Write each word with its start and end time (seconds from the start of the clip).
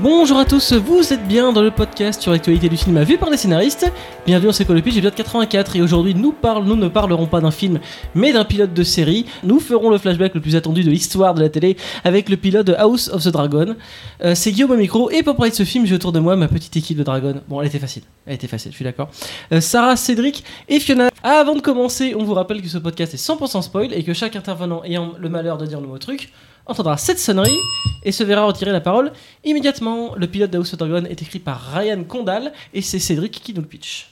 Bonjour 0.00 0.38
à 0.38 0.44
tous, 0.44 0.72
vous 0.72 1.12
êtes 1.12 1.24
bien 1.28 1.52
dans 1.52 1.62
le 1.62 1.70
podcast 1.70 2.20
sur 2.20 2.32
l'actualité 2.32 2.68
du 2.68 2.76
cinéma 2.76 3.04
vu 3.04 3.16
par 3.16 3.30
des 3.30 3.36
scénaristes. 3.36 3.90
Bienvenue 4.26 4.48
dans 4.48 4.52
C'est 4.52 4.64
quoi 4.64 4.74
le 4.74 4.82
pitch, 4.82 4.96
épisode 4.96 5.14
84 5.14 5.76
et 5.76 5.82
aujourd'hui 5.82 6.16
nous, 6.16 6.34
nous 6.64 6.76
ne 6.76 6.88
parlerons 6.88 7.26
pas 7.26 7.40
d'un 7.40 7.52
film 7.52 7.78
mais 8.12 8.32
d'un 8.32 8.44
pilote 8.44 8.74
de 8.74 8.82
série. 8.82 9.24
Nous 9.44 9.60
ferons 9.60 9.90
le 9.90 9.98
flashback 9.98 10.34
le 10.34 10.40
plus 10.40 10.56
attendu 10.56 10.82
de 10.82 10.90
l'histoire 10.90 11.32
de 11.34 11.40
la 11.40 11.48
télé 11.48 11.76
avec 12.02 12.28
le 12.28 12.36
pilote 12.36 12.66
de 12.66 12.74
House 12.74 13.08
of 13.12 13.22
the 13.22 13.28
Dragon. 13.28 13.76
Euh, 14.24 14.34
c'est 14.34 14.50
Guillaume 14.50 14.72
au 14.72 14.76
micro 14.76 15.10
et 15.10 15.22
pour 15.22 15.36
parler 15.36 15.52
de 15.52 15.56
ce 15.56 15.62
film 15.62 15.86
j'ai 15.86 15.94
autour 15.94 16.10
de 16.10 16.18
moi 16.18 16.34
ma 16.34 16.48
petite 16.48 16.76
équipe 16.76 16.98
de 16.98 17.04
Dragon. 17.04 17.40
Bon 17.48 17.60
elle 17.60 17.68
était 17.68 17.78
facile, 17.78 18.02
elle 18.26 18.34
était 18.34 18.48
facile, 18.48 18.72
je 18.72 18.76
suis 18.76 18.84
d'accord. 18.84 19.10
Euh, 19.52 19.60
Sarah, 19.60 19.94
Cédric 19.94 20.42
et 20.68 20.80
Fiona. 20.80 21.08
Avant 21.22 21.54
de 21.54 21.60
commencer, 21.60 22.16
on 22.18 22.24
vous 22.24 22.34
rappelle 22.34 22.60
que 22.60 22.68
ce 22.68 22.78
podcast 22.78 23.14
est 23.14 23.28
100% 23.28 23.62
spoil 23.62 23.94
et 23.94 24.02
que 24.02 24.12
chaque 24.12 24.34
intervenant 24.34 24.82
ayant 24.82 25.12
le 25.16 25.28
malheur 25.28 25.56
de 25.56 25.66
dire 25.66 25.80
le 25.80 25.86
mot 25.86 25.98
truc 25.98 26.32
entendra 26.66 26.96
cette 26.96 27.18
sonnerie 27.18 27.58
et 28.04 28.12
se 28.12 28.22
verra 28.24 28.44
retirer 28.46 28.72
la 28.72 28.80
parole 28.80 29.12
immédiatement. 29.44 30.14
Le 30.16 30.26
pilote 30.26 30.50
de 30.50 30.58
House 30.58 30.72
of 30.72 30.78
Dragon 30.78 31.04
est 31.04 31.20
écrit 31.22 31.38
par 31.38 31.60
Ryan 31.74 32.02
Condal 32.04 32.52
et 32.72 32.82
c'est 32.82 32.98
Cédric 32.98 33.32
qui 33.42 33.54
nous 33.54 33.60
le 33.62 33.66
pitch. 33.66 34.10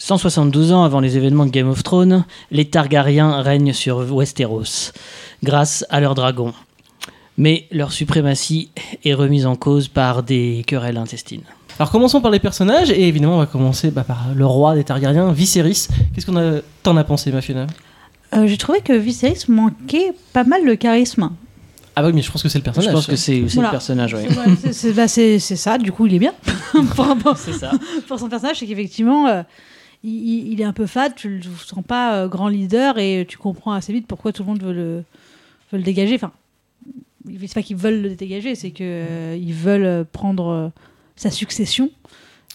172 0.00 0.72
ans 0.72 0.84
avant 0.84 1.00
les 1.00 1.16
événements 1.16 1.44
de 1.46 1.50
Game 1.50 1.68
of 1.68 1.82
Thrones, 1.82 2.24
les 2.52 2.66
Targaryens 2.66 3.42
règnent 3.42 3.72
sur 3.72 3.98
Westeros 4.14 4.92
grâce 5.42 5.84
à 5.90 6.00
leurs 6.00 6.14
dragons. 6.14 6.54
Mais 7.36 7.66
leur 7.70 7.92
suprématie 7.92 8.70
est 9.04 9.14
remise 9.14 9.46
en 9.46 9.56
cause 9.56 9.88
par 9.88 10.22
des 10.22 10.64
querelles 10.66 10.96
intestines. 10.96 11.42
Alors 11.78 11.90
commençons 11.90 12.20
par 12.20 12.30
les 12.32 12.40
personnages 12.40 12.90
et 12.90 13.06
évidemment 13.06 13.36
on 13.36 13.38
va 13.38 13.46
commencer 13.46 13.90
bah, 13.90 14.02
par 14.04 14.26
le 14.34 14.46
roi 14.46 14.74
des 14.74 14.84
Targaryens, 14.84 15.32
Viserys. 15.32 15.86
Qu'est-ce 16.14 16.26
qu'on 16.26 16.36
a 16.36 16.60
t'en 16.82 16.96
as 16.96 17.04
pensé 17.04 17.30
ma 17.30 17.40
Fiona 17.40 17.66
Euh, 18.34 18.46
J'ai 18.46 18.56
trouvé 18.56 18.80
que 18.80 18.92
Viserys 18.92 19.44
manquait 19.48 20.12
pas 20.32 20.44
mal 20.44 20.66
de 20.66 20.74
charisme. 20.74 21.30
Ah 22.00 22.06
oui 22.06 22.12
mais 22.14 22.22
je 22.22 22.30
pense 22.30 22.44
que 22.44 22.48
c'est 22.48 22.58
le 22.58 22.62
Je 22.62 22.64
personnage. 22.64 22.92
pense 22.94 23.06
que 23.08 23.16
c'est 23.16 23.40
Voilà. 23.40 23.70
le 23.70 23.72
personnage. 23.72 24.16
C'est- 24.70 24.92
bah, 24.92 25.08
c'est- 25.08 25.38
ça, 25.40 25.78
du 25.78 25.90
coup 25.90 26.06
il 26.06 26.14
est 26.14 26.18
bien. 26.20 26.32
C'est 27.36 27.52
ça. 27.54 27.72
pour 28.08 28.20
son 28.20 28.28
personnage, 28.28 28.58
c'est 28.60 28.66
qu'effectivement, 28.66 29.26
euh, 29.26 29.42
il, 30.04 30.60
est 30.60 30.64
un 30.64 30.72
peu 30.72 30.86
fade, 30.86 31.14
tu 31.16 31.38
le 31.38 31.42
sens 31.66 31.82
pas 31.84 32.14
euh, 32.14 32.28
grand 32.28 32.46
leader 32.48 32.98
et 32.98 33.26
tu 33.28 33.36
comprends 33.36 33.72
assez 33.72 33.92
vite 33.92 34.06
pourquoi 34.06 34.32
tout 34.32 34.42
le 34.44 34.48
monde 34.48 34.62
veut 34.62 34.72
le, 34.72 34.96
veut 35.72 35.78
le 35.78 35.82
dégager. 35.82 36.14
Enfin, 36.14 36.30
c'est 37.40 37.52
pas 37.54 37.62
qu'ils 37.62 37.76
veulent 37.76 38.00
le 38.02 38.14
dégager, 38.14 38.54
c'est 38.54 38.70
qu'ils 38.70 39.54
veulent 39.54 39.84
euh, 39.84 40.04
prendre 40.10 40.46
euh, 40.48 40.68
sa 41.16 41.30
succession. 41.32 41.90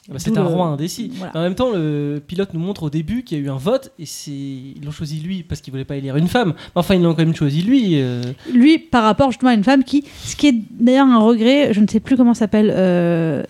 Bah, 0.10 0.16
c'est 0.18 0.38
un 0.38 0.42
le- 0.44 0.48
roi 0.50 0.66
indécis. 0.68 1.12
Voilà. 1.16 1.32
En 1.38 1.42
même 1.42 1.56
temps, 1.56 1.70
le 1.72 2.22
pilote 2.28 2.50
nous 2.54 2.60
montre 2.60 2.84
au 2.84 2.90
début 2.90 3.24
qu'il 3.24 3.38
y 3.38 3.42
a 3.42 3.44
eu 3.46 3.50
un 3.50 3.56
vote 3.58 3.92
et 3.98 4.06
c'est 4.06 4.32
ils 4.32 4.82
l'ont 4.84 4.92
choisi 4.92 5.20
lui 5.22 5.44
parce 5.44 5.62
qu'ils 5.62 5.72
voulaient 5.72 5.86
pas 5.86 5.96
élire 5.96 6.18
une 6.18 6.28
femme. 6.28 6.50
Mais 6.58 6.72
enfin, 6.76 6.96
ils 6.96 7.02
l'ont 7.02 7.14
quand 7.14 7.24
même 7.26 7.34
choisi 7.36 7.62
lui. 7.62 8.02
euh. 8.02 8.22
Lui, 8.54 8.80
par 8.80 9.04
rapport 9.04 9.32
justement 9.32 9.52
à 9.52 9.54
une 9.54 9.64
femme 9.64 9.86
qui, 9.86 10.04
ce 10.26 10.36
qui 10.36 10.48
est 10.48 10.56
d'ailleurs 10.72 11.08
un 11.08 11.20
regret, 11.20 11.74
je 11.74 11.80
ne 11.80 11.88
sais 11.88 12.02
plus 12.02 12.18
comment 12.18 12.34
s'appelle 12.34 12.70
euh, 12.76 13.44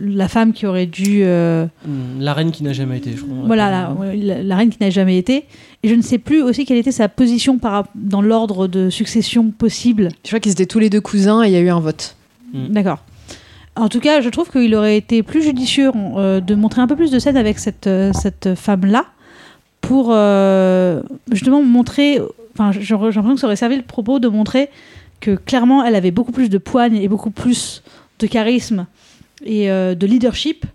la 0.00 0.26
femme 0.28 0.52
qui 0.52 0.66
aurait 0.66 0.86
dû, 0.86 1.20
euh, 1.22 1.66
Hmm, 1.86 2.20
La 2.20 2.34
reine 2.34 2.50
qui 2.50 2.64
n'a 2.64 2.72
jamais 2.72 2.96
été, 2.98 3.12
je 3.16 3.22
crois. 3.22 3.36
voilà, 3.46 3.70
la, 3.70 3.92
ouais, 3.92 4.16
la- 4.16 4.42
la 4.42 4.56
reine 4.56 4.70
qui 4.70 4.78
n'a 4.80 4.90
jamais 4.90 5.18
été. 5.18 5.44
Et 5.84 5.88
je 5.88 5.94
ne 5.94 6.02
sais 6.02 6.18
plus 6.18 6.42
aussi 6.42 6.64
quelle 6.64 6.78
était 6.78 6.92
sa 6.92 7.08
position 7.08 7.58
par, 7.58 7.86
dans 7.94 8.22
l'ordre 8.22 8.66
de 8.66 8.90
succession 8.90 9.50
possible. 9.52 10.08
Je 10.24 10.28
crois 10.30 10.40
qu'ils 10.40 10.52
étaient 10.52 10.66
tous 10.66 10.78
les 10.80 10.90
deux 10.90 11.00
cousins 11.00 11.42
et 11.44 11.48
il 11.48 11.52
y 11.52 11.56
a 11.56 11.60
eu 11.60 11.68
un 11.70 11.80
vote. 11.80 12.16
Mm. 12.52 12.68
D'accord. 12.68 13.04
En 13.74 13.88
tout 13.88 14.00
cas, 14.00 14.20
je 14.20 14.28
trouve 14.28 14.50
qu'il 14.50 14.74
aurait 14.74 14.98
été 14.98 15.22
plus 15.22 15.42
judicieux 15.42 15.90
euh, 15.94 16.40
de 16.40 16.54
montrer 16.54 16.82
un 16.82 16.86
peu 16.86 16.96
plus 16.96 17.10
de 17.10 17.18
scènes 17.18 17.38
avec 17.38 17.58
cette, 17.58 17.86
euh, 17.86 18.12
cette 18.12 18.54
femme-là 18.54 19.06
pour 19.80 20.10
euh, 20.10 21.02
justement 21.30 21.62
montrer. 21.62 22.20
Enfin, 22.52 22.72
j'ai 22.72 22.94
l'impression 22.94 23.34
que 23.34 23.40
ça 23.40 23.46
aurait 23.46 23.56
servi 23.56 23.76
le 23.76 23.82
propos 23.82 24.18
de 24.18 24.28
montrer 24.28 24.68
que 25.20 25.36
clairement 25.36 25.84
elle 25.84 25.94
avait 25.94 26.10
beaucoup 26.10 26.32
plus 26.32 26.50
de 26.50 26.58
poigne 26.58 26.96
et 26.96 27.08
beaucoup 27.08 27.30
plus 27.30 27.82
de 28.18 28.26
charisme 28.26 28.86
et 29.44 29.68
de 29.68 30.06
leadership. 30.06 30.66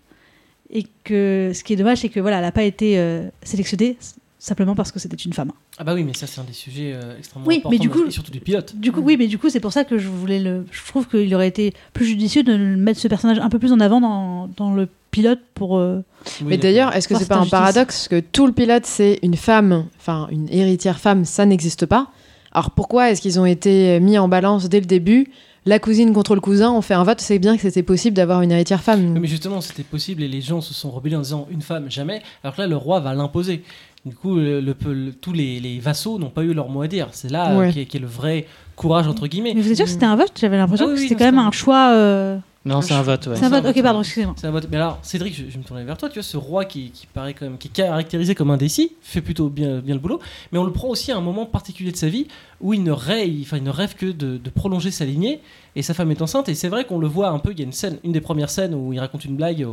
Et 0.72 0.86
que 1.04 1.52
ce 1.54 1.64
qui 1.64 1.74
est 1.74 1.76
dommage, 1.76 2.00
c'est 2.00 2.10
que 2.10 2.20
voilà, 2.20 2.38
elle 2.38 2.44
n'a 2.44 2.52
pas 2.52 2.64
été 2.64 3.00
sélectionnée 3.44 3.98
simplement 4.40 4.76
parce 4.76 4.92
que 4.92 5.00
c'était 5.00 5.16
une 5.16 5.34
femme. 5.34 5.52
Ah 5.78 5.84
bah 5.84 5.94
oui, 5.96 6.04
mais 6.04 6.14
ça 6.14 6.28
c'est 6.28 6.40
un 6.40 6.44
des 6.44 6.54
sujets 6.54 6.94
euh, 6.94 7.18
extrêmement 7.18 7.48
Oui, 7.48 7.56
importants. 7.56 7.70
mais 7.72 7.80
du 7.80 7.90
coup- 7.90 8.06
et 8.06 8.12
surtout 8.12 8.32
du 8.32 8.40
pilote. 8.40 8.76
Du 8.76 8.92
coup, 8.92 9.02
oui, 9.02 9.16
mais 9.18 9.28
du 9.28 9.38
coup, 9.38 9.50
c'est 9.50 9.60
pour 9.60 9.74
ça 9.74 9.84
que 9.84 9.98
je 9.98 10.08
voulais 10.08 10.40
le. 10.40 10.66
Je 10.72 10.86
trouve 10.86 11.08
qu'il 11.08 11.34
aurait 11.34 11.48
été 11.48 11.74
plus 11.94 12.06
judicieux 12.06 12.44
de 12.44 12.56
mettre 12.56 13.00
ce 13.00 13.08
personnage 13.08 13.40
un 13.40 13.50
peu 13.50 13.60
plus 13.60 13.72
en 13.72 13.80
avant 13.80 14.00
dans, 14.02 14.48
dans 14.58 14.74
le 14.74 14.88
pilote 15.12 15.40
pour. 15.56 15.78
euh, 15.78 16.04
Oui, 16.42 16.48
Mais 16.50 16.58
d'ailleurs, 16.58 16.96
est-ce 16.96 17.08
que 17.08 17.16
c'est 17.18 17.28
pas 17.28 17.38
un 17.40 17.46
paradoxe 17.48 18.08
que 18.08 18.20
tout 18.20 18.46
le 18.46 18.54
pilote 18.54 18.86
c'est 18.86 19.20
une 19.24 19.36
femme, 19.36 19.86
enfin 20.00 20.28
une 20.32 20.48
héritière 20.52 21.00
femme, 21.00 21.26
ça 21.26 21.46
n'existe 21.46 21.86
pas 21.86 22.12
Alors 22.52 22.72
pourquoi 22.72 23.10
est-ce 23.12 23.22
qu'ils 23.22 23.40
ont 23.40 23.46
été 23.46 24.00
mis 24.00 24.18
en 24.20 24.28
balance 24.28 24.70
dès 24.70 24.80
le 24.80 24.86
début? 24.86 25.32
La 25.66 25.80
cousine 25.80 26.14
contre 26.14 26.34
le 26.34 26.40
cousin, 26.40 26.72
on 26.72 26.82
fait 26.82 26.94
un 26.94 27.04
vote, 27.04 27.20
c'est 27.20 27.40
bien 27.40 27.58
que 27.58 27.62
c'était 27.64 27.84
possible 27.84 28.16
d'avoir 28.16 28.42
une 28.42 28.54
héritière 28.54 28.82
femme. 28.82 29.12
Oui, 29.16 29.20
mais 29.20 29.28
justement, 29.28 29.60
c'était 29.60 29.84
possible 29.84 30.24
et 30.24 30.30
les 30.30 30.40
gens 30.40 30.62
se 30.62 30.74
sont 30.74 30.90
rebellés 30.92 31.18
en 31.18 31.22
disant 31.22 31.46
une 31.52 31.62
femme, 31.62 31.92
jamais. 31.92 32.22
Alors 32.42 32.56
que 32.56 32.62
là, 32.62 32.68
le 32.68 32.78
roi 32.78 33.02
va 33.02 33.14
l'imposer. 33.14 33.64
Du 34.08 34.16
coup, 34.16 34.36
le- 34.36 34.60
le- 34.62 34.76
le- 34.94 35.14
tous 35.14 35.34
les, 35.34 35.60
les 35.60 35.80
vassaux 35.80 36.18
n'ont 36.20 36.30
pas 36.30 36.44
eu 36.44 36.54
leur 36.54 36.70
mot 36.70 36.82
à 36.82 36.88
dire. 36.88 37.10
C'est 37.12 37.30
là 37.32 37.52
euh, 37.52 37.60
Ouais. 37.60 37.72
qui 37.72 37.80
est, 37.82 37.96
est 37.96 38.00
le 38.00 38.08
vrai 38.08 38.46
courage, 38.76 39.08
entre 39.08 39.28
guillemets. 39.28 39.54
Mais 39.56 39.62
vous 39.62 39.70
êtes 39.72 39.76
sûr 39.78 39.86
que 39.86 39.92
c'était 39.92 40.06
un 40.06 40.16
vote? 40.16 40.32
J'avais 40.40 40.58
l'impression 40.58 40.86
Ah 40.88 40.92
oui, 40.92 40.96
que 40.96 41.02
c'était 41.02 41.16
non, 41.16 41.20
quand 41.20 41.26
même 41.38 41.40
un 41.40 41.48
un 41.48 41.52
choix. 41.52 41.92
euh, 41.94 42.38
Non, 42.66 42.82
c'est 42.82 42.94
un 42.94 43.02
vote, 43.02 43.28
ouais. 43.28 43.36
C'est 43.36 43.46
un 43.46 43.50
c'est 43.50 43.56
un 43.56 43.62
vote. 43.62 43.64
vote, 43.68 43.78
Ok, 43.78 43.84
pardon, 43.84 44.00
excusez-moi. 44.02 44.36
C'est 44.38 44.48
un 44.48 44.52
vote. 44.52 44.68
Mais 44.70 44.78
alors, 44.78 45.00
Cédric, 45.02 45.34
je, 45.36 45.44
je 45.46 45.52
vais 45.54 45.58
me 45.60 45.64
tourner 45.64 45.84
vers 45.84 45.98
toi. 45.98 46.10
Tu 46.10 46.16
vois, 46.16 46.24
ce 46.24 46.38
roi 46.38 46.66
qui, 46.66 46.92
qui 46.92 47.08
paraît 47.08 47.34
quand 47.34 47.46
même, 47.46 47.58
qui 47.58 47.70
est 47.70 47.72
caractérisé 47.72 48.36
comme 48.36 48.52
indécis, 48.52 48.92
fait 49.02 49.22
plutôt 49.22 49.50
bien, 49.50 49.80
bien 49.80 49.96
le 49.96 50.02
boulot. 50.02 50.20
Mais 50.52 50.60
on 50.60 50.64
le 50.66 50.72
prend 50.74 50.90
aussi 50.90 51.12
à 51.12 51.18
un 51.18 51.22
moment 51.22 51.46
particulier 51.46 51.92
de 51.92 51.98
sa 51.98 52.10
vie 52.10 52.28
où 52.62 52.74
il 52.74 52.84
ne 52.84 52.92
rêve, 52.92 53.30
enfin, 53.42 53.58
il 53.58 53.64
ne 53.64 53.70
rêve 53.72 53.96
que 53.96 54.06
de, 54.08 54.38
de 54.38 54.50
prolonger 54.50 54.92
sa 54.92 55.06
lignée. 55.06 55.40
Et 55.78 55.84
sa 55.84 55.94
femme 55.94 56.10
est 56.10 56.24
enceinte. 56.24 56.50
Et 56.50 56.56
c'est 56.56 56.70
vrai 56.70 56.86
qu'on 56.86 56.98
le 56.98 57.08
voit 57.08 57.30
un 57.30 57.38
peu. 57.38 57.52
Il 57.52 57.60
y 57.60 57.62
a 57.62 57.66
une 57.66 57.72
scène, 57.72 58.00
une 58.04 58.12
des 58.12 58.20
premières 58.20 58.50
scènes 58.50 58.74
où 58.74 58.94
il 58.94 59.00
raconte 59.00 59.24
une 59.26 59.36
blague 59.36 59.64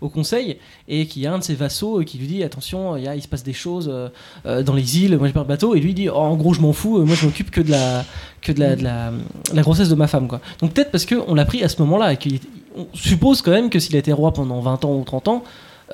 au, 0.00 0.08
conseil 0.10 0.58
et 0.88 1.06
qu'il 1.06 1.22
y 1.22 1.26
a 1.26 1.32
un 1.32 1.38
de 1.38 1.42
ses 1.42 1.54
vassaux 1.54 2.00
euh, 2.00 2.04
qui 2.04 2.18
lui 2.18 2.26
dit 2.26 2.44
attention, 2.44 2.98
il, 2.98 3.04
y 3.04 3.08
a- 3.08 3.18
se 3.18 3.26
passe 3.26 3.42
des 3.42 3.54
choses 3.54 3.88
euh, 3.90 4.10
euh, 4.44 4.62
dans 4.62 4.74
les 4.74 4.98
îles. 5.02 5.16
Moi, 5.16 5.26
j'ai 5.26 5.32
pas 5.32 5.42
de 5.42 5.48
bateau. 5.48 5.74
Et 5.74 5.80
lui 5.80 5.94
dit 5.94 6.10
oh, 6.10 6.16
en 6.16 6.36
gros, 6.36 6.52
je 6.52 6.60
m'en 6.60 6.74
fous. 6.74 6.98
euh, 6.98 7.04
Moi, 7.06 7.16
je 7.16 7.24
m'occupe 7.24 7.50
que 7.50 7.62
de 7.62 7.70
la 7.70 8.04
que 8.42 8.52
de 8.52 8.60
la, 8.60 8.76
de 8.76 8.82
la, 8.82 9.62
grossesse 9.62 9.88
de 9.88 9.94
ma 9.94 10.06
femme, 10.06 10.28
quoi. 10.28 10.42
Donc 10.60 10.74
peut-être 10.74 10.90
parce 10.90 11.06
qu'on 11.06 11.34
l'a 11.34 11.46
pris 11.46 11.64
à 11.64 11.70
ce 11.70 11.80
moment-là 11.80 12.12
et 12.12 12.18
qu'on 12.18 12.86
suppose 12.92 13.40
quand 13.40 13.52
même 13.52 13.70
que 13.70 13.78
s'il 13.78 13.96
a 13.96 13.98
été 13.98 14.12
roi 14.12 14.34
pendant 14.34 14.60
20 14.60 14.84
ans 14.84 14.94
ou 14.98 15.02
30 15.02 15.28
ans, 15.28 15.44
euh, 15.44 15.48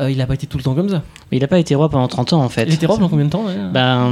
il 0.08 0.16
n'a 0.18 0.26
pas 0.26 0.34
été 0.34 0.46
tout 0.46 0.56
le 0.56 0.62
temps 0.64 0.74
comme 0.74 0.88
ça. 0.88 1.02
Mais 1.30 1.36
il 1.38 1.40
n'a 1.40 1.46
pas 1.48 1.58
été 1.58 1.74
roi 1.74 1.88
pendant 1.88 2.08
30 2.08 2.32
ans, 2.32 2.42
en 2.42 2.48
fait. 2.48 2.64
Il 2.66 2.74
était 2.74 2.86
roi 2.86 2.96
pendant 2.96 3.08
combien 3.08 3.24
de 3.26 3.30
temps 3.30 3.44
ouais? 3.44 3.54
Ben, 3.72 4.10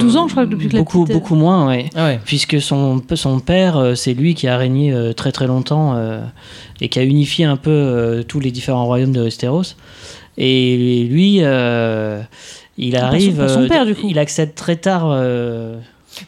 12 0.00 0.16
ans, 0.16 0.26
je 0.26 0.32
crois, 0.32 0.46
depuis 0.46 0.68
que 0.68 0.72
la 0.74 0.80
beaucoup, 0.80 1.04
petite- 1.04 1.14
beaucoup 1.16 1.34
moins, 1.36 1.66
ouais. 1.68 1.90
Ah 1.94 2.06
ouais. 2.06 2.20
Puisque 2.24 2.60
son, 2.60 3.02
son 3.14 3.38
père, 3.40 3.76
euh, 3.76 3.94
c'est 3.94 4.14
lui 4.14 4.34
qui 4.34 4.48
a 4.48 4.56
régné 4.56 4.92
euh, 4.92 5.12
très 5.12 5.30
très 5.32 5.46
longtemps 5.46 5.94
euh, 5.94 6.20
et 6.80 6.88
qui 6.88 6.98
a 6.98 7.02
unifié 7.04 7.44
un 7.44 7.56
peu 7.56 7.70
euh, 7.70 8.22
tous 8.22 8.40
les 8.40 8.50
différents 8.50 8.84
royaumes 8.86 9.12
de 9.12 9.20
Westeros. 9.22 9.74
Et 10.36 11.06
lui, 11.10 11.38
euh, 11.42 12.20
il 12.76 12.96
son- 12.96 13.02
arrive. 13.02 13.48
son 13.48 13.62
euh, 13.62 13.68
père, 13.68 13.86
du 13.86 13.94
coup. 13.94 14.06
Il 14.08 14.18
accède 14.18 14.54
très 14.54 14.76
tard. 14.76 15.04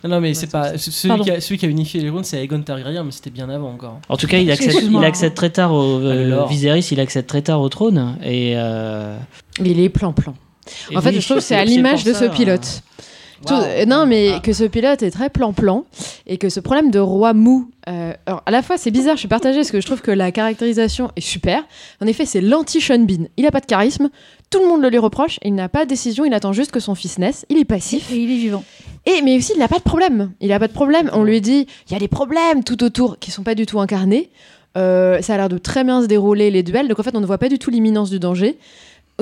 Non, 0.05 0.11
non, 0.11 0.21
mais 0.21 0.35
c'est 0.35 0.47
pas. 0.51 0.77
ce- 0.79 0.91
Celui 0.91 1.21
qui, 1.23 1.31
a, 1.31 1.41
celui 1.41 1.59
qui 1.59 1.67
a 1.67 1.69
unifié 1.69 2.01
les 2.01 2.11
rounes, 2.11 2.25
c'est 2.25 2.43
Aegon 2.43 2.63
Targaryen, 2.63 3.05
mais 3.05 3.11
c'était 3.13 3.31
bien 3.31 3.49
avant 3.49 3.71
encore. 3.73 3.99
en 4.09 4.17
tout 4.17 4.27
cas, 4.27 4.39
il 4.39 4.51
accède, 4.51 4.75
il 4.91 5.05
accède 5.05 5.35
très 5.35 5.51
tard 5.51 5.73
au. 5.73 5.99
Le 6.01 6.07
euh. 6.33 6.45
Viserys, 6.47 6.87
il 6.93 7.01
accède 7.01 7.27
très 7.27 7.43
tard 7.43 7.61
au 7.61 7.69
trône. 7.69 8.17
Et. 8.25 8.55
euh, 8.57 9.17
Il 9.65 9.81
est 9.81 9.89
plan-plan. 9.89 10.35
En 10.95 11.01
fait, 11.01 11.11
oui, 11.11 11.21
je 11.21 11.25
trouve 11.25 11.39
que 11.39 11.43
c'est 11.43 11.57
à 11.57 11.65
l'image 11.65 12.05
de 12.05 12.13
ce 12.13 12.25
euh, 12.25 12.29
pilote. 12.29 12.83
Tout- 13.47 13.55
Waouh. 13.55 13.63
euh, 13.65 13.85
non, 13.87 14.05
mais 14.07 14.33
Ah. 14.35 14.41
que 14.41 14.53
ce 14.53 14.65
pilote 14.65 15.03
est 15.03 15.11
très 15.11 15.31
plan-plan 15.31 15.85
et 16.27 16.37
que 16.37 16.51
ce 16.51 16.61
problème 16.61 16.91
de 16.91 16.99
roi 16.99 17.33
mou. 17.33 17.71
euh, 17.89 18.13
alors, 18.27 18.43
à 18.45 18.51
la 18.51 18.61
fois, 18.63 18.77
c'est 18.77 18.91
bizarre, 18.91 19.15
je 19.17 19.21
suis 19.21 19.29
partagée 19.29 19.57
parce 19.57 19.71
que 19.71 19.81
je 19.81 19.87
trouve 19.87 20.03
que 20.03 20.11
la 20.11 20.31
caractérisation 20.31 21.11
est 21.17 21.23
super. 21.23 21.63
En 22.03 22.07
effet, 22.07 22.27
c'est 22.27 22.43
l'anti-Sean 22.43 22.99
Bean. 23.01 23.25
Il 23.39 23.47
a 23.47 23.51
pas 23.51 23.61
de 23.61 23.67
charisme, 23.67 24.11
tout 24.51 24.61
le 24.61 24.67
monde 24.67 24.83
le 24.83 24.89
lui 24.89 24.99
reproche, 24.99 25.39
il 25.43 25.55
n'a 25.55 25.69
pas 25.69 25.85
de 25.85 25.89
décision, 25.89 26.25
il 26.25 26.35
attend 26.35 26.53
juste 26.53 26.73
que 26.73 26.81
son 26.81 26.97
fils 26.97 27.19
naisse, 27.19 27.47
il 27.49 27.59
est 27.59 27.65
passif. 27.65 28.11
Et 28.11 28.17
il 28.17 28.31
est 28.31 28.37
vivant. 28.37 28.65
Et 29.07 29.23
mais 29.23 29.37
aussi, 29.37 29.53
il 29.55 29.61
n'a 29.61 29.69
pas 29.69 29.79
de 29.79 29.85
problème. 29.85 30.33
Il 30.41 30.49
n'a 30.49 30.59
pas 30.59 30.67
de 30.67 30.73
problème. 30.73 31.09
On 31.13 31.23
lui 31.23 31.41
dit, 31.41 31.67
il 31.89 31.93
y 31.93 31.97
a 31.97 32.01
des 32.01 32.09
problèmes 32.09 32.65
tout 32.65 32.83
autour 32.83 33.19
qui 33.19 33.31
sont 33.31 33.45
pas 33.45 33.55
du 33.55 33.65
tout 33.65 33.81
incarnés. 33.81 34.31
Euh, 34.77 35.23
ça 35.23 35.35
a 35.35 35.37
l'air 35.37 35.49
de 35.49 35.59
très 35.59 35.85
bien 35.85 36.03
se 36.03 36.07
dérouler 36.07 36.51
les 36.51 36.63
duels. 36.65 36.89
Donc 36.89 36.99
en 36.99 37.03
fait, 37.03 37.15
on 37.15 37.21
ne 37.21 37.27
voit 37.27 37.39
pas 37.39 37.49
du 37.49 37.59
tout 37.59 37.71
l'imminence 37.71 38.11
du 38.11 38.19
danger. 38.19 38.59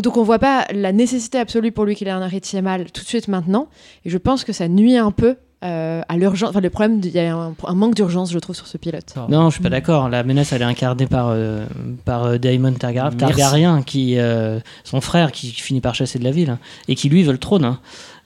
Donc 0.03 0.17
on 0.17 0.23
voit 0.23 0.39
pas 0.39 0.67
la 0.73 0.93
nécessité 0.93 1.39
absolue 1.39 1.73
pour 1.73 1.85
lui 1.85 1.95
qu'il 1.95 2.09
ait 2.09 2.13
un 2.13 2.25
héritier 2.25 2.63
mâle 2.63 2.91
tout 2.91 3.03
de 3.03 3.09
suite 3.09 3.29
maintenant. 3.29 3.69
Et 4.05 4.11
je 4.11 4.19
pense 4.19 4.45
que 4.45 4.53
ça 4.53 4.69
nuit 4.69 4.97
un 4.97 5.11
peu 5.11 5.37
euh, 5.65 6.03
à 6.09 6.17
l'urgence. 6.17 6.51
Enfin, 6.51 6.61
le 6.61 6.71
problème, 6.71 7.01
il 7.03 7.11
y 7.11 7.19
a 7.19 7.35
un, 7.35 7.55
un 7.65 7.75
manque 7.75 7.95
d'urgence, 7.95 8.31
je 8.33 8.39
trouve, 8.39 8.55
sur 8.57 8.67
ce 8.67 8.77
pilote. 8.79 9.15
Non, 9.29 9.51
je 9.51 9.55
suis 9.55 9.63
pas 9.63 9.71
d'accord. 9.71 10.09
La 10.09 10.23
menace, 10.23 10.53
elle 10.53 10.63
est 10.63 10.67
incarnée 10.67 11.07
par, 11.07 11.29
euh, 11.31 11.67
par 12.05 12.25
euh, 12.25 12.39
Daemon. 12.39 12.73
Targaryen, 12.75 13.83
qui, 13.83 14.19
euh, 14.19 14.61
son 14.85 15.01
frère, 15.01 15.33
qui 15.33 15.51
finit 15.51 15.81
par 15.81 15.95
chasser 15.95 16.19
de 16.19 16.25
la 16.25 16.31
ville, 16.31 16.51
hein, 16.51 16.59
et 16.89 16.95
qui 16.95 17.09
lui 17.09 17.23
veut 17.23 17.33
le 17.33 17.39
trône. 17.39 17.65
hein. 17.65 17.79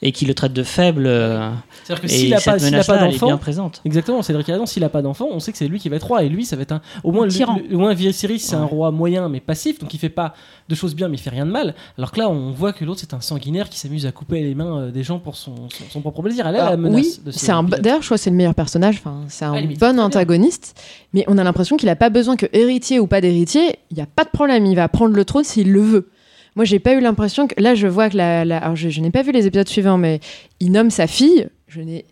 Et 0.05 0.11
qui 0.13 0.27
le 0.27 0.35
traite 0.35 0.53
de 0.53 0.63
faible. 0.65 1.05
euh, 1.07 1.49
C'est-à-dire 1.85 2.03
que 2.03 2.07
et 2.07 2.11
s'il 2.11 2.31
n'a 2.31 2.39
cette 2.39 2.61
pas, 2.61 2.67
est 2.67 2.71
bien 2.71 3.07
d'enfant, 3.09 3.39
présente. 3.39 3.81
exactement, 3.85 4.21
Cédric 4.23 4.49
a 4.49 4.53
raison, 4.55 4.67
s'il 4.67 4.83
a 4.85 4.89
pas 4.89 5.01
d'enfant, 5.01 5.29
on 5.31 5.39
sait 5.41 5.53
que 5.53 5.59
c'est 5.59 5.69
lui 5.69 5.79
qui 5.79 5.89
va 5.89 5.97
être 5.97 6.07
roi, 6.07 6.25
et 6.25 6.29
lui, 6.29 6.45
ça 6.45 6.57
va 6.57 6.63
être 6.63 6.73
un. 6.73 6.81
Au 7.05 7.13
moins, 7.13 7.25
le, 7.25 7.31
Tyran. 7.31 7.59
le- 7.71 7.77
au 7.77 7.79
moins 7.79 7.95
Viserys, 7.95 8.41
c'est 8.41 8.57
un 8.57 8.65
roi 8.65 8.91
moyen 8.91 9.29
mais 9.29 9.41
passif, 9.41 9.79
donc 9.79 9.95
il 9.95 9.99
fait 9.99 10.09
pas 10.09 10.35
de 10.69 10.75
choses 10.75 10.95
bien, 10.95 11.09
mais 11.09 11.17
il 11.17 11.21
fait 11.21 11.31
rien 11.31 11.47
de 11.47 11.51
mal. 11.51 11.75
Alors 11.97 12.11
que 12.13 12.19
là, 12.19 12.29
on 12.29 12.51
voit 12.51 12.73
que 12.73 12.85
l'autre, 12.85 13.01
c'est 13.01 13.15
un 13.15 13.21
sanguinaire 13.21 13.69
qui 13.69 13.79
s'amuse 13.79 14.05
à 14.07 14.13
couper 14.13 14.41
les 14.43 14.55
mains 14.55 14.79
euh, 14.79 14.91
des 14.91 15.03
gens 15.05 15.19
pour 15.21 15.37
son, 15.37 15.55
son, 15.69 15.85
son 15.91 16.01
propre 16.01 16.23
plaisir. 16.23 16.47
Elle 16.49 16.57
a 16.57 16.59
la 16.59 16.67
Alors, 16.69 16.79
menace 16.79 17.01
oui, 17.25 17.33
ce 17.33 17.39
c'est 17.39 17.53
un. 17.53 17.63
D'ailleurs, 17.63 18.01
je 18.03 18.07
crois 18.07 18.17
que 18.17 18.23
c'est 18.23 18.31
le 18.31 18.37
meilleur 18.37 18.55
personnage. 18.55 18.97
Enfin, 18.99 19.21
c'est 19.29 19.45
un 19.45 19.55
Ah, 19.55 19.61
limite, 19.61 19.79
bon 19.79 19.93
bien. 19.95 20.03
antagoniste. 20.05 20.81
Mais 21.15 21.25
on 21.29 21.39
a 21.39 21.45
l'impression 21.45 21.77
qu'il 21.77 21.89
a 21.89 21.97
pas 21.97 22.11
besoin 22.11 22.37
que 22.37 22.47
héritier 22.53 22.99
ou 22.99 23.07
pas 23.07 23.21
d'héritier, 23.21 23.77
il 23.91 23.99
y 23.99 24.01
a 24.01 24.07
pas 24.07 24.25
de 24.25 24.31
problème. 24.31 24.67
Il 24.67 24.75
va 24.75 24.89
prendre 24.89 25.15
le 25.15 25.25
trône 25.25 25.45
s'il 25.45 25.71
le 25.73 25.81
veut. 25.81 26.09
Moi, 26.57 26.65
j'ai 26.65 26.79
pas 26.79 26.95
eu 26.95 27.01
l'impression 27.01 27.47
que 27.49 27.55
là, 27.61 27.75
je 27.75 27.87
vois 27.87 28.11
que 28.11 28.17
la. 28.17 28.45
la- 28.45 28.59
Alors, 28.59 28.77
je, 28.77 28.89
je 28.91 29.01
n'ai 29.01 29.11
pas 29.11 29.23
vu 29.23 29.33
les 29.33 29.47
épisodes 29.47 29.69
suivants, 29.69 29.99
mais 29.99 30.21
il 30.61 30.71
nomme 30.73 30.91
sa 30.91 31.07
fille. 31.07 31.49
Je 31.69 31.81
n'ai. 31.81 32.05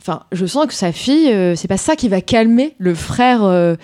Enfin, 0.00 0.22
je 0.32 0.46
sens 0.46 0.66
que 0.66 0.74
sa 0.74 0.90
fille, 0.90 1.28
euh, 1.32 1.54
c'est 1.54 1.68
pas 1.68 1.76
ça 1.76 1.94
qui 1.94 2.08
va 2.08 2.20
calmer 2.20 2.74
le 2.78 2.92
frère 2.94 3.44
euh, 3.44 3.76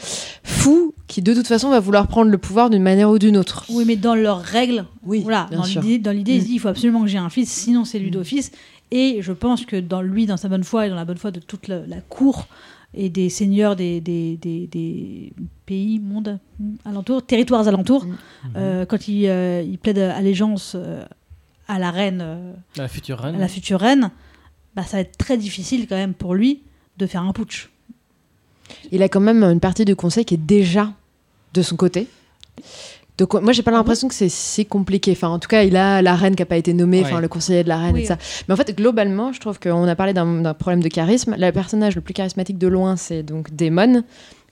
fou 0.43 0.95
qui, 1.07 1.23
de 1.23 1.33
toute 1.35 1.47
façon, 1.47 1.71
va 1.71 1.79
vouloir 1.81 2.09
prendre 2.09 2.31
le 2.31 2.39
pouvoir 2.39 2.71
d'une 2.71 2.83
manière 2.83 3.09
ou 3.11 3.19
d'une 3.19 3.37
autre. 3.37 3.65
Oui, 3.71 3.85
mais 3.87 3.97
dans 3.97 4.15
leurs 4.17 4.41
règles, 4.41 4.85
Oui, 5.07 5.21
voilà, 5.23 5.47
bien 5.51 5.59
dans 5.61 5.65
l'idée, 5.65 5.99
dans 5.99 6.11
l'idée, 6.11 6.33
il 6.35 6.41
Mm. 6.43 6.45
dit 6.45 6.53
il 6.55 6.59
faut 6.59 6.69
absolument 6.69 7.03
que 7.03 7.07
j'ai 7.09 7.19
un 7.19 7.31
fils, 7.31 7.51
sinon 7.51 7.85
c'est 7.85 7.99
lui 7.99 8.11
d'office. 8.11 8.51
Et 8.91 9.19
je 9.21 9.33
pense 9.33 9.65
que 9.67 9.77
dans 9.77 10.01
lui, 10.03 10.27
dans 10.27 10.37
sa 10.37 10.49
bonne 10.49 10.65
foi 10.65 10.87
et 10.87 10.91
dans 10.91 10.97
la 10.97 11.05
bonne 11.05 11.19
foi 11.19 11.31
de 11.31 11.41
toute 11.41 11.69
la, 11.69 11.87
la 11.87 12.01
cour 12.01 12.47
et 12.95 13.11
des 13.11 13.29
seigneurs 13.29 13.77
des, 13.77 14.01
des, 14.01 14.37
des, 14.39 14.67
des 14.67 15.33
pays, 15.67 15.99
mondes 15.99 16.39
mm, 16.59 16.75
alentours, 16.87 17.23
territoires 17.25 17.69
alentours, 17.69 18.07
Mm. 18.07 18.17
euh, 18.57 18.87
quand 18.87 19.09
il, 19.09 19.27
euh, 19.27 19.63
il 19.63 19.79
plaide 19.79 19.99
allégeance 19.99 20.73
euh, 20.75 21.05
à 21.67 21.79
la 21.79 21.91
reine, 21.91 22.21
euh, 22.23 22.53
La 22.77 22.89
future 22.89 23.19
reine. 23.19 23.35
à 23.35 23.39
la 23.39 23.49
future 23.49 23.79
reine, 23.81 24.11
bah, 24.75 24.85
ça 24.85 24.97
va 24.97 25.01
être 25.03 25.19
très 25.19 25.37
difficile 25.37 25.87
quand 25.87 25.97
même 25.97 26.15
pour 26.15 26.35
lui 26.35 26.63
de 26.97 27.07
faire 27.07 27.23
un 27.23 27.33
putsch. 27.33 27.69
il 28.91 29.03
a 29.03 29.09
quand 29.11 29.21
même 29.21 29.43
une 29.45 29.61
partie 29.61 29.85
du 29.85 29.95
conseil 29.97 30.25
qui 30.25 30.35
est 30.35 30.39
déjà 30.47 30.93
de 31.53 31.61
son 31.63 31.77
côté. 31.77 32.07
Donc 33.19 33.35
moi 33.35 33.53
j'ai 33.53 33.63
pas 33.63 33.71
l'impression 33.73 34.09
que 34.09 34.15
c'est 34.15 34.29
si 34.29 34.65
compliqué. 34.65 35.11
Enfin 35.13 35.29
en 35.29 35.39
tout 35.39 35.49
cas 35.49 35.63
il 35.65 35.77
a 35.77 36.01
la 36.03 36.15
reine 36.15 36.37
qui 36.37 36.43
a 36.43 36.47
pas 36.47 36.57
été 36.57 36.73
nommée, 36.73 37.03
Ouais. 37.05 37.21
le 37.21 37.29
conseiller 37.29 37.65
de 37.65 37.69
la 37.69 37.77
reine 37.79 37.95
Oui, 37.95 38.03
et 38.03 38.07
ça. 38.07 38.17
Mais 38.47 38.55
en 38.55 38.57
fait 38.57 38.77
globalement 38.77 39.33
je 39.33 39.41
trouve 39.41 39.59
qu'on 39.59 39.87
a 39.89 39.95
parlé 39.97 40.13
d'un 40.13 40.55
problème 40.55 40.83
de 40.83 40.89
charisme. 40.89 41.35
Le 41.39 41.51
personnage 41.51 41.95
le 41.97 42.01
plus 42.01 42.15
charismatique 42.15 42.59
de 42.59 42.69
loin 42.69 42.97
c'est 42.97 43.23
donc 43.23 43.53
Daemon 43.55 44.05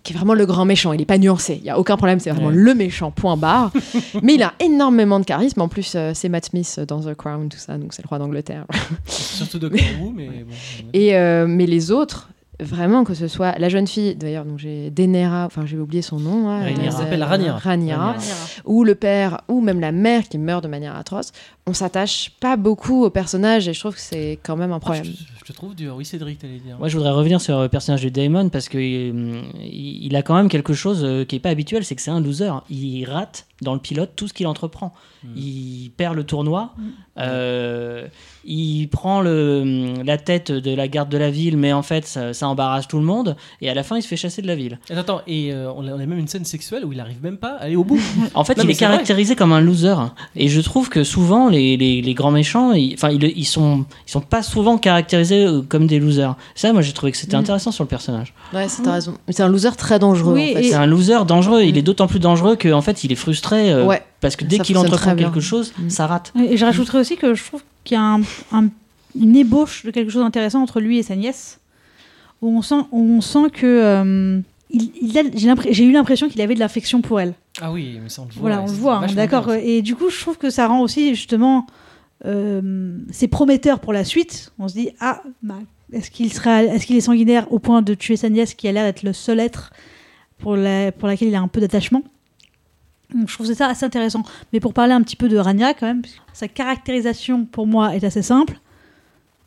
qui 0.03 0.13
est 0.13 0.17
vraiment 0.17 0.35
le 0.35 0.47
grand 0.47 0.65
méchant. 0.65 0.93
Il 0.93 1.01
est 1.01 1.05
pas 1.05 1.19
nuancé. 1.19 1.59
Il 1.61 1.67
y 1.67 1.71
a 1.71 1.81
aucun 1.81 1.97
problème. 1.97 2.21
C'est 2.21 2.31
vraiment 2.31 2.49
Ouais. 2.49 2.55
le 2.55 2.75
méchant 2.75 3.11
point 3.11 3.37
barre. 3.37 3.73
Mais 4.23 4.35
il 4.35 4.43
a 4.45 4.53
énormément 4.61 5.19
de 5.19 5.25
charisme. 5.25 5.61
En 5.63 5.69
plus 5.69 5.95
euh, 5.97 6.13
c'est 6.15 6.29
Matt 6.29 6.47
Smith 6.47 6.81
dans 6.87 7.01
The 7.01 7.15
Crown 7.15 7.49
tout 7.49 7.59
ça 7.59 7.77
donc 7.79 7.93
c'est 7.93 8.03
le 8.05 8.09
roi 8.09 8.19
d'Angleterre. 8.19 8.67
Surtout 9.07 9.59
Doctor 9.59 9.81
Who, 10.01 10.13
mais 10.15 10.27
bon. 10.29 10.55
Et 10.93 11.17
euh, 11.17 11.47
mais 11.49 11.67
les 11.67 11.91
autres, 11.91 12.31
vraiment 12.61 13.05
que 13.05 13.15
ce 13.15 13.29
soit 13.29 13.59
la 13.59 13.69
jeune 13.69 13.87
fille, 13.87 14.15
d'ailleurs, 14.15 14.45
donc 14.45 14.59
j'ai 14.59 14.91
Daenerys, 14.91 15.45
enfin 15.45 15.67
j'ai 15.67 15.79
oublié 15.79 16.03
son 16.03 16.19
nom, 16.19 16.49
hein, 16.49 16.63
Elle 16.67 16.93
s'appelle 16.93 17.23
ou 18.65 18.85
le 18.85 18.95
père, 18.95 19.41
ou 19.49 19.61
même 19.61 19.81
la 19.81 19.93
mère 19.93 20.29
qui 20.29 20.39
meurt 20.39 20.63
de 20.63 20.69
manière 20.69 20.97
atroce. 20.97 21.33
On 21.69 21.73
s'attache 21.75 22.31
pas 22.39 22.57
beaucoup 22.57 23.05
au 23.05 23.11
personnage 23.11 23.67
et 23.67 23.75
je 23.75 23.81
trouve 23.81 23.95
que 23.97 24.01
c'est 24.01 24.39
quand 24.45 24.55
même 24.57 24.71
un 24.71 24.77
Ah, 24.77 24.81
problème. 24.81 25.03
je, 25.05 25.11
te- 25.11 25.17
je 25.41 25.45
te 25.45 25.53
trouve 25.53 25.75
dur. 25.75 25.97
Oui, 25.97 26.05
Cédric, 26.05 26.39
t'allais 26.39 26.61
dire. 26.61 26.77
Moi, 26.79 26.87
je 26.87 26.97
voudrais 26.97 27.11
revenir 27.11 27.41
sur 27.41 27.61
le 27.61 27.69
personnage 27.69 28.03
de 28.05 28.09
Damon 28.09 28.51
parce 28.51 28.69
que 28.69 28.79
euh, 28.79 29.43
il 29.61 30.07
il 30.07 30.15
a 30.15 30.23
quand 30.23 30.37
même 30.37 30.49
quelque 30.49 30.75
chose 30.75 31.03
euh, 31.05 31.25
qui 31.25 31.35
est 31.35 31.41
pas 31.41 31.49
habituel, 31.51 31.85
c'est 31.85 31.97
que 31.97 32.03
c'est 32.03 32.13
un 32.13 32.21
loser. 32.21 32.53
Il 32.71 33.05
rate 33.07 33.49
dans 33.63 33.75
le 33.75 33.81
pilote 33.81 34.11
tout 34.15 34.29
ce 34.29 34.33
qu'il 34.35 34.47
entreprend. 34.47 34.93
Mm. 35.25 35.29
Il 35.37 35.91
perd 35.97 36.15
le 36.15 36.23
tournoi, 36.23 36.73
Mm. 36.79 36.83
euh, 37.19 38.07
il 38.45 38.87
prend 38.89 39.21
le, 39.21 39.95
la 40.05 40.19
tête 40.19 40.53
de 40.53 40.73
la 40.73 40.87
garde 40.87 41.09
de 41.09 41.19
la 41.19 41.31
ville, 41.33 41.57
mais 41.57 41.73
en 41.73 41.83
fait, 41.83 42.07
ça, 42.07 42.33
ça 42.33 42.47
embarrasse 42.47 42.87
tout 42.87 42.99
le 42.99 43.05
monde. 43.05 43.35
Et 43.61 43.69
à 43.69 43.75
la 43.75 43.83
fin, 43.83 43.97
il 43.97 44.03
se 44.03 44.09
fait 44.09 44.17
chasser 44.17 44.41
de 44.41 44.47
la 44.47 44.55
ville. 44.55 44.79
Attends, 44.89 45.01
attends, 45.01 45.21
et 45.27 45.53
euh, 45.53 45.73
on, 45.73 45.85
a, 45.89 45.91
on 45.91 45.99
a 45.99 46.07
même 46.07 46.19
une 46.19 46.29
scène 46.29 46.45
sexuelle 46.45 46.85
où 46.85 46.93
il 46.93 47.01
arrive 47.01 47.21
même 47.25 47.39
pas 47.39 47.55
à 47.57 47.63
aller 47.65 47.75
au 47.77 47.83
bout. 47.83 48.01
En 48.35 48.45
fait, 48.45 48.57
Non, 48.57 48.63
il 48.63 48.71
est 48.71 48.75
vrai. 48.75 48.79
caractérisé 48.79 49.35
comme 49.35 49.53
un 49.53 49.61
loser. 49.61 49.97
Et 50.37 50.47
je 50.49 50.61
trouve 50.61 50.89
que 50.91 51.03
souvent, 51.03 51.49
les, 51.57 51.77
les- 51.77 52.03
les 52.03 52.15
grands 52.15 52.31
méchants, 52.31 52.73
ils, 52.73 52.95
enfin, 52.95 53.11
ils, 53.11 53.23
ils 53.37 53.45
sont, 53.45 53.85
ils 54.07 54.11
sont 54.11 54.21
pas 54.21 54.43
souvent 54.43 54.79
caractérisés 54.79 55.45
euh, 55.47 55.63
comme 55.69 55.87
des 55.87 55.99
losers. 55.99 56.37
Ça, 56.55 56.73
moi, 56.73 56.83
j'ai 56.83 56.93
trouvé 56.93 57.13
que 57.13 57.19
c'était 57.19 57.37
Mm. 57.37 57.41
intéressant 57.41 57.71
sur 57.73 57.85
le 57.85 57.89
personnage. 57.89 58.35
Ouais, 58.55 58.69
c'est 58.69 58.83
t'as 58.83 58.93
raison. 58.93 59.15
C'est 59.31 59.43
un 59.43 59.49
loser 59.49 59.71
très 59.77 59.99
dangereux. 59.99 60.35
Oui, 60.35 60.51
en 60.51 60.55
fait. 60.55 60.65
et- 60.65 60.69
C'est 60.71 60.75
un 60.77 60.87
loser 60.87 61.25
dangereux. 61.27 61.63
Il 61.63 61.75
Mm. 61.75 61.79
est 61.79 61.83
d'autant 61.83 62.07
plus 62.07 62.21
dangereux 62.21 62.57
qu'en 62.57 62.81
fait, 62.83 63.03
il 63.05 63.13
est 63.13 63.17
frustré. 63.17 63.73
euh, 63.73 63.85
Ouais. 63.87 64.03
Parce 64.21 64.37
que 64.37 64.45
dès 64.45 64.57
Ça 64.59 64.65
qu'il 64.65 64.79
entreprend 64.79 65.15
quelque 65.17 65.41
chose, 65.41 65.73
Mm. 65.79 65.91
ça 65.91 66.07
rate. 66.07 66.33
Et 66.49 66.57
je 66.57 66.65
rajouterais 66.65 66.99
aussi 66.99 67.17
que 67.17 67.35
je 67.35 67.45
trouve 67.45 67.63
qu'il 67.85 67.97
y 67.97 68.01
a 68.01 68.03
un- 68.05 68.23
un- 68.53 68.69
une 69.19 69.37
ébauche 69.37 69.85
de 69.85 69.91
quelque 69.91 70.11
chose 70.11 70.23
d'intéressant 70.23 70.63
entre 70.63 70.81
lui 70.81 70.99
et 70.99 71.03
sa 71.03 71.17
nièce, 71.17 71.59
où 72.43 72.57
on 72.57 72.63
sent, 72.63 72.75
où 72.93 73.01
on 73.01 73.21
sent 73.21 73.51
que 73.53 73.67
euh, 73.67 74.41
il, 74.71 74.91
il 75.01 75.19
a- 75.19 75.23
j'ai 75.35 75.49
l'impr- 75.49 75.69
j'ai 75.71 75.85
eu 75.85 75.93
l'impression 75.93 76.29
qu'il 76.29 76.41
avait 76.41 76.55
de 76.55 76.61
l'affection 76.61 77.01
pour 77.01 77.21
elle. 77.21 77.35
Ah 77.61 77.73
oui, 77.73 77.99
mais 78.03 78.09
ça 78.09 78.23
on 78.23 78.27
le 78.27 78.33
voit. 78.33 78.41
Voilà, 78.41 78.63
on 78.63 78.67
le 78.67 78.73
voit, 78.73 78.97
hein, 78.97 79.07
d'accord. 79.15 79.53
Et 79.53 79.83
du 79.83 79.95
coup, 79.97 80.11
je 80.11 80.21
trouve 80.21 80.37
que 80.37 80.51
ça 80.51 80.67
rend 80.67 80.81
aussi 80.81 81.15
justement, 81.15 81.67
euh, 82.25 82.99
c'est 83.11 83.29
prometteur 83.29 83.81
pour 83.81 83.93
la 83.93 84.05
suite. 84.05 84.53
On 84.59 84.69
se 84.69 84.75
dit 84.75 84.91
ah, 85.01 85.23
bah, 85.43 85.59
est-ce 85.93 86.11
qu'il 86.11 86.33
sera, 86.33 86.65
est-ce 86.65 86.87
qu'il 86.87 86.97
est 86.97 87.01
sanguinaire 87.01 87.51
au 87.53 87.59
point 87.59 87.83
de 87.83 87.95
tuer 87.95 88.17
sa 88.17 88.29
nièce, 88.29 88.55
qui 88.55 88.69
a 88.69 88.73
l'air 88.73 88.85
d'être 88.85 89.03
le 89.03 89.13
seul 89.13 89.41
être 89.41 89.73
pour, 90.39 90.57
la, 90.57 90.93
pour 90.93 91.09
laquelle 91.09 91.29
il 91.29 91.35
a 91.35 91.41
un 91.41 91.49
peu 91.49 91.61
d'attachement? 91.61 92.03
Donc, 93.15 93.29
je 93.29 93.35
trouve 93.35 93.53
ça 93.53 93.69
assez 93.69 93.87
intéressant. 93.87 94.23
Mais 94.53 94.61
pour 94.61 94.75
parler 94.75 94.93
un 94.93 95.03
petit 95.03 95.17
peu 95.17 95.29
de 95.29 95.37
Rania, 95.37 95.75
quand 95.75 95.87
même, 95.87 96.03
sa 96.33 96.49
caractérisation 96.49 97.45
pour 97.45 97.67
moi 97.67 97.95
est 97.95 98.05
assez 98.05 98.23
simple. 98.23 98.59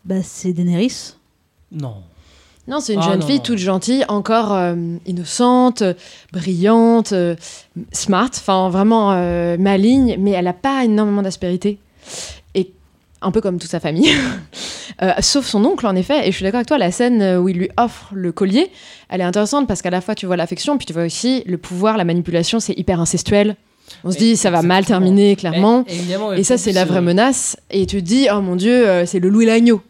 Bah, 0.05 0.23
c'est 0.23 0.53
Daenerys. 0.53 1.15
Non. 1.71 2.03
Non, 2.69 2.79
c'est 2.79 2.93
une 2.93 2.99
Ah, 2.99 3.09
jeune 3.09 3.19
non, 3.19 3.25
fille 3.25 3.37
non. 3.37 3.43
toute 3.43 3.57
gentille, 3.57 4.05
encore 4.07 4.53
euh, 4.53 4.75
innocente, 5.07 5.83
brillante, 6.31 7.13
euh, 7.13 7.35
smart, 7.91 8.29
enfin 8.33 8.69
vraiment 8.69 9.11
euh, 9.13 9.57
maligne, 9.57 10.15
mais 10.19 10.31
elle 10.31 10.45
n'a 10.45 10.53
pas 10.53 10.83
énormément 10.85 11.21
d'aspérité. 11.23 11.79
Et 12.55 12.71
un 13.21 13.31
peu 13.31 13.41
comme 13.41 13.57
toute 13.59 13.71
sa 13.71 13.79
famille. 13.79 14.09
Euh, 15.01 15.13
sauf 15.21 15.45
son 15.45 15.63
oncle, 15.63 15.87
en 15.87 15.95
effet. 15.95 16.27
Et 16.27 16.31
je 16.31 16.35
suis 16.35 16.43
d'accord 16.43 16.57
avec 16.57 16.67
toi, 16.67 16.77
la 16.77 16.91
scène 16.91 17.37
où 17.37 17.47
il 17.47 17.55
lui 17.57 17.69
offre 17.77 18.09
le 18.11 18.33
collier, 18.33 18.69
elle 19.07 19.21
est 19.21 19.23
intéressante 19.23 19.65
parce 19.65 19.81
qu'à 19.81 19.89
la 19.91 20.01
fois 20.01 20.13
tu 20.13 20.25
vois 20.25 20.35
l'affection, 20.35 20.77
puis 20.77 20.85
tu 20.85 20.91
vois 20.91 21.03
aussi 21.05 21.41
le 21.45 21.57
pouvoir, 21.57 21.95
la 21.95 22.03
manipulation, 22.03 22.59
c'est 22.59 22.77
hyper 22.77 22.99
incestuel. 22.99 23.55
On 24.03 24.11
se 24.11 24.17
dit, 24.17 24.35
ça 24.35 24.51
va 24.51 24.61
mal 24.61 24.79
exactement. 24.79 24.99
terminer, 24.99 25.35
clairement. 25.37 25.85
Et, 25.87 26.39
Et 26.39 26.43
ça, 26.43 26.57
c'est 26.57 26.73
la 26.73 26.83
vraie 26.83 26.99
menace. 26.99 27.55
Et 27.71 27.85
tu 27.85 27.97
te 28.01 28.05
dis, 28.05 28.27
oh 28.33 28.41
mon 28.41 28.57
Dieu, 28.57 28.85
c'est 29.05 29.19
le 29.19 29.29
loup 29.29 29.39
et 29.41 29.45
l'agneau. 29.45 29.81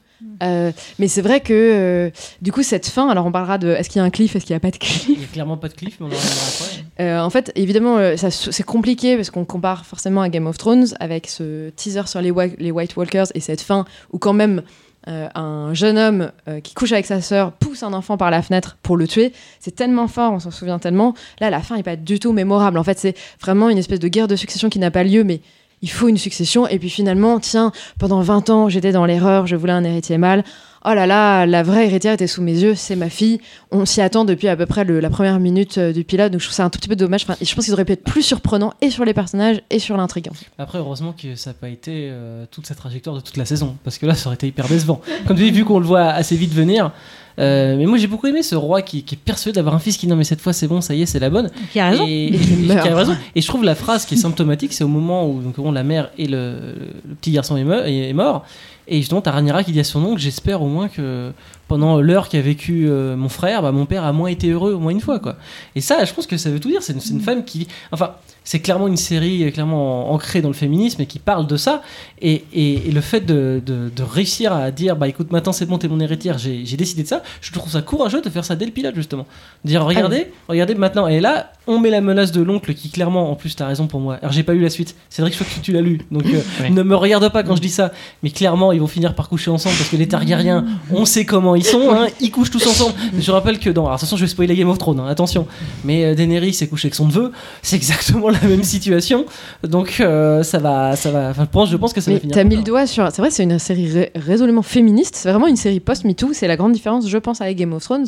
Euh, 0.43 0.71
mais 0.97 1.07
c'est 1.07 1.21
vrai 1.21 1.41
que, 1.41 1.53
euh, 1.53 2.09
du 2.41 2.51
coup, 2.51 2.63
cette 2.63 2.87
fin, 2.87 3.09
alors 3.09 3.25
on 3.25 3.31
parlera 3.31 3.57
de 3.57 3.69
est-ce 3.69 3.89
qu'il 3.89 3.99
y 3.99 4.01
a 4.01 4.05
un 4.05 4.09
cliff, 4.09 4.35
est-ce 4.35 4.45
qu'il 4.45 4.53
n'y 4.53 4.57
a 4.57 4.59
pas 4.59 4.71
de 4.71 4.77
cliff? 4.79 5.05
Il 5.07 5.17
n'y 5.17 5.23
a 5.23 5.27
clairement 5.27 5.57
pas 5.57 5.69
de 5.69 5.73
cliff, 5.73 5.97
mais 5.99 6.07
on 6.07 6.09
en 6.09 6.11
après. 6.11 7.03
Euh, 7.03 7.19
En 7.21 7.29
fait, 7.29 7.51
évidemment, 7.55 7.97
c'est 8.17 8.63
compliqué 8.63 9.15
parce 9.15 9.29
qu'on 9.29 9.45
compare 9.45 9.85
forcément 9.85 10.21
à 10.21 10.29
Game 10.29 10.47
of 10.47 10.57
Thrones 10.57 10.87
avec 10.99 11.27
ce 11.27 11.69
teaser 11.69 12.07
sur 12.07 12.21
les, 12.21 12.33
les 12.57 12.71
White 12.71 12.95
Walkers 12.97 13.27
et 13.35 13.39
cette 13.39 13.61
fin 13.61 13.85
où, 14.11 14.17
quand 14.17 14.33
même, 14.33 14.63
un 15.07 15.73
jeune 15.73 15.97
homme 15.97 16.31
qui 16.61 16.73
couche 16.75 16.91
avec 16.91 17.05
sa 17.05 17.21
sœur 17.21 17.53
pousse 17.53 17.81
un 17.83 17.93
enfant 17.93 18.17
par 18.17 18.29
la 18.29 18.41
fenêtre 18.43 18.77
pour 18.83 18.95
le 18.97 19.07
tuer. 19.07 19.31
C'est 19.59 19.73
tellement 19.73 20.07
fort, 20.07 20.33
on 20.33 20.39
s'en 20.39 20.51
souvient 20.51 20.77
tellement. 20.77 21.15
Là, 21.39 21.49
la 21.49 21.61
fin 21.61 21.77
n'est 21.77 21.83
pas 21.83 21.95
du 21.95 22.19
tout 22.19 22.31
mémorable. 22.31 22.77
En 22.77 22.83
fait, 22.83 22.99
c'est 22.99 23.15
vraiment 23.41 23.69
une 23.69 23.77
espèce 23.77 23.99
de 23.99 24.07
guerre 24.07 24.27
de 24.27 24.35
succession 24.35 24.69
qui 24.69 24.77
n'a 24.77 24.91
pas 24.91 25.03
lieu, 25.03 25.23
mais 25.23 25.41
il 25.81 25.89
faut 25.89 26.07
une 26.07 26.17
succession. 26.17 26.67
Et 26.67 26.79
puis 26.79 26.89
finalement, 26.89 27.39
tiens, 27.39 27.71
pendant 27.97 28.21
20 28.21 28.49
ans, 28.49 28.69
j'étais 28.69 28.91
dans 28.91 29.05
l'erreur, 29.05 29.47
je 29.47 29.55
voulais 29.55 29.73
un 29.73 29.83
héritier 29.83 30.17
mâle. 30.17 30.43
Oh 30.85 30.93
là 30.93 31.05
là, 31.05 31.45
la 31.45 31.61
vraie 31.61 31.87
héritière 31.87 32.13
était 32.13 32.27
sous 32.27 32.41
mes 32.41 32.57
yeux, 32.57 32.73
c'est 32.73 32.95
ma 32.95 33.09
fille. 33.09 33.41
On 33.69 33.85
s'y 33.85 33.99
attend 33.99 34.23
depuis 34.23 34.47
à 34.47 34.55
peu 34.55 34.65
près 34.65 34.85
la 34.85 35.09
première 35.09 35.37
minute 35.37 35.77
euh, 35.77 35.91
du 35.91 36.05
pilote, 36.05 36.31
donc 36.31 36.39
je 36.39 36.45
trouve 36.45 36.55
ça 36.55 36.63
un 36.63 36.69
tout 36.69 36.79
petit 36.79 36.87
peu 36.87 36.95
dommage. 36.95 37.23
Enfin, 37.23 37.35
je 37.41 37.53
pense 37.53 37.65
qu'ils 37.65 37.73
auraient 37.73 37.83
pu 37.83 37.91
être 37.91 38.03
plus 38.05 38.23
surprenants 38.23 38.73
et 38.79 38.89
sur 38.89 39.03
les 39.03 39.13
personnages 39.13 39.61
et 39.69 39.79
sur 39.79 39.97
l'intrigue. 39.97 40.29
Après, 40.57 40.77
heureusement 40.77 41.11
que 41.11 41.35
ça 41.35 41.49
n'a 41.49 41.53
pas 41.55 41.67
été 41.67 42.07
euh, 42.09 42.45
toute 42.49 42.65
sa 42.65 42.75
trajectoire 42.75 43.13
de 43.13 43.19
toute 43.19 43.35
la 43.35 43.43
saison, 43.43 43.75
parce 43.83 43.97
que 43.97 44.05
là, 44.05 44.15
ça 44.15 44.27
aurait 44.27 44.35
été 44.35 44.47
hyper 44.47 44.69
décevant. 44.69 45.01
Comme 45.27 45.35
tu 45.35 45.43
dis, 45.43 45.51
vu 45.51 45.65
qu'on 45.65 45.79
le 45.79 45.85
voit 45.85 46.07
assez 46.07 46.37
vite 46.37 46.53
venir. 46.53 46.93
Euh, 47.37 47.75
mais 47.77 47.85
moi, 47.85 47.97
j'ai 47.97 48.07
beaucoup 48.07 48.27
aimé 48.27 48.41
ce 48.43 48.55
roi 48.55 48.81
qui, 48.81 49.03
qui 49.03 49.15
est 49.15 49.17
persuadé 49.17 49.55
d'avoir 49.55 49.75
un 49.75 49.79
fils 49.79 49.97
qui, 49.97 50.07
non, 50.07 50.15
mais 50.15 50.23
cette 50.23 50.41
fois, 50.41 50.53
c'est 50.53 50.67
bon, 50.67 50.81
ça 50.81 50.93
y 50.95 51.01
est, 51.01 51.05
c'est 51.05 51.19
la 51.19 51.29
bonne. 51.29 51.49
Qui 51.71 51.79
a 51.79 51.89
raison. 51.89 52.05
Et, 52.07 52.27
Et 52.27 52.31
qui 52.37 52.53
et- 52.53 52.55
meurt. 52.67 52.81
qui 52.81 52.87
a 52.89 52.95
raison. 52.95 53.15
Et 53.35 53.41
je 53.41 53.47
trouve 53.47 53.63
la 53.63 53.75
phrase 53.75 54.05
qui 54.05 54.15
est 54.15 54.17
symptomatique, 54.17 54.73
c'est 54.73 54.83
au 54.83 54.87
moment 54.89 55.29
où 55.29 55.41
donc, 55.41 55.55
bon, 55.57 55.71
la 55.71 55.83
mère 55.83 56.09
et 56.17 56.27
le, 56.27 56.75
le 57.07 57.15
petit 57.15 57.31
garçon 57.31 57.55
est, 57.57 57.63
meur- 57.63 57.85
est- 57.85 58.09
est 58.09 58.13
mort. 58.13 58.45
Et 58.89 58.97
justement, 58.97 59.21
t'as 59.21 59.31
Rhaenyra 59.31 59.63
qui 59.63 59.71
dit 59.71 59.79
à 59.79 59.83
son 59.83 60.03
oncle 60.03 60.19
J'espère 60.19 60.61
au 60.61 60.67
moins 60.67 60.87
que 60.89 61.31
pendant 61.67 62.01
l'heure 62.01 62.29
qu'a 62.29 62.41
vécu 62.41 62.87
euh, 62.89 63.15
mon 63.15 63.29
frère, 63.29 63.61
bah, 63.61 63.71
mon 63.71 63.85
père 63.85 64.03
a 64.03 64.11
moins 64.11 64.29
été 64.29 64.49
heureux 64.49 64.73
au 64.73 64.79
moins 64.79 64.91
une 64.91 64.99
fois. 65.01 65.19
quoi. 65.19 65.35
Et 65.75 65.81
ça, 65.81 66.03
je 66.05 66.13
pense 66.13 66.25
que 66.25 66.35
ça 66.37 66.49
veut 66.49 66.59
tout 66.59 66.69
dire. 66.69 66.81
C'est 66.81 66.93
une, 66.93 67.17
une 67.17 67.21
femme 67.21 67.45
qui. 67.45 67.67
Enfin, 67.91 68.13
c'est 68.43 68.59
clairement 68.59 68.87
une 68.87 68.97
série 68.97 69.43
euh, 69.43 69.51
clairement 69.51 70.11
ancrée 70.11 70.41
dans 70.41 70.47
le 70.49 70.55
féminisme 70.55 71.01
et 71.01 71.05
qui 71.05 71.19
parle 71.19 71.45
de 71.45 71.55
ça. 71.57 71.83
Et, 72.21 72.43
et- 72.53 72.87
et 72.87 72.91
le 72.91 73.01
fait 73.01 73.21
de, 73.21 73.61
de- 73.63 73.91
de 73.95 74.03
réussir 74.03 74.51
à 74.53 74.71
dire 74.71 74.95
Bah 74.95 75.07
écoute, 75.07 75.31
maintenant 75.31 75.51
c'est 75.53 75.67
bon, 75.67 75.77
t'es 75.77 75.87
mon 75.87 75.99
héritière, 75.99 76.39
j'ai 76.39 76.65
j'ai 76.65 76.77
décidé 76.77 77.03
de 77.03 77.07
ça, 77.07 77.21
je 77.41 77.51
trouve 77.51 77.71
ça 77.71 77.81
courageux 77.83 78.21
de 78.21 78.29
faire 78.29 78.43
ça 78.45 78.55
dès 78.55 78.65
le 78.65 78.71
pilote, 78.71 78.95
justement. 78.95 79.27
De 79.63 79.69
dire 79.69 79.85
Regardez, 79.85 80.31
regardez 80.47 80.73
maintenant. 80.73 81.05
Et 81.07 81.19
là, 81.19 81.51
on 81.67 81.79
met 81.79 81.91
la 81.91 82.01
menace 82.01 82.31
de 82.31 82.41
l'oncle 82.41 82.73
qui 82.73 82.89
clairement, 82.89 83.29
en 83.31 83.35
plus 83.35 83.55
t'as 83.55 83.67
raison 83.67 83.85
pour 83.85 83.99
moi. 83.99 84.15
Alors 84.21 84.31
j'ai 84.31 84.41
pas 84.43 84.53
eu 84.55 84.59
la 84.59 84.69
suite. 84.71 84.95
C'est 85.09 85.21
vrai 85.21 85.29
que 85.29 85.37
je 85.37 85.43
crois 85.43 85.53
que 85.55 85.61
tu 85.63 85.71
l'as 85.71 85.81
lu, 85.81 85.99
donc 86.09 86.25
euh, 86.25 86.39
Ouais. 86.61 86.69
ne 86.71 86.81
me 86.81 86.95
regarde 86.95 87.31
pas 87.31 87.43
quand 87.43 87.55
je 87.55 87.61
dis 87.61 87.69
ça. 87.69 87.91
Mais 88.23 88.31
clairement, 88.31 88.71
ils 88.71 88.79
vont 88.79 88.87
finir 88.87 89.13
par 89.13 89.29
coucher 89.29 89.51
ensemble 89.51 89.75
parce 89.77 89.89
que 89.89 89.95
les 89.97 90.07
Targaryens, 90.07 90.65
on 90.91 91.05
sait 91.05 91.25
comment 91.25 91.55
ils 91.55 91.63
sont. 91.63 91.91
Hein, 91.91 92.07
ils 92.21 92.31
couchent 92.31 92.49
tous 92.49 92.65
ensemble. 92.65 92.95
Je 93.19 93.31
rappelle 93.31 93.59
que 93.59 93.69
dans, 93.69 93.83
alors 93.83 93.93
attention, 93.95 94.17
je 94.17 94.23
vais 94.23 94.27
spoiler 94.29 94.55
Game 94.55 94.69
of 94.69 94.77
Thrones. 94.79 94.99
hein, 94.99 95.07
attention. 95.07 95.45
Mais 95.83 96.05
euh, 96.05 96.15
Daenerys 96.15 96.53
s'est 96.53 96.67
couchée 96.67 96.87
avec 96.87 96.95
son 96.95 97.05
neveu. 97.05 97.31
C'est 97.61 97.75
exactement 97.75 98.29
la 98.29 98.41
même 98.41 98.63
situation. 98.63 99.25
Donc 99.67 99.97
euh, 99.99 100.41
ça 100.43 100.57
va, 100.57 100.95
ça 100.95 101.11
va. 101.11 101.29
Enfin, 101.29 101.43
je 101.43 101.49
pense, 101.49 101.69
je 101.69 101.77
pense 101.77 101.93
que 101.93 102.01
ça 102.01 102.09
va 102.09 102.15
Mais 102.15 102.21
finir. 102.21 102.33
t'as 102.35 102.43
mis 102.45 102.55
le 102.55 102.63
doigt 102.63 102.87
sur. 102.87 103.07
C'est 103.11 103.21
vrai, 103.21 103.29
c'est 103.31 103.43
une 103.43 103.59
série 103.59 103.91
ré- 103.91 104.11
résolument 104.15 104.63
féministe. 104.63 105.15
C'est 105.17 105.29
vraiment 105.29 105.47
une 105.47 105.55
série 105.55 105.79
post-MeToo. 105.79 106.33
C'est 106.33 106.47
la 106.47 106.55
grande 106.57 106.71
différence, 106.71 107.07
je 107.07 107.17
pense, 107.17 107.41
avec 107.41 107.57
Game 107.57 107.73
of 107.73 107.83
Thrones. 107.83 108.07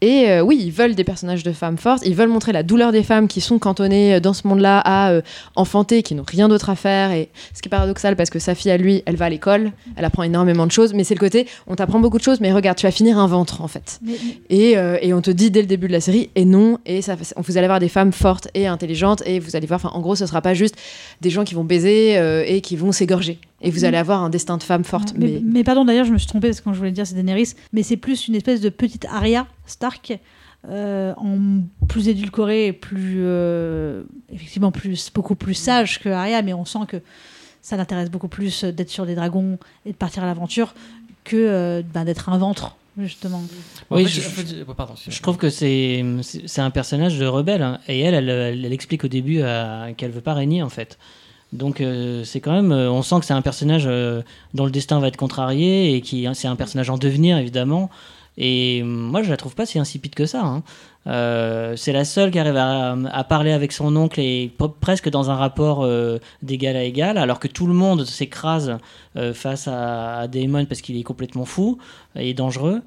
Et 0.00 0.30
euh, 0.30 0.42
oui, 0.42 0.60
ils 0.62 0.70
veulent 0.70 0.94
des 0.94 1.02
personnages 1.02 1.42
de 1.42 1.50
femmes 1.52 1.76
fortes. 1.76 2.02
Ils 2.06 2.14
veulent 2.14 2.28
montrer 2.28 2.52
la 2.52 2.62
douleur 2.62 2.92
des 2.92 3.02
femmes 3.02 3.26
qui 3.26 3.40
sont 3.40 3.58
cantonnées 3.58 4.14
euh, 4.14 4.20
dans 4.20 4.32
ce 4.32 4.46
monde-là 4.46 4.78
à 4.78 5.10
euh, 5.10 5.22
enfanter, 5.56 6.04
qui 6.04 6.14
n'ont 6.14 6.24
rien 6.26 6.48
d'autre 6.48 6.70
à 6.70 6.76
faire. 6.76 7.10
Et 7.10 7.30
ce 7.52 7.60
qui 7.62 7.68
est 7.68 7.70
paradoxal 7.70 8.14
parce 8.14 8.30
que 8.30 8.38
sa 8.38 8.54
fille 8.54 8.70
à 8.70 8.76
lui, 8.76 9.02
elle 9.06 9.16
va 9.16 9.24
à 9.24 9.28
l'école, 9.30 9.72
elle 9.96 10.04
apprend 10.04 10.22
énormément 10.22 10.66
de 10.66 10.70
choses. 10.72 10.94
Mais 10.94 11.02
c'est 11.02 11.14
le 11.14 11.20
côté, 11.20 11.48
on 11.66 11.74
t'apprend 11.74 11.98
beaucoup 11.98 12.18
de 12.18 12.22
choses, 12.22 12.40
mais 12.40 12.52
regarde, 12.52 12.78
tu 12.78 12.86
vas 12.86 12.92
finir 12.92 13.18
un 13.18 13.26
ventre 13.26 13.60
en 13.60 13.68
fait. 13.68 13.98
Mais- 14.02 14.12
Et, 14.50 14.78
euh, 14.78 14.98
et 15.02 15.12
on 15.12 15.20
te 15.20 15.30
dit 15.32 15.50
dès 15.50 15.62
le 15.62 15.66
début 15.66 15.88
de 15.88 15.92
la 15.92 16.00
série, 16.00 16.30
et 16.36 16.44
non, 16.44 16.78
et 16.86 17.02
ça, 17.02 17.16
vous 17.36 17.56
allez 17.58 17.64
avoir 17.64 17.80
des 17.80 17.88
femmes 17.88 18.12
fortes 18.12 18.48
et 18.54 18.66
intelligentes, 18.68 19.22
et 19.26 19.40
vous 19.40 19.56
allez 19.56 19.66
voir, 19.66 19.94
en 19.96 20.00
gros, 20.00 20.14
ce 20.14 20.26
sera 20.26 20.40
pas 20.42 20.54
juste 20.54 20.76
des 21.20 21.30
gens 21.30 21.42
qui 21.44 21.54
vont 21.54 21.64
baiser 21.64 22.14
et 22.46 22.60
qui 22.60 22.76
vont 22.76 22.92
s'égorger. 22.92 23.38
Et 23.60 23.70
vous 23.70 23.80
Mhm. 23.80 23.84
allez 23.86 23.96
avoir 23.96 24.22
un 24.22 24.30
destin 24.30 24.56
de 24.56 24.62
femme 24.62 24.84
forte. 24.84 25.14
mais, 25.16 25.26
Mais, 25.26 25.40
mais 25.44 25.64
pardon, 25.64 25.84
d'ailleurs, 25.84 26.04
je 26.04 26.12
me 26.12 26.18
suis 26.18 26.28
trompée 26.28 26.48
parce 26.48 26.60
que 26.60 26.64
quand 26.64 26.72
je 26.72 26.78
voulais 26.78 26.92
dire 26.92 27.06
c'est 27.06 27.14
Daenerys, 27.16 27.54
mais 27.72 27.82
c'est 27.82 27.96
plus 27.96 28.28
une 28.28 28.34
espèce 28.36 28.60
de 28.60 28.68
petite 28.68 29.04
Arya 29.06 29.46
Stark. 29.66 30.18
euh, 30.68 31.14
en 31.18 31.38
plus 31.86 32.08
édulcorée 32.08 32.66
et 32.66 32.72
plus 32.72 33.18
euh, 33.18 34.02
effectivement 34.32 34.72
plus 34.72 35.08
beaucoup 35.14 35.36
plus 35.36 35.54
sage 35.54 36.00
que 36.00 36.08
Arya 36.08 36.42
mais 36.42 36.52
on 36.52 36.64
sent 36.64 36.80
que 36.88 36.96
ça 37.62 37.76
l'intéresse 37.76 38.10
beaucoup 38.10 38.26
plus 38.26 38.64
d'être 38.64 38.90
sur 38.90 39.06
des 39.06 39.14
dragons 39.14 39.56
et 39.86 39.92
de 39.92 39.96
partir 39.96 40.24
à 40.24 40.26
l'aventure 40.26 40.74
que 41.22 41.36
euh, 41.36 41.82
ben, 41.94 42.04
d'être 42.04 42.28
un 42.28 42.38
ventre 42.38 42.76
justement 42.98 43.40
En 43.90 43.96
Oui, 43.96 44.06
fait, 44.06 44.44
je- 44.44 44.64
pardon, 44.64 44.94
Je 45.08 45.22
trouve 45.22 45.36
que 45.36 45.48
c'est 45.48 46.02
un 46.56 46.70
personnage 46.70 47.16
de 47.20 47.26
rebelle 47.26 47.62
hein. 47.62 47.78
et 47.86 48.00
elle, 48.00 48.14
elle, 48.14 48.28
elle, 48.28 48.64
elle 48.64 48.72
explique 48.72 49.04
au 49.04 49.08
début 49.08 49.40
qu'elle 49.96 50.10
veut 50.10 50.20
pas 50.22 50.34
régner 50.34 50.64
en 50.64 50.68
fait. 50.68 50.98
Donc 51.52 51.80
euh, 51.80 52.24
c'est 52.24 52.40
quand 52.40 52.52
même, 52.52 52.72
euh, 52.72 52.90
on 52.90 53.02
sent 53.02 53.20
que 53.20 53.24
c'est 53.24 53.34
un 53.34 53.42
personnage 53.42 53.84
euh, 53.86 54.22
dont 54.54 54.66
le 54.66 54.70
destin 54.70 55.00
va 55.00 55.08
être 55.08 55.16
contrarié 55.16 55.94
et 55.94 56.00
qui 56.02 56.26
c'est 56.34 56.48
un 56.48 56.56
personnage 56.56 56.90
en 56.90 56.98
devenir 56.98 57.38
évidemment. 57.38 57.88
Et 58.36 58.80
euh, 58.82 58.84
moi 58.84 59.22
je 59.22 59.30
la 59.30 59.36
trouve 59.36 59.54
pas 59.54 59.64
si 59.64 59.78
insipide 59.78 60.14
que 60.14 60.26
ça. 60.26 60.42
hein. 60.44 60.62
C'est 61.76 61.92
la 61.92 62.04
seule 62.04 62.30
qui 62.30 62.38
arrive 62.38 62.56
à, 62.56 63.24
parler 63.24 63.52
avec 63.52 63.72
son 63.72 63.96
oncle 63.96 64.20
et 64.20 64.52
presque 64.80 65.08
dans 65.08 65.30
un 65.30 65.36
rapport 65.36 65.88
d'égal 66.42 66.76
à 66.76 66.82
égal, 66.82 67.16
alors 67.16 67.40
que 67.40 67.48
tout 67.48 67.66
le 67.66 67.72
monde 67.72 68.04
s'écrase 68.04 68.76
face 69.32 69.68
à, 69.68 70.18
à 70.18 70.28
Daemon 70.28 70.66
parce 70.66 70.82
qu'il 70.82 70.98
est 70.98 71.02
complètement 71.04 71.46
fou 71.46 71.78
et 72.14 72.34
dangereux. 72.34 72.82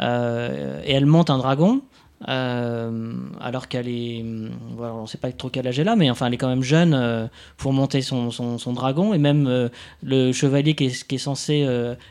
Et 0.00 0.02
elle 0.02 1.04
monte 1.04 1.28
un 1.28 1.36
dragon. 1.36 1.82
Euh, 2.28 3.12
alors 3.42 3.68
qu'elle 3.68 3.88
est, 3.88 4.22
hum, 4.22 4.50
voilà, 4.74 4.94
on 4.94 5.06
sait 5.06 5.18
pas 5.18 5.30
trop 5.32 5.50
quel 5.50 5.66
âge 5.68 5.78
elle 5.78 5.88
a, 5.88 5.96
mais 5.96 6.10
enfin 6.10 6.26
elle 6.26 6.34
est 6.34 6.38
quand 6.38 6.48
même 6.48 6.62
jeune 6.62 6.94
euh, 6.94 7.26
pour 7.58 7.74
monter 7.74 8.00
son, 8.00 8.30
son, 8.30 8.56
son 8.56 8.72
dragon 8.72 9.12
et 9.12 9.18
même 9.18 9.46
euh, 9.46 9.68
le 10.02 10.32
chevalier 10.32 10.74
qui 10.74 10.86
est, 10.86 11.06
qui 11.06 11.16
est 11.16 11.18
censé 11.18 11.66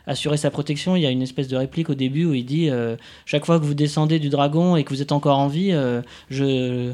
assurer 0.05 0.37
sa 0.37 0.51
protection, 0.51 0.95
il 0.95 1.01
y 1.01 1.05
a 1.07 1.09
une 1.09 1.23
espèce 1.23 1.47
de 1.47 1.57
réplique 1.57 1.89
au 1.89 1.95
début 1.95 2.25
où 2.25 2.33
il 2.33 2.45
dit 2.45 2.69
chaque 3.25 3.45
fois 3.45 3.59
que 3.59 3.65
vous 3.65 3.73
descendez 3.73 4.19
du 4.19 4.29
dragon 4.29 4.75
et 4.75 4.83
que 4.83 4.89
vous 4.89 5.01
êtes 5.01 5.11
encore 5.11 5.39
en 5.39 5.47
vie, 5.47 5.71
je, 6.29 6.91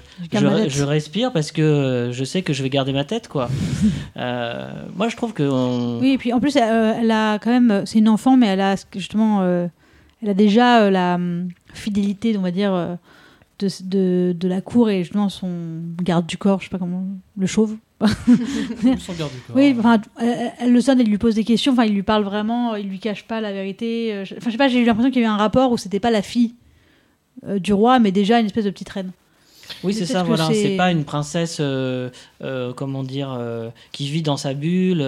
respire 0.84 1.34
parce 1.34 1.52
que 1.52 2.10
je 2.14 2.24
sais 2.24 2.42
que 2.42 2.54
je 2.54 2.64
vais 2.64 2.70
garder 2.70 2.94
ma 2.94 3.04
tête 3.04 3.28
quoi. 3.28 3.50
Moi 4.16 5.10
je 5.10 5.16
trouve 5.18 5.34
que 5.34 5.44
on- 5.44 6.00
Oui, 6.00 6.12
et 6.14 6.18
puis 6.18 6.32
en 6.34 6.40
plus, 6.40 6.56
elle 6.56 7.12
a 7.12 7.40
quand 7.40 7.52
même. 7.52 7.84
C'est 7.86 8.00
une 8.00 8.10
enfant, 8.10 8.38
mais 8.38 8.48
elle 8.48 8.62
a 8.62 8.76
justement. 8.96 9.44
elle 9.44 10.30
a 10.30 10.34
déjà 10.34 10.90
la 10.90 11.16
hum, 11.16 11.50
fidélité, 11.74 12.36
on 12.38 12.42
va 12.42 12.52
dire, 12.52 12.74
euh, 12.74 12.96
de, 13.60 13.68
de, 13.84 14.36
de 14.38 14.48
la 14.48 14.62
cour 14.62 14.90
et 14.90 15.04
justement 15.04 15.30
son 15.30 15.50
garde 16.02 16.26
du 16.26 16.38
corps, 16.38 16.60
je 16.60 16.66
sais 16.66 16.70
pas 16.70 16.80
comment. 16.80 17.06
Le 17.38 17.48
chauve. 17.48 17.78
Sans 18.02 19.14
garde 19.14 19.32
du 19.32 19.40
corps. 19.48 19.56
Oui, 19.56 19.76
enfin, 19.78 20.02
elle, 20.20 20.52
elle 20.60 20.72
le 20.74 20.82
sonne, 20.82 21.00
elle 21.00 21.08
lui 21.08 21.18
pose 21.20 21.36
des 21.36 21.44
questions, 21.44 21.74
enfin, 21.74 21.86
il 21.86 21.94
lui 21.94 22.02
parle 22.04 22.24
vraiment, 22.24 22.76
il 22.76 22.88
lui 22.88 23.00
cache 23.00 23.26
pas 23.26 23.42
la 23.42 23.52
vérité. 23.52 24.14
euh, 24.14 24.24
Enfin, 24.24 24.46
je 24.48 24.52
sais 24.52 24.58
pas, 24.58 24.68
j'ai 24.68 24.80
eu 24.80 24.86
l'impression 24.86 25.12
qu'il 25.12 25.22
y 25.22 25.26
a 25.26 25.28
eu 25.28 25.32
un 25.32 25.38
rapport 25.38 25.72
où 25.72 25.78
c'était 25.78 26.00
pas 26.00 26.10
la 26.12 26.22
fille 26.24 26.56
euh, 27.46 27.60
du 27.60 27.74
roi, 27.74 28.00
mais 28.00 28.12
déjà 28.12 28.40
une 28.40 28.48
espèce 28.48 28.66
de 28.66 28.72
petite 28.72 28.90
reine. 28.90 29.12
Oui, 29.84 29.94
c'est 29.94 30.06
ça, 30.06 30.24
voilà. 30.24 30.48
c'est- 30.52 30.78
pas 30.78 30.92
une 30.92 31.04
princesse, 31.06 31.58
euh, 31.60 32.10
euh, 32.44 32.74
comment 32.74 33.04
dire, 33.04 33.36
euh, 33.38 33.70
qui 33.92 34.10
vit 34.10 34.22
dans 34.22 34.38
sa 34.38 34.54
bulle, 34.54 35.06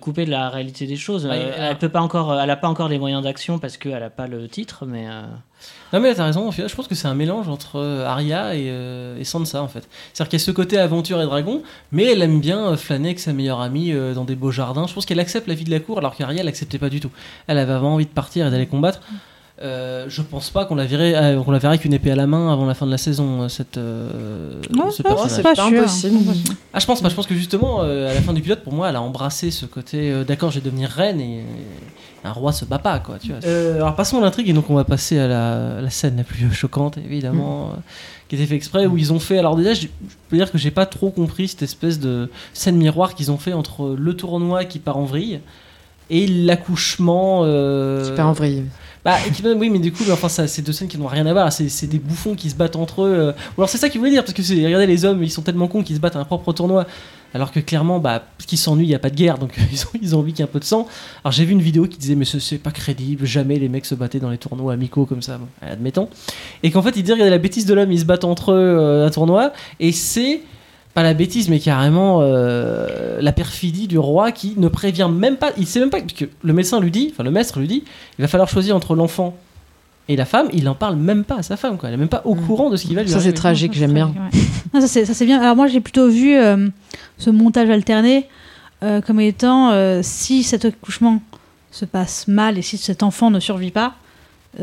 coupée 0.00 0.24
de 0.24 0.30
la 0.30 0.48
réalité 0.48 0.86
des 0.86 0.96
choses. 0.96 1.26
Ouais, 1.26 1.32
Euh, 1.32 1.50
euh, 1.58 1.68
elle 1.70 1.78
peut 1.78 1.88
pas 1.88 2.00
encore, 2.00 2.38
elle 2.38 2.50
a 2.50 2.56
pas 2.56 2.68
encore 2.68 2.88
les 2.88 2.98
moyens 2.98 3.22
d'action 3.22 3.58
parce 3.58 3.76
qu'elle 3.76 4.02
a 4.02 4.10
pas 4.10 4.26
le 4.26 4.48
titre, 4.48 4.84
mais. 4.86 5.06
Non 5.92 6.00
mais 6.00 6.14
t'as 6.14 6.26
raison, 6.26 6.50
je 6.52 6.72
pense 6.74 6.86
que 6.86 6.94
c'est 6.94 7.08
un 7.08 7.14
mélange 7.14 7.48
entre 7.48 7.80
Arya 8.06 8.54
et, 8.54 8.66
et 9.18 9.24
Sansa 9.24 9.60
en 9.62 9.68
fait. 9.68 9.88
C'est-à-dire 10.12 10.28
qu'il 10.30 10.38
y 10.38 10.42
a 10.42 10.44
ce 10.44 10.50
côté 10.52 10.78
aventure 10.78 11.20
et 11.20 11.24
dragon, 11.24 11.62
mais 11.90 12.04
elle 12.04 12.22
aime 12.22 12.40
bien 12.40 12.76
flâner 12.76 13.08
avec 13.08 13.18
sa 13.20 13.32
meilleure 13.32 13.60
amie 13.60 13.92
dans 14.14 14.24
des 14.24 14.36
beaux 14.36 14.50
jardins. 14.52 14.86
Je 14.86 14.94
pense 14.94 15.04
qu'elle 15.06 15.18
accepte 15.18 15.48
la 15.48 15.54
vie 15.54 15.64
de 15.64 15.70
la 15.70 15.80
cour 15.80 15.98
alors 15.98 16.14
qu'Arya 16.14 16.42
l'acceptait 16.44 16.78
pas 16.78 16.90
du 16.90 17.00
tout. 17.00 17.10
Elle 17.48 17.58
avait 17.58 17.72
vraiment 17.72 17.94
envie 17.94 18.04
de 18.06 18.10
partir 18.10 18.46
et 18.46 18.50
d'aller 18.50 18.66
combattre. 18.66 19.00
Euh, 19.60 20.04
je 20.08 20.22
pense 20.22 20.50
pas 20.50 20.64
qu'on 20.66 20.76
la 20.76 20.86
verrait, 20.86 21.14
euh, 21.16 21.42
qu'on 21.42 21.50
la 21.50 21.58
verrait 21.58 21.74
avec 21.74 21.84
une 21.84 21.92
épée 21.92 22.12
à 22.12 22.14
la 22.16 22.28
main 22.28 22.52
avant 22.52 22.64
la 22.64 22.74
fin 22.74 22.86
de 22.86 22.92
la 22.92 22.98
saison, 22.98 23.42
euh, 23.42 23.48
cette, 23.48 23.76
euh, 23.76 24.52
Non, 24.72 24.90
ce 24.90 24.98
c'est 24.98 25.02
pas 25.02 25.14
pas 25.16 25.28
sûr. 25.56 25.64
impossible. 25.80 26.18
Ah, 26.72 26.78
je 26.78 26.86
pense 26.86 27.00
pas. 27.00 27.08
Je 27.08 27.14
pense 27.16 27.26
que 27.26 27.34
justement, 27.34 27.78
euh, 27.82 28.08
à 28.10 28.14
la 28.14 28.20
fin 28.20 28.32
du 28.32 28.40
pilote, 28.40 28.60
pour 28.62 28.72
moi, 28.72 28.88
elle 28.88 28.94
a 28.96 29.02
embrassé 29.02 29.50
ce 29.50 29.66
côté. 29.66 30.12
euh, 30.12 30.22
D'accord, 30.22 30.50
je 30.52 30.60
vais 30.60 30.64
devenir 30.64 30.88
reine 30.90 31.20
et 31.20 31.42
un 32.24 32.30
roi 32.32 32.52
se 32.52 32.64
bat 32.64 32.78
pas, 32.78 33.00
quoi. 33.00 33.16
Tu 33.20 33.32
vois. 33.32 33.38
Euh, 33.44 33.76
alors 33.76 33.96
passons 33.96 34.18
à 34.18 34.20
l'intrigue 34.20 34.48
et 34.48 34.52
donc 34.52 34.70
on 34.70 34.74
va 34.74 34.84
passer 34.84 35.18
à 35.18 35.26
la, 35.26 35.80
la 35.80 35.90
scène 35.90 36.16
la 36.18 36.24
plus 36.24 36.48
choquante, 36.52 36.96
évidemment, 36.98 37.70
euh, 37.72 37.80
qui 38.28 38.36
était 38.36 38.46
fait 38.46 38.54
exprès 38.54 38.86
où 38.86 38.96
ils 38.96 39.12
ont 39.12 39.18
fait. 39.20 39.38
Alors 39.38 39.56
déjà, 39.56 39.74
je, 39.74 39.82
je 39.82 39.86
peux 40.28 40.36
dire 40.36 40.52
que 40.52 40.58
j'ai 40.58 40.70
pas 40.70 40.86
trop 40.86 41.10
compris 41.10 41.48
cette 41.48 41.62
espèce 41.62 41.98
de 41.98 42.30
scène 42.52 42.76
miroir 42.76 43.16
qu'ils 43.16 43.32
ont 43.32 43.38
fait 43.38 43.54
entre 43.54 43.96
le 43.98 44.14
tournoi 44.14 44.64
qui 44.66 44.78
part 44.78 44.98
en 44.98 45.04
vrille 45.04 45.40
et 46.10 46.26
l'accouchement. 46.28 47.40
euh, 47.44 48.04
Super 48.04 48.26
en 48.28 48.32
vrille. 48.32 48.64
Bah, 49.42 49.50
oui, 49.56 49.70
mais 49.70 49.78
du 49.78 49.92
coup, 49.92 50.02
c'est 50.28 50.62
deux 50.62 50.72
scènes 50.72 50.88
qui 50.88 50.98
n'ont 50.98 51.06
rien 51.06 51.26
à 51.26 51.32
voir. 51.32 51.52
C'est 51.52 51.86
des 51.86 51.98
bouffons 51.98 52.34
qui 52.34 52.50
se 52.50 52.54
battent 52.54 52.76
entre 52.76 53.02
eux. 53.02 53.12
euh. 53.12 53.32
Ou 53.56 53.60
alors, 53.60 53.68
c'est 53.68 53.78
ça 53.78 53.88
qu'ils 53.88 54.00
voulaient 54.00 54.10
dire, 54.10 54.24
parce 54.24 54.34
que 54.34 54.42
regardez, 54.64 54.86
les 54.86 55.04
hommes, 55.04 55.22
ils 55.22 55.30
sont 55.30 55.42
tellement 55.42 55.68
cons 55.68 55.82
qu'ils 55.82 55.96
se 55.96 56.00
battent 56.00 56.16
à 56.16 56.20
un 56.20 56.24
propre 56.24 56.52
tournoi. 56.52 56.86
Alors 57.34 57.52
que 57.52 57.60
clairement, 57.60 57.98
bah, 57.98 58.22
parce 58.38 58.46
qu'ils 58.46 58.58
s'ennuient, 58.58 58.84
il 58.86 58.88
n'y 58.88 58.94
a 58.94 58.98
pas 58.98 59.10
de 59.10 59.14
guerre, 59.14 59.36
donc 59.38 59.54
ils 60.02 60.14
ont, 60.16 60.18
envie 60.20 60.32
qu'il 60.32 60.40
y 60.40 60.46
ait 60.46 60.48
un 60.48 60.52
peu 60.52 60.60
de 60.60 60.64
sang. 60.64 60.86
Alors, 61.24 61.32
j'ai 61.32 61.44
vu 61.44 61.52
une 61.52 61.60
vidéo 61.60 61.86
qui 61.86 61.98
disait, 61.98 62.14
mais 62.14 62.24
ce- 62.24 62.38
c'est 62.38 62.56
pas 62.58 62.70
crédible, 62.70 63.26
jamais 63.26 63.58
les 63.58 63.68
mecs 63.68 63.84
se 63.84 63.94
battaient 63.94 64.20
dans 64.20 64.30
les 64.30 64.38
tournois 64.38 64.72
amicaux 64.72 65.04
comme 65.04 65.20
ça, 65.22 65.38
admettons. 65.60 66.08
Et 66.62 66.70
qu'en 66.70 66.80
fait, 66.82 66.96
ils 66.96 67.02
disaient, 67.02 67.12
regardez, 67.14 67.30
la 67.30 67.38
bêtise 67.38 67.66
de 67.66 67.74
l'homme, 67.74 67.92
ils 67.92 68.00
se 68.00 68.04
battent 68.06 68.24
entre 68.24 68.52
eux 68.52 68.56
euh, 68.78 69.06
un 69.06 69.10
tournoi, 69.10 69.52
et 69.78 69.92
c'est 69.92 70.40
pas 70.94 71.02
la 71.02 71.14
bêtise, 71.14 71.48
mais 71.48 71.60
carrément 71.60 72.18
euh, 72.22 73.18
la 73.20 73.32
perfidie 73.32 73.86
du 73.86 73.98
roi 73.98 74.32
qui 74.32 74.54
ne 74.56 74.68
prévient 74.68 75.08
même 75.12 75.36
pas. 75.36 75.52
Il 75.56 75.66
sait 75.66 75.80
même 75.80 75.90
pas, 75.90 76.00
parce 76.00 76.12
que 76.12 76.24
le 76.42 76.52
médecin 76.52 76.80
lui 76.80 76.90
dit, 76.90 77.10
enfin 77.12 77.22
le 77.24 77.30
maître 77.30 77.58
lui 77.60 77.68
dit, 77.68 77.84
il 78.18 78.22
va 78.22 78.28
falloir 78.28 78.48
choisir 78.48 78.74
entre 78.74 78.94
l'enfant 78.96 79.36
et 80.08 80.16
la 80.16 80.24
femme. 80.24 80.48
Il 80.52 80.68
en 80.68 80.74
parle 80.74 80.96
même 80.96 81.24
pas 81.24 81.36
à 81.36 81.42
sa 81.42 81.56
femme, 81.56 81.76
quoi. 81.76 81.88
Elle 81.88 81.94
est 81.94 81.98
même 81.98 82.08
pas 82.08 82.22
au 82.24 82.34
Mm. 82.34 82.46
courant 82.46 82.70
de 82.70 82.76
ce 82.76 82.86
qui 82.86 82.94
va 82.94 83.02
lui 83.02 83.08
Ça, 83.10 83.16
c'est 83.16 83.26
arriver. 83.26 83.34
tragique, 83.34 83.74
Ça, 83.74 83.80
j'aime 83.80 83.90
c'est 83.90 83.94
bien. 83.94 84.06
ouais. 84.08 84.40
Non, 84.74 84.80
ça, 84.80 84.88
c'est 84.88 85.04
ça, 85.04 85.14
c'est 85.14 85.26
bien. 85.26 85.40
Alors 85.40 85.54
moi, 85.54 85.66
j'ai 85.68 85.80
plutôt 85.80 86.08
vu 86.08 86.34
euh, 86.36 86.68
ce 87.18 87.30
montage 87.30 87.70
alterné 87.70 88.26
euh, 88.82 89.00
comme 89.00 89.20
étant 89.20 89.70
euh, 89.70 90.00
si 90.02 90.42
cet 90.42 90.64
accouchement 90.64 91.20
se 91.70 91.84
passe 91.84 92.26
mal 92.28 92.56
et 92.58 92.62
si 92.62 92.76
cet 92.78 93.02
enfant 93.02 93.30
ne 93.30 93.38
survit 93.40 93.70
pas, 93.70 93.94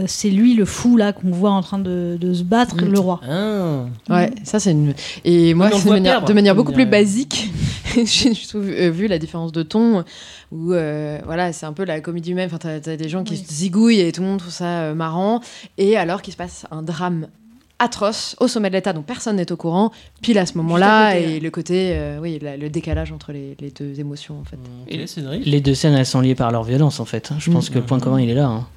c'est 0.07 0.29
lui 0.29 0.53
le 0.55 0.65
fou 0.65 0.97
là 0.97 1.13
qu'on 1.13 1.29
voit 1.31 1.51
en 1.51 1.61
train 1.61 1.79
de, 1.79 2.17
de 2.19 2.33
se 2.33 2.43
battre, 2.43 2.75
le 2.83 2.99
roi. 2.99 3.19
Ah. 3.29 3.85
Ouais, 4.09 4.31
ça 4.43 4.59
c'est 4.59 4.71
une. 4.71 4.93
Et 5.23 5.53
moi, 5.53 5.69
de 5.69 5.89
manière, 5.89 6.13
perdre. 6.13 6.27
de 6.27 6.33
manière 6.33 6.55
beaucoup 6.55 6.71
plus 6.73 6.83
a- 6.83 6.85
basique. 6.87 7.49
J'ai 7.95 8.33
je 8.33 8.47
trouve, 8.47 8.67
euh, 8.69 8.89
vu 8.91 9.07
la 9.07 9.17
différence 9.19 9.51
de 9.53 9.63
ton, 9.63 10.03
où 10.51 10.73
euh, 10.73 11.19
voilà, 11.25 11.53
c'est 11.53 11.65
un 11.65 11.71
peu 11.73 11.85
la 11.85 12.01
comédie 12.01 12.31
humaine. 12.31 12.49
Enfin, 12.53 12.79
t'as 12.79 12.95
des 12.97 13.07
gens 13.09 13.23
qui 13.23 13.33
Oui. 13.35 13.45
se 13.47 13.53
zigouillent 13.53 14.01
et 14.01 14.11
tout 14.11 14.21
le 14.21 14.27
monde 14.27 14.39
trouve 14.39 14.51
ça 14.51 14.65
euh, 14.81 14.95
marrant. 14.95 15.39
Et 15.77 15.95
alors 15.95 16.21
qu'il 16.21 16.33
se 16.33 16.37
passe 16.37 16.65
un 16.71 16.81
drame 16.81 17.27
atroce 17.79 18.35
au 18.39 18.47
sommet 18.47 18.69
de 18.69 18.75
l'État 18.75 18.93
dont 18.93 19.01
personne 19.01 19.35
n'est 19.35 19.51
au 19.51 19.57
courant, 19.57 19.91
pile 20.21 20.37
à 20.39 20.45
ce 20.45 20.57
moment-là, 20.57 21.17
et 21.19 21.25
ouais. 21.35 21.39
le 21.41 21.49
côté, 21.51 21.89
euh, 21.97 22.19
oui, 22.21 22.39
la- 22.41 22.55
le 22.55 22.69
décalage 22.69 23.11
entre 23.11 23.33
les, 23.33 23.55
les 23.59 23.69
deux 23.69 23.99
émotions 23.99 24.39
en 24.39 24.43
fait. 24.45 24.57
Ok, 24.89 25.07
Cédric. 25.07 25.45
Les 25.45 25.59
deux 25.59 25.73
scènes, 25.75 25.93
elles 25.93 26.05
sont 26.05 26.21
liées 26.21 26.35
par 26.35 26.51
leur 26.51 26.63
violence, 26.63 26.99
en 27.01 27.05
fait. 27.05 27.31
Je 27.37 27.51
pense 27.51 27.69
Mm. 27.69 27.73
que 27.73 27.79
le 27.79 27.85
point 27.85 27.99
commun, 27.99 28.19
il 28.21 28.29
est 28.29 28.33
là. 28.33 28.47
hein. 28.47 28.67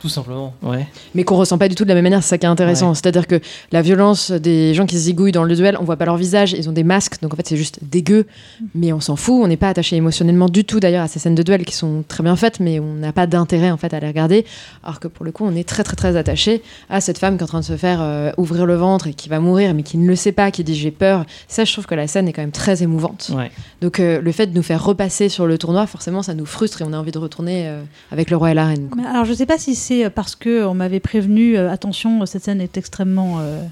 Tout 0.00 0.08
simplement. 0.08 0.54
Ouais. 0.62 0.86
Mais 1.14 1.24
qu'on 1.24 1.36
ressent 1.36 1.58
pas 1.58 1.68
du 1.68 1.74
tout 1.74 1.84
de 1.84 1.88
la 1.88 1.94
même 1.94 2.04
manière, 2.04 2.22
c'est 2.22 2.30
ça 2.30 2.38
qui 2.38 2.46
est 2.46 2.48
intéressant. 2.48 2.88
Ouais. 2.90 2.94
C'est-à-dire 2.94 3.26
que 3.26 3.38
la 3.70 3.82
violence 3.82 4.30
des 4.30 4.72
gens 4.74 4.86
qui 4.86 4.96
se 4.96 5.02
zigouillent 5.02 5.32
dans 5.32 5.44
le 5.44 5.54
duel, 5.54 5.76
on 5.80 5.84
voit 5.84 5.96
pas 5.96 6.06
leur 6.06 6.16
visage, 6.16 6.52
ils 6.52 6.68
ont 6.68 6.72
des 6.72 6.84
masques, 6.84 7.20
donc 7.20 7.34
en 7.34 7.36
fait 7.36 7.46
c'est 7.46 7.56
juste 7.56 7.80
dégueu, 7.82 8.26
mais 8.74 8.92
on 8.92 9.00
s'en 9.00 9.16
fout, 9.16 9.40
on 9.42 9.46
n'est 9.46 9.56
pas 9.56 9.68
attaché 9.68 9.96
émotionnellement 9.96 10.48
du 10.48 10.64
tout 10.64 10.80
d'ailleurs 10.80 11.04
à 11.04 11.08
ces 11.08 11.18
scènes 11.18 11.34
de 11.34 11.42
duel 11.42 11.64
qui 11.64 11.74
sont 11.74 12.02
très 12.08 12.22
bien 12.22 12.36
faites, 12.36 12.60
mais 12.60 12.80
on 12.80 12.94
n'a 12.94 13.12
pas 13.12 13.26
d'intérêt 13.26 13.70
en 13.70 13.76
fait 13.76 13.92
à 13.92 14.00
les 14.00 14.06
regarder, 14.06 14.46
alors 14.82 15.00
que 15.00 15.08
pour 15.08 15.24
le 15.24 15.32
coup 15.32 15.44
on 15.44 15.54
est 15.54 15.68
très 15.68 15.84
très 15.84 15.96
très 15.96 16.16
attaché 16.16 16.62
à 16.88 17.00
cette 17.00 17.18
femme 17.18 17.36
qui 17.36 17.40
est 17.40 17.44
en 17.44 17.48
train 17.48 17.60
de 17.60 17.64
se 17.64 17.76
faire 17.76 17.98
euh, 18.00 18.32
ouvrir 18.38 18.64
le 18.66 18.76
ventre 18.76 19.06
et 19.06 19.14
qui 19.14 19.28
va 19.28 19.40
mourir, 19.40 19.74
mais 19.74 19.82
qui 19.82 19.98
ne 19.98 20.08
le 20.08 20.16
sait 20.16 20.32
pas, 20.32 20.50
qui 20.50 20.64
dit 20.64 20.74
j'ai 20.74 20.90
peur. 20.90 21.24
Ça, 21.48 21.64
je 21.64 21.72
trouve 21.72 21.86
que 21.86 21.94
la 21.94 22.06
scène 22.06 22.26
est 22.28 22.32
quand 22.32 22.42
même 22.42 22.52
très 22.52 22.82
émouvante. 22.82 23.30
Ouais. 23.34 23.50
Donc 23.82 24.00
euh, 24.00 24.20
le 24.20 24.32
fait 24.32 24.46
de 24.46 24.54
nous 24.56 24.62
faire 24.62 24.82
repasser 24.82 25.28
sur 25.28 25.46
le 25.46 25.58
tournoi, 25.58 25.86
forcément 25.86 26.22
ça 26.22 26.34
nous 26.34 26.46
frustre 26.46 26.80
et 26.82 26.84
on 26.84 26.92
a 26.92 26.96
envie 26.98 27.12
de 27.12 27.18
retourner 27.18 27.68
euh, 27.68 27.82
avec 28.12 28.30
le 28.30 28.36
roi 28.36 28.50
et 28.50 28.54
la 28.54 28.66
reine. 28.66 28.88
quoi. 28.88 29.02
Alors, 29.08 29.24
je 29.24 29.34
sais 29.34 29.46
pas 29.46 29.58
si 29.58 29.74
c'est 29.74 29.89
parce 30.14 30.36
que 30.36 30.64
on 30.64 30.74
m'avait 30.74 31.00
prévenu, 31.00 31.56
euh, 31.56 31.70
attention, 31.70 32.24
cette 32.26 32.44
scène 32.44 32.60
est 32.60 32.76
extrêmement 32.76 33.40
euh, 33.40 33.62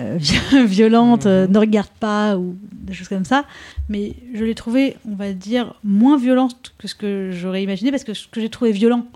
euh, 0.00 0.16
vi- 0.20 0.66
violente, 0.66 1.26
euh, 1.26 1.46
ne 1.46 1.58
regarde 1.58 1.90
pas 2.00 2.36
ou 2.36 2.56
des 2.72 2.94
choses 2.94 3.08
comme 3.08 3.24
ça. 3.24 3.44
Mais 3.88 4.14
je 4.34 4.44
l'ai 4.44 4.54
trouvé, 4.54 4.96
on 5.10 5.14
va 5.14 5.32
dire, 5.32 5.74
moins 5.84 6.16
violente 6.16 6.72
que 6.78 6.88
ce 6.88 6.94
que 6.94 7.30
j'aurais 7.32 7.62
imaginé 7.62 7.90
parce 7.90 8.04
que 8.04 8.14
ce 8.14 8.26
que 8.28 8.40
j'ai 8.40 8.48
trouvé 8.48 8.72
violent, 8.72 9.06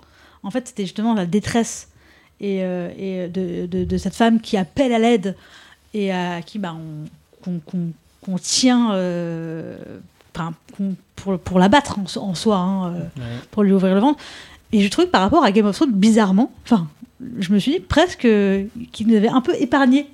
en 0.43 0.51
fait, 0.51 0.67
c'était 0.67 0.83
justement 0.83 1.13
la 1.13 1.25
détresse 1.25 1.89
et, 2.39 2.59
euh, 2.63 2.89
et 2.97 3.27
de, 3.27 3.65
de- 3.65 3.83
de 3.85 3.97
cette 3.97 4.15
femme 4.15 4.39
qui 4.39 4.57
appelle 4.57 4.93
à 4.93 4.99
l'aide 4.99 5.35
et 5.93 6.11
à 6.11 6.41
qui 6.41 6.59
bah, 6.59 6.75
on, 6.75 7.05
qu'on, 7.43 7.59
qu'on- 7.59 7.91
qu'on 8.21 8.37
tient 8.37 8.91
euh, 8.93 9.77
enfin, 10.35 10.53
qu'on- 10.75 10.95
pour, 11.15 11.39
pour 11.39 11.57
la 11.59 11.67
battre 11.69 11.97
en, 11.97 12.21
en 12.21 12.35
soi. 12.35 12.57
hein, 12.57 12.93
euh, 12.93 12.99
Ouais. 13.17 13.37
pour 13.51 13.63
lui 13.63 13.71
ouvrir 13.71 13.95
le 13.95 14.01
ventre. 14.01 14.19
Et 14.71 14.81
je 14.81 14.89
trouve 14.89 15.05
que 15.05 15.11
par 15.11 15.21
rapport 15.21 15.43
à 15.43 15.51
Game 15.51 15.65
of 15.65 15.75
Thrones, 15.75 15.91
bizarrement, 15.91 16.51
enfin, 16.65 16.87
je 17.39 17.51
me 17.51 17.59
suis 17.59 17.71
dit 17.73 17.79
presque 17.79 18.25
euh, 18.25 18.65
qu'il 18.91 19.07
nous 19.07 19.15
avait 19.15 19.29
un 19.29 19.41
peu 19.41 19.53
épargné 19.59 20.07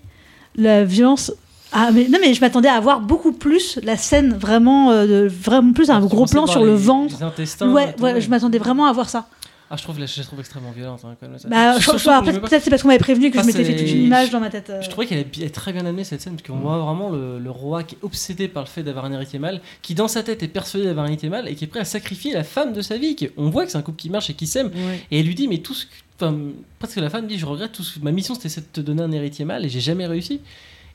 la 0.55 0.83
violence. 0.83 1.33
Ah, 1.72 1.89
mais 1.91 2.07
non, 2.07 2.19
mais 2.22 2.33
je 2.33 2.41
m'attendais 2.41 2.69
à 2.69 2.79
voir 2.79 3.01
beaucoup 3.01 3.31
plus 3.31 3.79
la 3.83 3.98
scène, 3.98 4.36
vraiment, 4.36 4.91
euh, 4.91 5.07
de, 5.07 5.27
vraiment 5.27 5.74
plus 5.74 5.89
un 5.89 6.00
gros 6.01 6.25
plan 6.25 6.45
sur 6.45 6.63
le 6.63 6.75
ventre. 6.75 7.15
Les 7.17 7.24
intestins. 7.24 7.72
Ouais, 7.72 7.93
tout, 7.93 8.03
ouais, 8.03 8.22
je 8.22 8.29
m'attendais 8.29 8.60
vraiment 8.60 8.86
à 8.86 8.93
voir 8.93 9.10
ça. 9.10 9.25
Ah, 9.70 9.75
je 9.77 9.84
trouve, 9.84 10.00
la, 10.00 10.05
je 10.05 10.22
trouve 10.22 10.39
extrêmement 10.39 10.72
violente. 10.72 11.01
hein, 11.03 11.15
quand 11.20 11.27
même, 11.27 11.39
ça. 11.39 11.48
Bah, 11.48 11.77
je, 11.77 11.84
Surtout 11.84 12.00
je- 12.00 12.10
après, 12.10 12.34
pas- 12.39 12.48
peut-être 12.48 12.63
c'est 12.63 12.70
parce 12.70 12.82
qu'on 12.84 12.89
m'avait 12.89 13.00
prévenu 13.00 13.32
que 13.32 13.39
Ah, 13.39 13.41
je 13.41 13.48
m'étais 13.48 13.63
fait 13.63 13.75
toute 13.75 13.89
une 13.89 14.03
image 14.03 14.29
dans 14.29 14.39
ma 14.39 14.50
tête. 14.50 14.70
euh. 14.70 14.82
Je 14.82 14.89
trouvais 14.89 15.08
qu'elle 15.08 15.20
est, 15.20 15.50
très 15.53 15.74
bien 15.74 15.86
amenée 15.86 16.03
cette 16.03 16.22
scène 16.22 16.36
parce 16.36 16.48
qu'on 16.48 16.58
voit 16.58 16.77
vraiment 16.77 17.10
le, 17.10 17.39
le 17.39 17.50
roi 17.51 17.84
qui 17.84 17.96
est 17.96 18.03
obsédé 18.03 18.48
par 18.48 18.63
le 18.63 18.70
fait 18.70 18.84
d'avoir 18.84 19.05
un 19.05 19.12
héritier 19.12 19.39
mâle, 19.39 19.62
qui 19.82 19.96
dans 19.96 20.08
sa 20.08 20.22
tête 20.22 20.43
est 20.43 20.48
persuadé 20.48 20.86
d'avoir 20.86 21.05
un 21.05 21.10
héritier 21.10 21.29
mâle 21.29 21.48
et 21.48 21.55
qui 21.55 21.63
est 21.63 21.67
prêt 21.67 21.79
à 21.79 21.86
sacrifier 21.86 22.34
la 22.34 22.43
femme 22.43 22.74
de 22.74 22.82
sa 22.82 22.98
vie. 22.98 23.15
qui- 23.15 23.29
on 23.38 23.50
voit 23.50 23.65
que 23.65 23.72
c'est 23.72 23.77
un 23.77 23.82
couple 23.82 24.00
qui 24.00 24.10
marche 24.10 24.29
et 24.29 24.34
qui 24.36 24.46
s'aime. 24.48 24.72
Et 25.10 25.20
elle 25.20 25.25
lui 25.25 25.36
dit 25.36 25.48
mais 25.48 25.58
tout 25.60 25.74
ce 25.74 25.86
que, 25.86 25.91
enfin, 26.22 26.38
presque 26.77 26.98
la 26.98 27.10
femme 27.10 27.25
dit 27.25 27.39
je 27.39 27.46
regrette 27.46 27.72
tout 27.72 27.84
ce 27.84 27.98
que- 28.00 28.03
ma 28.03 28.12
mission 28.12 28.36
c'était 28.36 28.62
de 28.62 28.65
te 28.72 28.82
donner 28.82 29.01
un 29.01 29.12
héritier 29.12 29.46
mâle 29.46 29.65
et 29.65 29.70
j'ai 29.70 29.79
jamais 29.79 30.05
réussi. 30.05 30.39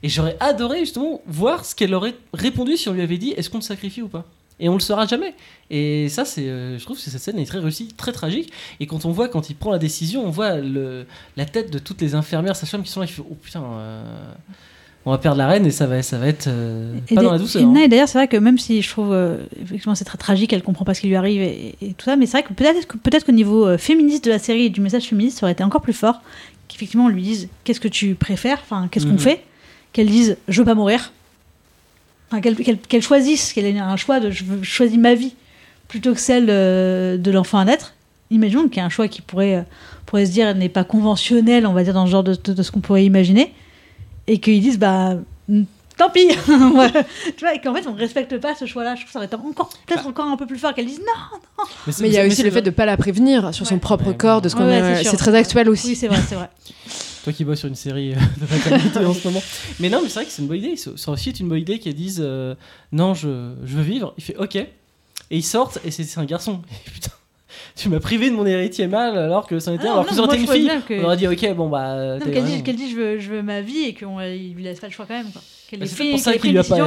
Et 0.01 0.07
j'aurais 0.07 0.37
adoré 0.39 0.79
justement 0.79 1.21
voir 1.27 1.65
ce 1.65 1.75
qu'elle 1.75 1.93
aurait 1.93 2.15
répondu 2.33 2.77
si 2.77 2.87
on 2.87 2.93
lui 2.93 3.01
avait 3.01 3.17
dit 3.17 3.31
est-ce 3.35 3.49
qu'on 3.49 3.59
te 3.59 3.65
sacrifie 3.65 4.01
ou 4.01 4.07
pas? 4.07 4.25
Et 4.59 4.67
on 4.69 4.73
le 4.73 4.79
saura 4.79 5.05
jamais. 5.05 5.33
Et 5.69 6.09
ça, 6.09 6.25
c'est, 6.25 6.47
euh, 6.49 6.77
je 6.77 6.83
trouve 6.83 6.97
que 6.97 7.03
cette 7.03 7.21
scène 7.21 7.39
est 7.39 7.45
très 7.45 7.59
réussie, 7.59 7.89
très 7.95 8.11
tragique. 8.11 8.51
Et 8.79 8.87
quand 8.87 9.05
on 9.05 9.11
voit, 9.11 9.27
quand 9.29 9.49
il 9.49 9.55
prend 9.55 9.71
la 9.71 9.77
décision, 9.79 10.25
on 10.25 10.29
voit 10.31 10.57
le, 10.57 11.05
la 11.37 11.45
tête 11.45 11.71
de 11.71 11.79
toutes 11.79 12.01
les 12.01 12.13
infirmières, 12.15 12.55
sages-femmes 12.55 12.83
qui 12.83 12.91
sont 12.91 12.99
là, 12.99 13.07
qui 13.07 13.13
font 13.13 13.25
oh 13.29 13.35
putain, 13.41 13.63
euh, 13.63 14.03
on 15.05 15.11
va 15.11 15.17
perdre 15.17 15.37
la 15.37 15.47
reine 15.47 15.65
et 15.65 15.71
ça 15.71 15.87
va, 15.87 16.01
ça 16.03 16.17
va 16.17 16.27
être 16.27 16.47
euh, 16.47 16.97
pas 17.15 17.21
dans 17.23 17.31
la 17.31 17.37
douceur. 17.37 17.61
et 17.61 17.65
hein. 17.65 17.75
et 17.75 17.87
d'ailleurs, 17.87 18.09
c'est 18.09 18.17
vrai 18.17 18.27
que 18.27 18.35
même 18.35 18.57
si 18.57 18.81
je 18.81 18.89
trouve 18.89 19.13
euh, 19.13 19.37
effectivement 19.61 19.95
c'est 19.95 20.03
très 20.03 20.17
tragique, 20.17 20.51
elle 20.51 20.61
comprend 20.61 20.83
pas 20.83 20.93
ce 20.93 20.99
qui 21.01 21.07
lui 21.07 21.15
arrive 21.15 21.41
et, 21.41 21.75
et 21.81 21.93
tout 21.93 22.03
ça, 22.05 22.17
mais 22.17 22.25
c'est 22.25 22.33
vrai 22.39 22.43
que 22.43 22.51
peut-être 22.53 22.85
que 22.85 22.97
peut-être 22.97 23.25
qu'au 23.25 23.31
niveau 23.31 23.77
féministe 23.77 24.25
de 24.25 24.29
la 24.29 24.39
série 24.39 24.65
et 24.65 24.69
du 24.69 24.81
message 24.81 25.03
féministe, 25.05 25.39
ça 25.39 25.45
aurait 25.45 25.53
été 25.53 25.63
encore 25.63 25.81
plus 25.81 25.93
fort 25.93 26.21
qu'effectivement 26.67 27.05
on 27.05 27.09
lui 27.09 27.23
dise 27.23 27.47
qu'est-ce 27.63 27.79
que 27.79 27.87
tu 27.87 28.13
préfères, 28.15 28.59
enfin 28.61 28.89
qu'est-ce 28.91 29.05
qu'on 29.05 29.13
Mhm. 29.13 29.19
fait, 29.19 29.43
qu'elle 29.93 30.07
dise 30.07 30.37
je 30.49 30.59
veux 30.61 30.65
pas 30.65 30.75
mourir, 30.75 31.13
enfin, 32.31 32.41
qu'elle 32.41 32.55
qu'elle- 32.55 32.77
qu'elle 32.79 33.01
choisisse, 33.01 33.53
qu'elle 33.53 33.65
ait 33.65 33.77
un 33.79 33.95
choix 33.97 34.19
de 34.19 34.29
je 34.31 34.43
veux- 34.43 34.59
je 34.63 34.69
choisis 34.69 34.97
ma 34.97 35.13
vie 35.15 35.33
plutôt 35.87 36.13
que 36.13 36.19
celle 36.19 36.47
euh, 36.49 37.17
de 37.17 37.31
l'enfant 37.31 37.57
à 37.59 37.65
naître. 37.65 37.93
Imaginons 38.31 38.67
qu'il 38.67 38.77
y 38.77 38.79
a 38.81 38.85
un 38.85 38.89
choix 38.89 39.07
qui 39.07 39.21
pourrait 39.21 39.55
euh, 39.55 39.61
pourrait 40.05 40.25
se 40.25 40.31
dire 40.31 40.53
n'est 40.55 40.69
pas 40.69 40.83
conventionnel, 40.83 41.65
on 41.67 41.73
va 41.73 41.83
dire 41.83 41.93
dans 41.93 42.05
le 42.05 42.11
genre 42.11 42.23
de, 42.23 42.35
de- 42.35 42.53
de 42.53 42.63
ce 42.63 42.71
qu'on 42.71 42.79
pourrait 42.81 43.05
imaginer, 43.05 43.53
et 44.27 44.39
qu'ils 44.39 44.61
disent 44.61 44.77
bah 44.79 45.15
tant 45.97 46.09
pis, 46.11 46.27
tu 46.45 46.51
vois, 47.41 47.55
et 47.55 47.59
qu'en 47.59 47.73
fait 47.73 47.85
on 47.87 47.93
ne 47.93 47.97
respecte 47.99 48.37
pas 48.37 48.53
ce 48.55 48.65
choix-là. 48.65 48.95
Je 48.95 49.01
trouve 49.01 49.07
que 49.07 49.11
ça 49.13 49.19
aurait 49.19 49.25
été 49.25 49.35
encore 49.35 49.69
peut-être 49.87 50.07
encore 50.07 50.27
un 50.27 50.37
peu 50.37 50.45
plus 50.45 50.57
fort 50.59 50.73
qu'elle 50.73 50.85
dise 50.85 50.99
non. 50.99 51.65
c'est- 51.91 52.01
Mais 52.01 52.07
il 52.09 52.13
y 52.13 52.19
a 52.19 52.25
aussi 52.27 52.43
le 52.43 52.51
fait 52.51 52.61
de 52.61 52.69
pas 52.69 52.85
la 52.85 52.95
prévenir 52.97 53.53
sur 53.53 53.65
son 53.67 53.79
propre 53.79 54.07
Ouais, 54.09 54.15
corps, 54.17 54.41
de 54.41 54.49
ce 54.49 54.55
qu'on. 54.55 54.69
C'est 55.03 55.17
très 55.17 55.35
actuel 55.35 55.67
aussi. 55.69 55.87
Oui, 55.89 55.95
c'est 55.95 56.07
vrai, 56.07 56.19
c'est 56.27 56.35
vrai. 56.35 56.49
Toi 57.23 57.33
qui 57.33 57.43
bosses 57.43 57.59
sur 57.59 57.67
une 57.67 57.75
série 57.75 58.13
euh, 58.13 58.15
de 58.39 58.49
maternité 58.51 58.99
en 58.99 59.13
ce 59.13 59.27
moment. 59.27 59.41
Mais 59.79 59.89
non, 59.89 59.99
mais 60.01 60.07
c'est 60.09 60.15
vrai 60.19 60.25
que 60.25 60.31
c'est 60.31 60.41
une 60.41 60.47
bonne 60.47 60.57
idée. 60.57 60.75
Ça 60.77 61.11
aussi 61.11 61.29
est 61.29 61.39
une 61.39 61.49
bonne 61.49 61.59
idée 61.59 61.79
qu'ils 61.79 61.93
disent 61.93 62.21
euh, 62.23 62.55
non, 62.91 63.13
je, 63.13 63.53
je 63.65 63.75
veux 63.75 63.83
vivre. 63.83 64.13
Il 64.17 64.23
fait 64.23 64.37
ok. 64.37 64.55
Et 64.55 64.67
ils 65.31 65.43
sortent 65.43 65.79
et 65.85 65.91
c'est 65.91 66.03
c'est 66.03 66.19
un 66.19 66.25
garçon. 66.25 66.61
Et 66.87 66.89
putain, 66.89 67.11
tu 67.75 67.89
m'as 67.89 67.99
privé 67.99 68.29
de 68.29 68.35
mon 68.35 68.45
héritier 68.45 68.87
mâle 68.87 69.17
alors 69.17 69.47
que 69.47 69.59
ça 69.59 69.71
en 69.71 69.75
était 69.75 69.87
un. 69.87 69.91
Ah, 69.91 69.93
Alors 69.93 70.03
non, 70.05 70.09
que 70.09 70.15
ça 70.15 70.21
aurait 70.23 70.39
été 70.39 70.45
une 70.45 70.69
fille. 70.69 70.71
que- 70.87 71.01
On 71.01 71.05
aurait 71.05 71.17
dit 71.17 71.27
ok, 71.27 71.55
bon 71.55 71.67
bah. 71.69 72.17
Qu'elle 72.23 72.45
dise, 72.45 72.63
qu'elle 72.63 72.75
dise 72.77 72.91
je, 72.91 72.95
veux, 72.95 73.19
je 73.19 73.29
veux 73.31 73.41
ma 73.41 73.61
vie 73.61 73.83
et 73.83 73.93
qu'on 73.93 74.19
euh, 74.19 74.33
lui 74.35 74.63
laisse 74.63 74.79
pas 74.79 74.87
le 74.87 74.93
choix 74.93 75.05
quand 75.05 75.15
même. 75.15 75.31
Quoi. 75.31 75.41
Qu'elle 75.69 75.79
Bah, 75.81 75.85
c'est 75.87 75.95
peut-être 75.97 76.11
pour 76.11 76.19
ça 76.19 76.37
qu'il 76.37 76.51
lui 76.51 76.57
a 76.57 76.63
pas. 76.63 76.77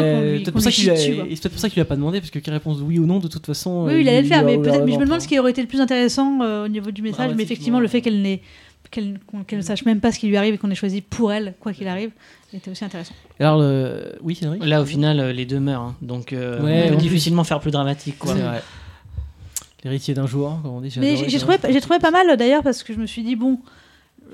pour 0.52 0.60
ça 0.62 0.70
qu'il 0.70 0.90
a- 0.90 0.94
peut-être 0.94 1.48
pour 1.50 1.60
ça 1.60 1.68
qu'il 1.68 1.80
a 1.82 1.84
demandé 1.84 2.20
parce 2.20 2.30
que 2.30 2.38
qu'elle 2.38 2.54
réponse 2.54 2.78
oui 2.82 2.98
ou 2.98 3.06
non 3.06 3.18
de 3.18 3.28
toute 3.28 3.44
façon. 3.46 3.84
Oui, 3.86 4.00
il 4.00 4.08
allait 4.08 4.22
le 4.22 4.28
faire, 4.28 4.44
mais, 4.44 4.56
peut-être, 4.58 4.86
je 4.86 4.96
me 4.98 5.04
demande 5.04 5.20
ce 5.20 5.28
qui 5.28 5.38
aurait 5.38 5.50
été 5.50 5.60
le 5.60 5.68
plus 5.68 5.80
intéressant 5.80 6.40
euh, 6.42 6.64
au 6.64 6.68
niveau 6.68 6.90
du 6.90 7.02
message. 7.02 7.32
mais 7.36 7.42
effectivement, 7.42 7.80
le 7.80 7.88
fait 7.88 8.00
qu'elle 8.00 8.22
n'ait 8.22 8.40
qu'elle 8.92 9.18
ne 9.52 9.60
sache 9.62 9.84
même 9.84 9.98
pas 10.00 10.12
ce 10.12 10.20
qui 10.20 10.28
lui 10.28 10.36
arrive 10.36 10.54
et 10.54 10.58
qu'on 10.58 10.70
ait 10.70 10.76
choisi 10.76 11.00
pour 11.00 11.32
elle, 11.32 11.54
quoi 11.58 11.72
qu'il 11.72 11.88
arrive, 11.88 12.10
était 12.54 12.70
aussi 12.70 12.84
intéressant. 12.84 13.14
Alors, 13.40 13.58
le... 13.58 14.14
oui, 14.22 14.36
Cédric? 14.36 14.64
Là, 14.64 14.80
au 14.82 14.84
final, 14.84 15.18
euh, 15.18 15.32
les 15.32 15.46
deux 15.46 15.58
meurent. 15.58 15.80
hein. 15.82 15.96
Donc, 16.02 16.32
euh, 16.32 16.62
Ouais, 16.62 16.84
on 16.86 16.90
peut 16.90 16.96
difficilement 16.96 17.42
faire 17.42 17.58
plus 17.58 17.70
dramatique. 17.72 18.18
Quoi. 18.18 18.34
L'héritier 19.84 20.14
d'un 20.14 20.26
jour, 20.26 20.60
comme 20.62 20.72
on 20.72 20.80
dit. 20.80 20.94
Mais 20.98 21.16
j'ai 21.28 21.38
trouvé, 21.38 21.56
j'ai 21.68 21.80
trouvé 21.80 21.98
pas 21.98 22.12
mal 22.12 22.36
d'ailleurs 22.36 22.62
parce 22.62 22.84
que 22.84 22.92
je 22.94 22.98
me 23.00 23.06
suis 23.06 23.24
dit, 23.24 23.34
bon, 23.34 23.58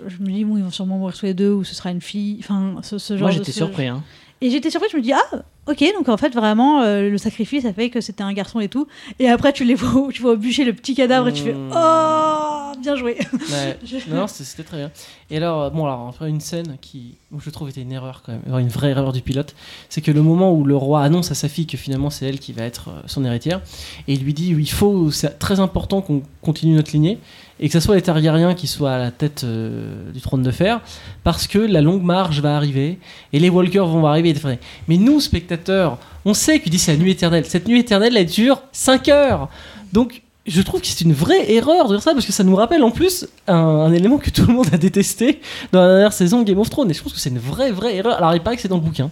je 0.06 0.18
me 0.18 0.26
dis, 0.26 0.44
bon, 0.44 0.58
ils 0.58 0.62
vont 0.62 0.70
sûrement 0.70 0.98
mourir 0.98 1.16
tous 1.16 1.24
les 1.24 1.32
deux 1.34 1.52
ou 1.52 1.64
ce 1.64 1.74
sera 1.74 1.90
une 1.90 2.02
fille. 2.02 2.36
Enfin, 2.40 2.76
ce, 2.82 2.98
ce 2.98 3.14
genre 3.14 3.28
Moi, 3.28 3.30
j'étais 3.30 3.52
surpris. 3.52 3.86
Hein. 3.86 4.02
Et 4.42 4.50
j'étais 4.50 4.68
surprise, 4.70 4.90
je 4.92 4.98
me 4.98 5.02
dis, 5.02 5.12
ah, 5.12 5.42
ok, 5.68 5.84
donc 5.96 6.08
en 6.08 6.16
fait, 6.16 6.34
vraiment, 6.34 6.82
euh, 6.82 7.08
le 7.10 7.18
sacrifice, 7.18 7.62
ça 7.64 7.72
fait 7.72 7.90
que 7.90 8.00
c'était 8.00 8.22
un 8.22 8.32
garçon 8.32 8.60
et 8.60 8.68
tout. 8.68 8.86
Et 9.18 9.28
après, 9.28 9.52
tu 9.52 9.64
les 9.64 9.74
vois, 9.74 10.08
tu 10.12 10.22
vois 10.22 10.36
bûcher 10.36 10.64
le 10.64 10.72
petit 10.72 10.94
cadavre 10.94 11.28
et 11.28 11.32
tu 11.32 11.42
fais, 11.42 11.52
Mmh. 11.52 11.70
oh, 11.74 12.72
bien 12.82 12.96
joué. 12.96 13.18
Ouais. 13.32 13.78
Je- 13.84 14.12
Non, 14.14 14.26
c'était 14.26 14.44
c'était 14.44 14.62
très 14.64 14.76
bien. 14.78 14.90
Et 15.30 15.36
alors, 15.36 15.62
euh, 15.62 15.70
bon, 15.70 15.84
alors, 15.84 16.14
une 16.26 16.40
scène 16.40 16.76
qui, 16.80 17.14
où 17.32 17.40
je 17.40 17.50
trouve 17.50 17.68
était 17.68 17.82
une 17.82 17.92
erreur 17.92 18.22
quand 18.24 18.32
même, 18.32 18.58
une 18.60 18.68
vraie 18.68 18.90
erreur 18.90 19.12
du 19.12 19.20
pilote, 19.20 19.54
c'est 19.88 20.00
que 20.00 20.10
le 20.10 20.22
moment 20.22 20.52
où 20.54 20.64
le 20.64 20.76
roi 20.76 21.02
annonce 21.02 21.30
à 21.30 21.34
sa 21.34 21.48
fille 21.48 21.66
que 21.66 21.76
finalement 21.76 22.08
c'est 22.10 22.26
elle 22.26 22.38
qui 22.38 22.52
va 22.52 22.62
être 22.64 22.88
euh, 22.88 23.00
son 23.06 23.24
héritière, 23.24 23.60
et 24.06 24.14
il 24.14 24.22
lui 24.24 24.32
dit 24.34 24.48
il 24.50 24.70
faut, 24.70 25.10
c'est 25.10 25.38
très 25.38 25.60
important 25.60 26.00
qu'on 26.00 26.22
continue 26.42 26.74
notre 26.76 26.92
lignée, 26.92 27.18
et 27.60 27.68
que 27.68 27.72
ce 27.72 27.80
soit 27.80 27.96
les 27.96 28.02
Targaryens 28.02 28.54
qui 28.54 28.66
soient 28.66 28.92
à 28.92 28.98
la 28.98 29.10
tête 29.10 29.42
euh, 29.44 30.10
du 30.12 30.20
trône 30.20 30.42
de 30.42 30.50
fer, 30.50 30.80
parce 31.24 31.46
que 31.46 31.58
la 31.58 31.80
longue 31.80 32.02
marche 32.02 32.40
va 32.40 32.56
arriver, 32.56 32.98
et 33.32 33.38
les 33.38 33.50
Walkers 33.50 33.86
vont 33.86 34.06
arriver. 34.06 34.34
Mais 34.86 34.96
nous, 34.96 35.20
spectateurs, 35.20 35.98
on 36.24 36.34
sait 36.34 36.60
qu'il 36.60 36.70
dit 36.70 36.78
c'est 36.78 36.92
la 36.92 36.98
nuit 36.98 37.12
éternelle. 37.12 37.44
Cette 37.46 37.66
nuit 37.66 37.80
éternelle, 37.80 38.16
elle 38.16 38.26
dure 38.26 38.62
5 38.72 39.08
heures. 39.08 39.48
Donc, 39.92 40.22
je 40.46 40.62
trouve 40.62 40.80
que 40.80 40.86
c'est 40.86 41.02
une 41.02 41.12
vraie 41.12 41.52
erreur 41.52 41.88
de 41.88 41.94
dire 41.94 42.02
ça 42.02 42.14
parce 42.14 42.24
que 42.24 42.32
ça 42.32 42.42
nous 42.42 42.56
rappelle 42.56 42.82
en 42.82 42.90
plus 42.90 43.26
un, 43.46 43.54
un 43.54 43.92
élément 43.92 44.16
que 44.16 44.30
tout 44.30 44.46
le 44.46 44.54
monde 44.54 44.68
a 44.72 44.78
détesté 44.78 45.40
dans 45.72 45.80
la 45.80 45.88
dernière 45.88 46.12
saison 46.12 46.40
de 46.40 46.44
Game 46.44 46.58
of 46.58 46.70
Thrones. 46.70 46.90
Et 46.90 46.94
je 46.94 47.02
pense 47.02 47.12
que 47.12 47.20
c'est 47.20 47.30
une 47.30 47.38
vraie, 47.38 47.70
vraie 47.70 47.96
erreur. 47.96 48.16
Alors, 48.16 48.34
il 48.34 48.40
paraît 48.40 48.56
que 48.56 48.62
c'est 48.62 48.68
dans 48.68 48.76
le 48.76 48.82
bouquin 48.82 49.10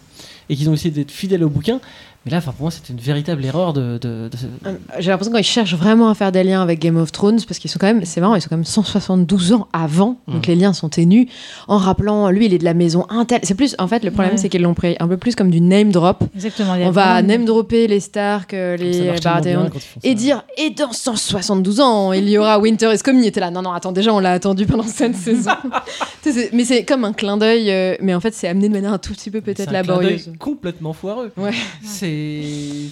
et 0.48 0.56
qu'ils 0.56 0.68
ont 0.70 0.74
essayé 0.74 0.90
d'être 0.90 1.10
fidèles 1.10 1.44
au 1.44 1.48
bouquin. 1.48 1.80
Mais 2.24 2.32
là, 2.32 2.38
enfin, 2.38 2.50
pour 2.50 2.62
moi, 2.62 2.70
c'était 2.72 2.92
une 2.92 2.98
véritable 2.98 3.44
erreur 3.44 3.72
de. 3.72 3.98
de- 3.98 4.28
de- 4.28 4.30
Euh, 4.66 4.72
J'ai 4.98 5.10
l'impression 5.12 5.32
qu'ils 5.32 5.44
cherchent 5.44 5.74
vraiment 5.76 6.08
à 6.10 6.14
faire 6.16 6.32
des 6.32 6.42
liens 6.42 6.60
avec 6.60 6.80
Game 6.80 6.96
of 6.96 7.12
Thrones 7.12 7.38
parce 7.46 7.60
qu'ils 7.60 7.70
sont 7.70 7.78
quand 7.78 7.86
même, 7.86 8.04
c'est 8.04 8.20
marrant, 8.20 8.34
ils 8.34 8.40
sont 8.42 8.48
quand 8.48 8.56
même 8.56 8.64
172 8.64 9.52
ans 9.52 9.68
avant, 9.72 10.16
donc 10.26 10.44
Mm. 10.48 10.50
les 10.50 10.56
liens 10.56 10.72
sont 10.72 10.88
ténus. 10.88 11.28
En 11.68 11.78
rappelant, 11.78 12.30
lui, 12.30 12.46
il 12.46 12.52
est 12.54 12.58
de 12.58 12.64
la 12.64 12.74
maison 12.74 13.06
Intel. 13.10 13.38
C'est 13.44 13.54
plus, 13.54 13.76
en 13.78 13.86
fait, 13.86 14.02
le 14.02 14.10
problème, 14.10 14.32
Ouais. 14.32 14.38
c'est 14.38 14.48
qu'ils 14.48 14.62
l'ont 14.62 14.74
pris 14.74 14.96
un 14.98 15.06
peu 15.06 15.16
plus 15.18 15.36
comme 15.36 15.50
du 15.50 15.60
name 15.60 15.92
drop. 15.92 16.24
Exactement. 16.34 16.74
il 16.74 16.80
y 16.80 16.84
a 16.84 16.88
On 16.88 16.90
va 16.90 17.22
name 17.22 17.44
dropper 17.44 17.86
les 17.86 18.00
Stark, 18.00 18.54
euh, 18.54 18.76
les 18.76 19.12
Baratheon. 19.22 19.66
ça. 19.72 19.78
Et 20.02 20.16
dire, 20.16 20.42
et 20.58 20.70
dans 20.70 20.90
172 20.90 21.78
ans, 21.78 22.12
il 22.12 22.28
y 22.28 22.38
aura 22.38 22.58
Winter 22.58 22.92
is 22.92 22.98
Coming. 23.04 23.22
Il 23.22 23.28
était 23.28 23.38
là, 23.38 23.52
non, 23.52 23.62
non, 23.62 23.70
attends, 23.70 23.92
déjà, 23.92 24.12
on 24.12 24.18
l'a 24.18 24.32
attendu 24.32 24.66
pendant 24.66 24.82
cette 24.82 25.14
saison. 25.14 25.52
Mais 26.52 26.64
c'est 26.64 26.84
comme 26.84 27.04
un 27.04 27.12
clin 27.12 27.36
d'œil, 27.36 27.70
euh, 27.70 27.94
mais 28.00 28.12
en 28.12 28.18
fait, 28.20 28.34
c'est 28.34 28.48
amené 28.48 28.68
de 28.68 28.72
manière 28.72 28.92
un 28.92 28.98
tout 28.98 29.12
petit 29.12 29.30
peu 29.30 29.40
peut-être 29.40 29.70
laborieuse. 29.70 30.32
Complètement 30.38 30.92
foireux. 30.92 31.32
Ouais. 31.36 31.52
C'est. 31.82 32.42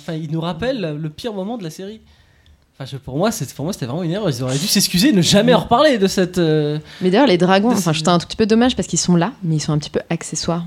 Enfin, 0.00 0.14
il 0.14 0.30
nous 0.30 0.40
rappelle 0.40 0.96
le 1.00 1.10
pire 1.10 1.32
moment 1.32 1.58
de 1.58 1.64
la 1.64 1.70
série. 1.70 2.00
Enfin, 2.76 2.86
je- 2.90 2.96
pour 2.96 3.16
moi, 3.16 3.30
c'est- 3.30 3.54
pour 3.54 3.64
moi, 3.64 3.72
c'était 3.72 3.86
vraiment 3.86 4.02
une 4.02 4.10
erreur. 4.10 4.28
Ils 4.30 4.42
auraient 4.42 4.58
dû 4.58 4.66
s'excuser, 4.66 5.10
et 5.10 5.12
ne 5.12 5.22
jamais 5.22 5.54
en 5.54 5.60
reparler 5.60 5.98
de 5.98 6.06
cette. 6.08 6.38
euh, 6.38 6.78
Mais 7.00 7.10
d'ailleurs, 7.10 7.28
les 7.28 7.38
dragons, 7.38 7.70
enfin, 7.70 7.92
je 7.92 8.00
trouve 8.02 8.14
un 8.14 8.18
tout 8.18 8.26
petit 8.26 8.36
peu 8.36 8.46
dommage 8.46 8.74
parce 8.74 8.88
qu'ils 8.88 8.98
sont 8.98 9.14
là, 9.16 9.32
mais 9.44 9.56
ils 9.56 9.60
sont 9.60 9.72
un 9.72 9.78
petit 9.78 9.90
peu 9.90 10.00
accessoires. 10.10 10.64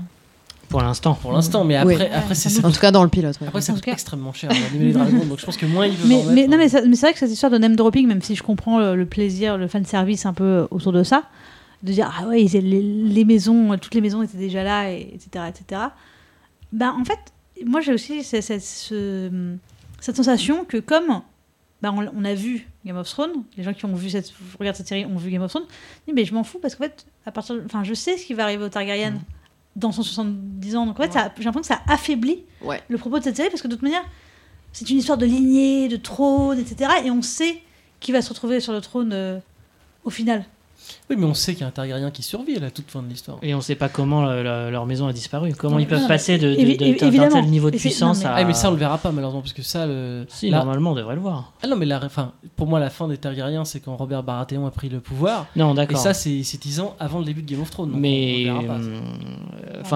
Pour 0.70 0.82
l'instant. 0.82 1.14
pour 1.14 1.32
l'instant, 1.32 1.64
mais 1.64 1.76
après, 1.76 2.10
après 2.10 2.34
c'est 2.34 2.62
En 2.62 2.70
tout 2.70 2.78
cas, 2.80 2.90
dans 2.90 3.02
le 3.02 3.08
pilote. 3.08 3.38
ouais. 3.40 3.46
après 3.48 3.62
ça 3.62 3.72
En 3.72 3.74
coûte 3.76 3.84
tout 3.84 3.86
cas- 3.86 3.92
extrêmement 3.94 4.34
cher 4.34 4.50
d'animer 4.50 4.86
les 4.86 4.92
dragons, 4.92 5.24
donc 5.24 5.38
je 5.40 5.46
pense 5.46 5.56
que 5.56 5.64
moins 5.64 5.86
ils 5.86 5.94
veulent 5.96 6.08
Mais, 6.08 6.14
en 6.16 6.24
mais, 6.26 6.34
mettre, 6.34 6.48
non, 6.50 6.54
hein. 6.56 6.58
mais, 6.58 6.68
ça- 6.68 6.82
mais 6.82 6.94
c'est 6.94 7.06
vrai 7.06 7.12
que 7.14 7.18
cette 7.18 7.30
histoire 7.30 7.50
de 7.50 7.56
name 7.56 7.74
dropping, 7.74 8.06
même 8.06 8.20
si 8.20 8.34
je 8.36 8.42
comprends 8.42 8.78
le, 8.78 8.94
le 8.94 9.06
plaisir, 9.06 9.56
le 9.56 9.66
fan 9.66 9.86
service 9.86 10.26
un 10.26 10.34
peu 10.34 10.66
autour 10.70 10.92
de 10.92 11.02
ça, 11.04 11.22
de 11.82 11.90
dire 11.92 12.12
ah 12.20 12.26
ouais, 12.28 12.42
ils 12.42 12.52
les, 12.52 12.82
les 12.82 13.24
maisons, 13.24 13.78
toutes 13.80 13.94
les 13.94 14.02
maisons 14.02 14.22
étaient 14.22 14.36
déjà 14.36 14.62
là, 14.62 14.90
et, 14.90 15.10
etc., 15.14 15.44
etc. 15.48 15.80
Ben 16.72 16.92
en 16.98 17.04
fait, 17.04 17.18
moi 17.66 17.80
j'ai 17.80 17.92
aussi 17.94 18.22
cette, 18.24 18.42
cette, 18.42 18.62
ce- 18.62 19.56
cette 20.00 20.16
sensation 20.16 20.64
que 20.64 20.76
comme 20.78 21.22
ben, 21.82 21.92
on, 21.92 22.10
on 22.20 22.24
a 22.24 22.34
vu 22.34 22.68
Game 22.84 22.96
of 22.96 23.08
Thrones, 23.08 23.44
les 23.56 23.62
gens 23.62 23.72
qui 23.72 23.84
ont 23.84 23.94
vu 23.94 24.10
cette, 24.10 24.32
regardent 24.58 24.76
cette 24.76 24.88
série 24.88 25.04
ont 25.06 25.16
vu 25.16 25.30
Game 25.30 25.42
of 25.42 25.50
Thrones, 25.50 25.66
mais 26.12 26.24
je 26.24 26.34
m'en 26.34 26.44
fous 26.44 26.58
parce 26.58 26.74
qu'en 26.74 26.84
fait, 26.84 27.06
à 27.26 27.32
partir, 27.32 27.60
enfin 27.64 27.84
je 27.84 27.94
sais 27.94 28.16
ce 28.16 28.26
qui 28.26 28.34
va 28.34 28.44
arriver 28.44 28.64
aux 28.64 28.68
Targaryen. 28.68 29.12
Mm. 29.12 29.20
Dans 29.76 29.92
170 29.92 30.74
ans. 30.74 30.86
Donc 30.86 30.98
en 30.98 31.02
fait, 31.04 31.12
j'ai 31.12 31.44
l'impression 31.44 31.60
que 31.60 31.66
ça 31.66 31.80
affaiblit 31.86 32.42
Ouais. 32.62 32.82
le 32.88 32.98
propos 32.98 33.20
de 33.20 33.22
cette 33.24 33.36
série 33.36 33.48
parce 33.48 33.62
que 33.62 33.68
de 33.68 33.74
toute 33.74 33.82
manière, 33.82 34.02
c'est 34.72 34.90
une 34.90 34.98
histoire 34.98 35.16
de 35.18 35.24
lignée, 35.26 35.86
de 35.86 35.96
trône, 35.96 36.58
etc. 36.58 36.90
Et 37.04 37.12
on 37.12 37.22
sait 37.22 37.62
qui 38.00 38.10
va 38.10 38.20
se 38.20 38.28
retrouver 38.30 38.58
sur 38.58 38.72
le 38.72 38.80
trône 38.80 39.12
euh, 39.12 39.38
au 40.02 40.10
final. 40.10 40.44
Oui, 41.10 41.16
mais 41.18 41.24
on 41.26 41.34
sait 41.34 41.52
qu'il 41.52 41.62
y 41.62 41.64
a 41.64 41.68
un 41.68 41.70
Targaryen 41.70 42.10
qui 42.10 42.22
survit 42.22 42.56
à 42.56 42.60
la 42.60 42.70
toute 42.70 42.90
fin 42.90 43.02
de 43.02 43.08
l'histoire. 43.08 43.38
Et 43.42 43.54
on 43.54 43.60
sait 43.60 43.74
pas 43.74 43.88
comment 43.88 44.26
euh, 44.26 44.42
la- 44.42 44.70
leur 44.70 44.86
maison 44.86 45.06
a 45.06 45.12
disparu. 45.12 45.52
Comment 45.56 45.74
Non, 45.74 45.78
ils 45.80 45.86
peuvent 45.86 46.02
non, 46.02 46.08
passer 46.08 46.38
d'un 46.38 46.54
tel 46.54 47.44
niveau 47.46 47.70
de 47.70 47.76
Et 47.76 47.78
puissance 47.78 48.18
non, 48.18 48.24
mais- 48.24 48.30
à. 48.30 48.34
Ah, 48.36 48.44
mais 48.44 48.54
ça 48.54 48.68
on 48.68 48.72
le 48.72 48.78
verra 48.78 48.98
pas 48.98 49.10
malheureusement 49.12 49.40
parce 49.40 49.52
que 49.52 49.62
ça 49.62 49.86
le. 49.86 50.24
Si, 50.28 50.50
la- 50.50 50.58
normalement, 50.58 50.92
on 50.92 50.94
devrait 50.94 51.14
le 51.14 51.20
voir. 51.20 51.52
Ah 51.62 51.66
non, 51.66 51.76
mais 51.76 51.86
la, 51.86 52.04
enfin, 52.04 52.32
pour 52.56 52.66
moi 52.66 52.78
la 52.80 52.90
fin 52.90 53.08
des 53.08 53.16
Targaryens 53.18 53.64
c'est 53.64 53.80
quand 53.80 53.96
Robert 53.96 54.22
Baratheon 54.22 54.66
a 54.66 54.70
pris 54.70 54.88
le 54.88 55.00
pouvoir. 55.00 55.46
Non, 55.56 55.72
Et 55.72 55.76
d'accord. 55.76 55.98
ça 55.98 56.14
c'est 56.14 56.42
c'est 56.42 56.60
10 56.60 56.80
ans 56.80 56.94
avant 57.00 57.18
le 57.20 57.24
début 57.24 57.42
de 57.42 57.50
Game 57.50 57.60
of 57.62 57.70
Thrones. 57.70 57.90
donc 57.92 58.00
mais 58.00 58.46
on- 58.50 58.58
on 58.58 58.60
verra 58.62 58.74
pas, 58.74 58.80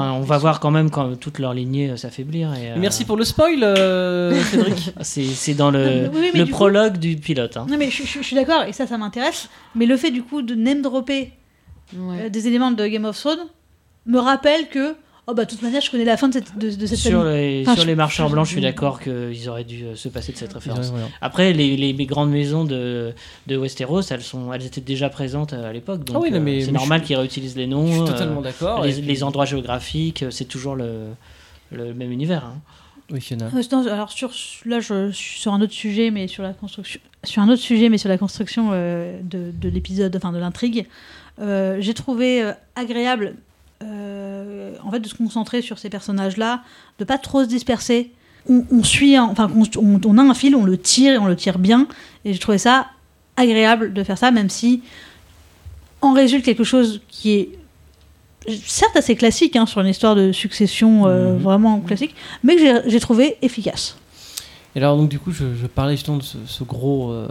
enfin, 0.01 0.13
on 0.13 0.21
va 0.23 0.39
voir 0.39 0.59
quand 0.61 0.71
même 0.71 0.91
quand 0.91 1.17
toute 1.19 1.39
leur 1.39 1.55
lignée 1.55 1.91
euh, 1.91 1.97
s'affaiblir. 1.97 2.53
Et, 2.55 2.71
euh, 2.73 2.75
Merci 2.79 3.05
pour 3.05 3.17
le 3.17 3.25
spoil, 3.25 3.63
euh, 3.63 4.43
Cédric. 4.51 4.93
C'est 5.03 5.25
c'est 5.25 5.55
dans 5.55 5.71
le, 5.71 5.79
Non, 5.79 6.11
mais 6.13 6.19
oui, 6.21 6.31
mais 6.33 6.39
le 6.41 6.45
du 6.47 6.51
coup- 6.51 6.57
prologue 6.59 6.97
du 6.97 7.17
pilote. 7.17 7.57
hein. 7.57 7.67
Non, 7.69 7.77
mais 7.79 7.91
je, 7.91 8.03
je- 8.05 8.19
je 8.19 8.23
suis 8.23 8.37
d'accord, 8.37 8.65
et 8.65 8.73
ça, 8.73 8.87
ça 8.87 8.99
m'intéresse. 8.99 9.49
Mais 9.75 9.87
le 9.87 9.97
fait 9.97 10.11
du 10.11 10.23
coup 10.23 10.43
de 10.43 10.55
name 10.55 10.83
dropper 10.83 11.33
Ouais. 11.97 12.23
euh, 12.23 12.29
des 12.31 12.47
éléments 12.47 12.71
de 12.71 12.87
Game 12.87 13.05
of 13.05 13.19
Thrones 13.19 13.47
me 14.07 14.19
rappelle 14.19 14.69
que, 14.69 14.95
oh 15.27 15.35
bah, 15.35 15.45
de 15.45 15.51
toute 15.51 15.63
manière, 15.63 15.81
je 15.81 15.91
connais 15.91 16.05
la 16.05 16.17
fin 16.17 16.29
de 16.29 16.35
cette, 16.35 16.57
de, 16.59 16.71
de 16.71 16.87
cette 16.87 16.99
Sur 16.99 17.23
famille. 17.23 17.37
les, 17.37 17.63
Enfin, 17.63 17.75
sur 17.75 17.83
je- 17.83 17.87
les 17.89 17.95
marcheurs 17.95 18.29
je- 18.29 18.33
blancs, 18.33 18.47
je 18.47 18.51
suis 18.53 18.61
je- 18.61 18.67
d'accord 18.67 19.01
qu'ils 19.01 19.49
auraient 19.49 19.65
dû 19.65 19.85
euh, 19.85 19.95
se 19.95 20.09
passer 20.09 20.33
de 20.33 20.37
cette 20.37 20.53
référence. 20.53 20.89
Ouais, 20.91 20.97
ouais. 20.97 21.09
Après, 21.21 21.53
les, 21.53 21.77
les, 21.77 21.93
les 21.93 22.07
grandes 22.07 22.31
maisons 22.31 22.65
de, 22.65 23.13
de 23.47 23.57
Westeros, 23.57 24.03
elles, 24.11 24.23
sont, 24.23 24.53
elles 24.53 24.67
étaient 24.67 24.81
déjà 24.81 25.09
présentes 25.11 25.53
à 25.53 25.73
l'époque, 25.73 26.05
donc 26.05 26.17
Ah 26.17 26.21
oui, 26.23 26.31
non, 26.31 26.39
euh, 26.39 26.41
mais- 26.41 26.61
c'est 26.61 26.67
mais 26.67 26.73
normal 26.79 27.01
je- 27.03 27.07
qu'ils 27.07 27.17
réutilisent 27.17 27.57
les 27.57 27.65
Je 27.65 27.71
noms. 27.71 27.87
suis 27.91 28.01
euh, 28.01 28.05
totalement 28.07 28.41
d'accord. 28.41 28.83
les, 28.83 28.91
et 28.99 29.01
puis- 29.01 29.09
les 29.11 29.23
endroits 29.25 29.45
géographiques, 29.45 30.23
euh, 30.25 30.31
c'est 30.31 30.45
toujours 30.47 30.75
le, 30.77 31.07
le 31.71 31.95
même 31.95 32.13
univers. 32.13 32.45
hein. 32.45 32.57
Oui, 33.11 33.21
Fiona. 33.21 33.47
Euh, 33.55 33.63
non, 33.73 33.87
alors 33.89 34.11
sur 34.11 34.31
là 34.65 34.81
je 34.81 35.11
suis 35.11 35.39
sur 35.41 35.53
un 35.53 35.61
autre 35.61 35.73
sujet 35.75 36.11
mais 36.11 36.29
sur 36.29 36.43
la 36.43 36.55
construction 36.55 36.99
sur 37.25 37.43
un 37.43 37.49
autre 37.51 37.61
sujet 37.61 37.91
mais 37.91 37.99
sur 37.99 38.09
la 38.09 38.17
construction 38.17 38.71
euh, 38.73 39.21
de, 39.23 39.51
de 39.53 39.69
l'épisode 39.69 40.15
enfin 40.17 40.33
de 40.33 40.39
l'intrigue 40.39 40.87
euh, 41.39 41.77
j'ai 41.81 41.93
trouvé 41.93 42.43
euh, 42.43 42.53
agréable 42.75 43.35
euh, 43.83 44.75
en 44.85 44.91
fait 44.91 45.01
de 45.01 45.09
se 45.09 45.15
concentrer 45.15 45.61
sur 45.63 45.79
ces 45.79 45.91
personnages 45.91 46.37
là 46.37 46.63
de 46.99 47.05
pas 47.05 47.19
trop 47.19 47.43
se 47.43 47.49
disperser 47.49 48.11
on, 48.49 48.65
on 48.71 48.83
suit 48.83 49.17
un- 49.17 49.25
enfin 49.25 49.51
on, 49.77 50.19
a 50.19 50.23
un 50.23 50.35
fil 50.35 50.55
on 50.57 50.65
le 50.65 50.79
tire 50.79 51.15
et 51.15 51.19
on 51.19 51.27
le 51.27 51.37
tire 51.37 51.59
bien 51.59 51.87
et 52.25 52.33
j'ai 52.33 52.39
trouvé 52.39 52.59
ça 52.59 52.87
agréable 53.37 53.93
de 53.93 54.03
faire 54.05 54.19
ça 54.19 54.31
même 54.31 54.51
si 54.51 54.83
en 56.01 56.13
résulte 56.13 56.45
quelque 56.45 56.65
chose 56.65 57.01
qui 57.09 57.33
est 57.33 57.49
certes 58.65 58.97
assez 58.97 59.15
classique 59.15 59.55
hein, 59.57 59.67
sur 59.67 59.81
une 59.81 59.87
histoire 59.89 60.15
de 60.17 60.33
succession 60.33 61.07
euh, 61.07 61.35
Mhm. 61.35 61.39
vraiment 61.43 61.81
classique 61.81 62.15
mais 62.43 62.57
que 62.57 62.83
j'ai 62.89 63.01
trouvé 63.01 63.37
efficace. 63.43 63.97
Et 64.75 64.79
alors, 64.79 64.97
donc, 64.97 65.11
du 65.11 65.19
coup, 65.19 65.33
je, 65.33 65.55
je 65.55 65.67
parlais 65.67 65.97
justement 65.97 66.17
de 66.17 66.23
ce, 66.23 66.65
gros 66.65 67.11
euh, 67.13 67.29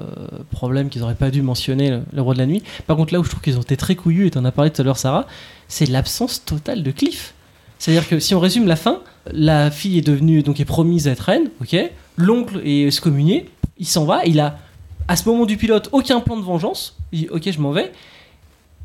problème 0.52 0.90
qu'ils 0.90 1.02
auraient 1.02 1.16
pas 1.16 1.32
dû 1.32 1.42
mentionner, 1.42 2.00
le, 2.14 2.22
roi 2.22 2.34
de 2.34 2.40
la 2.40 2.46
nuit. 2.46 2.62
Par 2.86 2.96
contre, 2.96 3.14
là 3.14 3.20
où 3.20 3.24
je 3.24 3.30
trouve 3.30 3.42
qu'ils 3.42 3.58
ont 3.58 3.62
été 3.62 3.78
très 3.78 3.96
couillus, 3.96 4.28
et 4.28 4.32
tu 4.32 4.38
en 4.38 4.46
as 4.46 4.52
parlé 4.52 4.70
tout 4.70 4.82
à 4.82 4.86
l'heure, 4.86 4.98
Sarah, 4.98 5.26
c'est 5.68 5.88
l'absence 5.88 6.46
totale 6.46 6.84
de 6.84 6.92
Cliff. 6.92 7.34
C'est-à-dire 7.80 8.08
que 8.08 8.20
si 8.20 8.36
on 8.36 8.40
résume 8.40 8.68
la 8.68 8.76
fin, 8.76 9.00
la 9.32 9.72
fille 9.72 9.98
est 9.98 10.06
devenue, 10.06 10.44
donc 10.44 10.60
est 10.60 10.66
promise 10.66 11.08
à 11.08 11.12
être 11.12 11.22
reine, 11.22 11.50
ok? 11.62 11.76
L'oncle 12.16 12.62
est 12.64 12.86
excommunié, 12.86 13.50
il 13.80 13.88
s'en 13.88 14.06
va, 14.06 14.24
il 14.26 14.40
a, 14.40 14.60
à 15.08 15.16
ce 15.16 15.28
moment 15.28 15.48
du 15.48 15.58
pilote, 15.58 15.90
aucun 15.92 16.20
plan 16.20 16.38
de 16.38 16.44
vengeance. 16.44 16.96
Il 17.12 17.22
dit, 17.22 17.30
ok, 17.30 17.52
je 17.52 17.60
m'en 17.60 17.72
vais. 17.72 17.92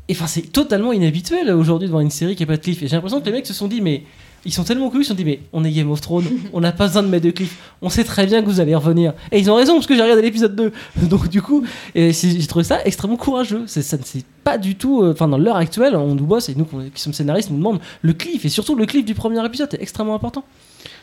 Et 0.07 0.13
enfin, 0.13 0.25
c'est 0.25 0.51
totalement 0.51 0.93
inhabituel 0.93 1.51
aujourd'hui 1.51 1.87
de 1.87 1.91
voir 1.91 2.01
une 2.01 2.09
série 2.09 2.35
qui 2.35 2.41
n'a 2.41 2.47
pas 2.47 2.57
de 2.57 2.61
Cliff. 2.63 2.81
Et 2.81 2.87
j'ai 2.87 2.95
l'impression 2.95 3.19
que 3.19 3.25
les 3.25 3.33
mecs 3.33 3.45
se 3.45 3.53
sont 3.53 3.67
dit, 3.67 3.81
mais 3.81 4.03
ils 4.45 4.53
sont 4.53 4.63
tellement 4.63 4.89
couillus, 4.89 5.01
ils 5.01 5.05
se 5.05 5.09
sont 5.09 5.15
dit, 5.15 5.25
mais 5.25 5.39
on 5.53 5.63
est 5.63 5.71
Game 5.71 5.91
of 5.91 5.99
Thrones, 6.01 6.25
on 6.53 6.61
n'a 6.61 6.71
pas 6.71 6.87
besoin 6.87 7.03
de 7.03 7.07
mettre 7.07 7.25
de 7.25 7.31
Cliff, 7.31 7.57
on 7.81 7.89
sait 7.89 8.03
très 8.03 8.25
bien 8.25 8.41
que 8.41 8.47
vous 8.47 8.59
allez 8.59 8.75
revenir. 8.75 9.13
Et 9.31 9.39
ils 9.39 9.49
ont 9.51 9.55
raison, 9.55 9.73
parce 9.75 9.87
que 9.87 9.95
j'ai 9.95 10.01
regardé 10.01 10.21
l'épisode 10.21 10.55
2. 10.55 10.71
Donc, 11.09 11.27
du 11.29 11.41
coup, 11.41 11.63
j'ai 11.95 12.47
trouvé 12.47 12.63
ça 12.63 12.79
extrêmement 12.85 13.17
courageux. 13.17 13.63
Ça 13.67 13.79
ne 13.79 14.01
c'est 14.03 14.25
pas 14.43 14.57
du 14.57 14.75
tout. 14.75 15.01
euh, 15.03 15.11
Enfin, 15.11 15.27
dans 15.27 15.37
l'heure 15.37 15.57
actuelle, 15.57 15.95
on 15.95 16.15
nous 16.15 16.25
bosse, 16.25 16.49
et 16.49 16.55
nous 16.55 16.65
qui 16.65 17.01
sommes 17.01 17.13
scénaristes, 17.13 17.49
on 17.49 17.53
nous 17.53 17.59
demande 17.59 17.79
le 18.01 18.13
Cliff, 18.13 18.45
et 18.45 18.49
surtout 18.49 18.75
le 18.75 18.85
Cliff 18.85 19.03
du 19.05 19.13
premier 19.15 19.43
épisode 19.45 19.73
est 19.73 19.81
extrêmement 19.81 20.15
important. 20.15 20.43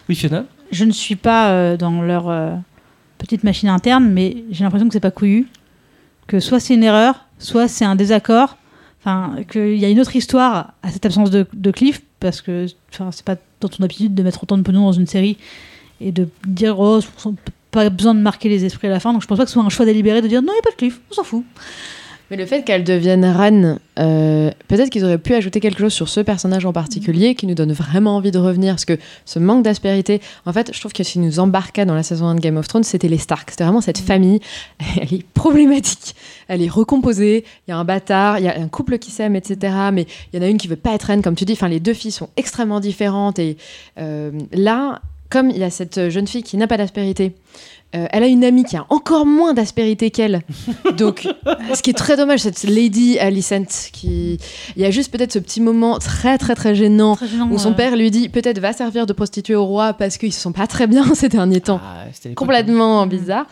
Oui, 0.09 0.15
Fiona? 0.15 0.45
Je 0.71 0.85
ne 0.85 0.93
suis 0.93 1.17
pas 1.17 1.51
euh, 1.51 1.77
dans 1.77 2.03
leur 2.03 2.29
euh, 2.29 2.55
petite 3.19 3.45
machine 3.45 3.69
interne, 3.69 4.09
mais 4.11 4.45
j'ai 4.51 4.65
l'impression 4.65 4.87
que 4.89 4.93
c'est 4.93 5.01
pas 5.01 5.11
couillu. 5.11 5.49
Que 6.27 6.41
soit 6.41 6.61
c'est 6.61 6.75
une 6.75 6.83
erreur, 6.85 7.27
soit 7.39 7.69
c'est 7.69 7.85
un 7.85 7.97
désaccord. 7.97 8.57
Enfin, 9.01 9.37
qu'il 9.51 9.77
y 9.77 9.85
a 9.85 9.91
une 9.91 10.01
autre 10.01 10.17
histoire 10.17 10.73
à 10.83 10.91
cette 10.91 11.05
absence 11.05 11.31
de, 11.31 11.47
de 11.53 11.71
Cliff, 11.71 12.01
parce 12.25 12.41
que 12.41 12.67
c'est 12.91 13.25
pas 13.25 13.37
dans 13.61 13.69
ton 13.69 13.85
habitude 13.85 14.15
de 14.15 14.23
mettre 14.23 14.43
autant 14.43 14.57
de 14.57 14.63
pognon 14.63 14.87
dans 14.87 14.93
une 14.93 15.07
série 15.07 15.37
et 16.01 16.11
de 16.11 16.27
dire, 16.47 16.81
oh, 16.81 17.01
pas 17.71 17.91
besoin 17.91 18.15
de 18.15 18.21
marquer 18.21 18.49
les 18.49 18.65
esprits 18.65 18.87
à 18.87 18.91
la 18.91 18.99
fin. 18.99 19.13
Donc 19.13 19.21
je 19.21 19.27
pense 19.27 19.37
pas 19.37 19.45
que 19.45 19.51
ce 19.51 19.55
soit 19.55 19.63
un 19.63 19.69
choix 19.69 19.85
délibéré 19.85 20.23
de 20.23 20.27
dire, 20.27 20.41
non, 20.41 20.53
il 20.53 20.55
n'y 20.55 20.59
a 20.59 20.63
pas 20.63 20.71
de 20.71 20.77
Cliff, 20.77 21.03
on 21.11 21.15
s'en 21.15 21.23
fout. 21.23 21.45
Mais 22.31 22.37
le 22.37 22.47
fait 22.47 22.63
qu'elle 22.63 22.85
devienne 22.85 23.25
reine, 23.25 23.79
euh, 23.99 24.51
peut-être 24.69 24.89
qu'ils 24.89 25.05
auraient 25.05 25.19
pu 25.19 25.35
ajouter 25.35 25.61
quelque 25.61 25.79
chose 25.79 25.93
sur 25.93 26.09
ce 26.09 26.21
personnage 26.21 26.65
en 26.65 26.73
particulier 26.73 27.35
qui 27.35 27.47
nous 27.47 27.55
donne 27.55 27.73
vraiment 27.73 28.17
envie 28.17 28.31
de 28.31 28.39
revenir. 28.39 28.75
Parce 28.75 28.87
que 28.87 28.99
ce 29.27 29.39
manque 29.39 29.63
d'aspérité, 29.63 30.21
en 30.47 30.53
fait, 30.53 30.71
je 30.73 30.81
trouve 30.81 30.93
que 30.93 31.05
ce 31.05 31.13
qui 31.13 31.19
nous 31.19 31.39
embarqua 31.39 31.85
dans 31.85 31.95
la 31.95 32.03
saison 32.03 32.27
1 32.27 32.37
de 32.37 32.41
Game 32.41 32.57
of 32.57 32.67
Thrones, 32.67 32.85
c'était 32.85 33.09
les 33.09 33.19
Stark. 33.19 33.51
C'était 33.51 33.65
vraiment 33.65 33.83
cette 33.83 33.99
famille. 33.99 34.41
Elle 35.01 35.13
est 35.13 35.27
problématique. 35.35 36.15
Elle 36.49 36.63
est 36.63 36.71
recomposée. 36.71 37.45
Il 37.69 37.71
y 37.71 37.75
a 37.75 37.77
un 37.77 37.85
bâtard, 37.85 38.39
il 38.39 38.47
y 38.47 38.49
a 38.49 38.59
un 38.59 38.69
couple 38.69 38.99
qui 38.99 39.11
s'aime, 39.11 39.37
etc. 39.37 39.75
Mais 39.93 40.07
il 40.33 40.41
y 40.41 40.43
en 40.43 40.47
a 40.47 40.49
une 40.49 40.59
qui 40.59 40.69
veut 40.69 40.77
pas 40.77 40.95
être 40.95 41.05
reine, 41.05 41.23
comme 41.23 41.35
tu 41.35 41.45
dis. 41.45 41.53
Enfin, 41.53 41.69
les 41.69 41.81
deux 41.81 41.95
filles 41.95 42.13
sont 42.13 42.31
extrêmement 42.37 42.81
différentes. 42.81 43.39
Et 43.39 43.59
euh, 43.99 44.31
là, 44.53 45.03
comme 45.29 45.51
il 45.51 45.59
y 45.59 45.65
a 45.65 45.71
cette 45.71 46.11
jeune 46.11 46.27
fille 46.27 46.43
qui 46.43 46.57
n'a 46.57 46.67
pas 46.67 46.77
d'aspérité, 46.77 47.35
euh, 47.95 48.07
elle 48.11 48.23
a 48.23 48.27
une 48.27 48.45
amie 48.45 48.65
qui 48.65 48.77
a 48.77 48.87
encore 48.89 49.27
moins 49.27 49.55
d'aspérité 49.55 50.11
qu'elle. 50.11 50.43
Donc, 50.97 51.29
ce 51.75 51.83
qui 51.83 51.91
est 51.91 51.95
très 51.95 52.17
dommage, 52.17 52.41
cette 52.41 52.63
Lady 52.65 53.19
Alicent, 53.19 53.91
qui. 53.93 54.39
Il 54.77 54.83
y 54.83 54.85
a 54.85 54.91
juste 54.91 55.13
peut-être 55.13 55.33
ce 55.33 55.39
petit 55.39 55.61
moment 55.61 55.99
très, 55.99 56.39
très, 56.39 56.55
très 56.55 56.75
gênant 56.75 57.17
Très 57.17 57.29
gênant, 57.29 57.49
où 57.51 57.59
son 57.59 57.73
euh, 57.73 57.75
père 57.75 57.97
lui 57.97 58.11
dit 58.11 58.29
peut-être 58.29 58.59
va 58.59 58.73
servir 58.73 59.07
de 59.07 59.13
prostituée 59.13 59.55
au 59.55 59.65
roi 59.65 59.93
parce 59.93 60.17
qu'ils 60.17 60.33
se 60.33 60.41
sont 60.41 60.53
pas 60.53 60.67
très 60.67 60.87
bien 60.87 61.05
ces 61.15 61.29
derniers 61.29 61.61
temps. 61.61 61.81
Ah, 61.83 62.05
Complètement 62.35 63.07
bizarre. 63.07 63.47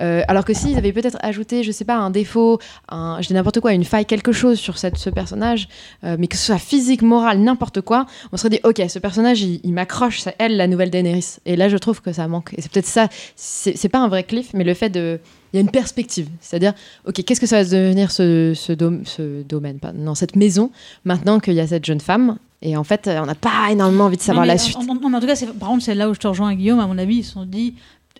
Euh, 0.00 0.22
alors 0.28 0.44
que 0.44 0.54
s'ils 0.54 0.76
avaient 0.76 0.92
peut-être 0.92 1.18
ajouté, 1.20 1.62
je 1.62 1.70
sais 1.70 1.84
pas, 1.84 1.96
un 1.96 2.10
défaut, 2.10 2.58
un, 2.88 3.18
je 3.20 3.28
dis 3.28 3.34
n'importe 3.34 3.60
quoi, 3.60 3.72
une 3.72 3.84
faille, 3.84 4.06
quelque 4.06 4.32
chose 4.32 4.58
sur 4.58 4.78
cette, 4.78 4.98
ce 4.98 5.10
personnage, 5.10 5.68
euh, 6.04 6.16
mais 6.18 6.26
que 6.26 6.36
ce 6.36 6.46
soit 6.46 6.58
physique, 6.58 7.02
moral, 7.02 7.38
n'importe 7.38 7.80
quoi, 7.80 8.06
on 8.32 8.36
serait 8.36 8.50
dit, 8.50 8.60
ok, 8.64 8.82
ce 8.88 8.98
personnage, 8.98 9.42
il, 9.42 9.60
il 9.62 9.72
m'accroche, 9.72 10.20
c'est 10.20 10.34
elle, 10.38 10.56
la 10.56 10.66
nouvelle 10.66 10.90
Daenerys. 10.90 11.36
Et 11.46 11.56
là, 11.56 11.68
je 11.68 11.76
trouve 11.76 12.00
que 12.00 12.12
ça 12.12 12.26
manque. 12.26 12.52
Et 12.56 12.62
c'est 12.62 12.70
peut-être 12.70 12.86
ça, 12.86 13.08
c'est 13.36 13.73
c'est 13.74 13.88
pas 13.88 13.98
un 14.00 14.08
vrai 14.08 14.24
cliff, 14.24 14.52
mais 14.54 14.64
le 14.64 14.74
fait 14.74 14.88
de. 14.90 15.18
Il 15.52 15.56
y 15.56 15.58
a 15.58 15.60
une 15.60 15.70
perspective. 15.70 16.28
C'est-à-dire, 16.40 16.72
ok, 17.06 17.22
qu'est-ce 17.24 17.40
que 17.40 17.46
ça 17.46 17.62
va 17.62 17.64
devenir 17.64 18.10
ce, 18.10 18.54
ce, 18.56 18.72
dom- 18.72 19.02
ce 19.04 19.42
domaine, 19.42 19.78
pas, 19.78 19.92
non, 19.92 20.14
cette 20.16 20.34
maison, 20.34 20.70
maintenant 21.04 21.38
qu'il 21.38 21.54
y 21.54 21.60
a 21.60 21.66
cette 21.66 21.84
jeune 21.84 22.00
femme? 22.00 22.38
Et 22.62 22.76
en 22.76 22.82
fait, 22.84 23.08
on 23.08 23.26
n'a 23.26 23.34
pas 23.36 23.68
énormément 23.70 24.04
envie 24.06 24.16
de 24.16 24.22
savoir 24.22 24.44
Non, 24.44 24.48
la 24.48 24.54
en- 24.54 24.58
suite. 24.58 24.76
En, 24.76 24.80
en- 24.88 25.14
en 25.14 25.20
tout 25.20 25.26
cas, 25.26 25.36
c'est- 25.36 25.46
par 25.46 25.68
contre, 25.68 25.84
c'est 25.84 25.94
là 25.94 26.08
où 26.10 26.14
je 26.14 26.18
te 26.18 26.26
rejoins, 26.26 26.54
Guillaume. 26.54 26.80
À 26.80 26.86
mon 26.86 26.98
avis, 26.98 27.16
ils 27.18 27.24
se 27.24 27.32
sont 27.32 27.44
dit, 27.44 27.74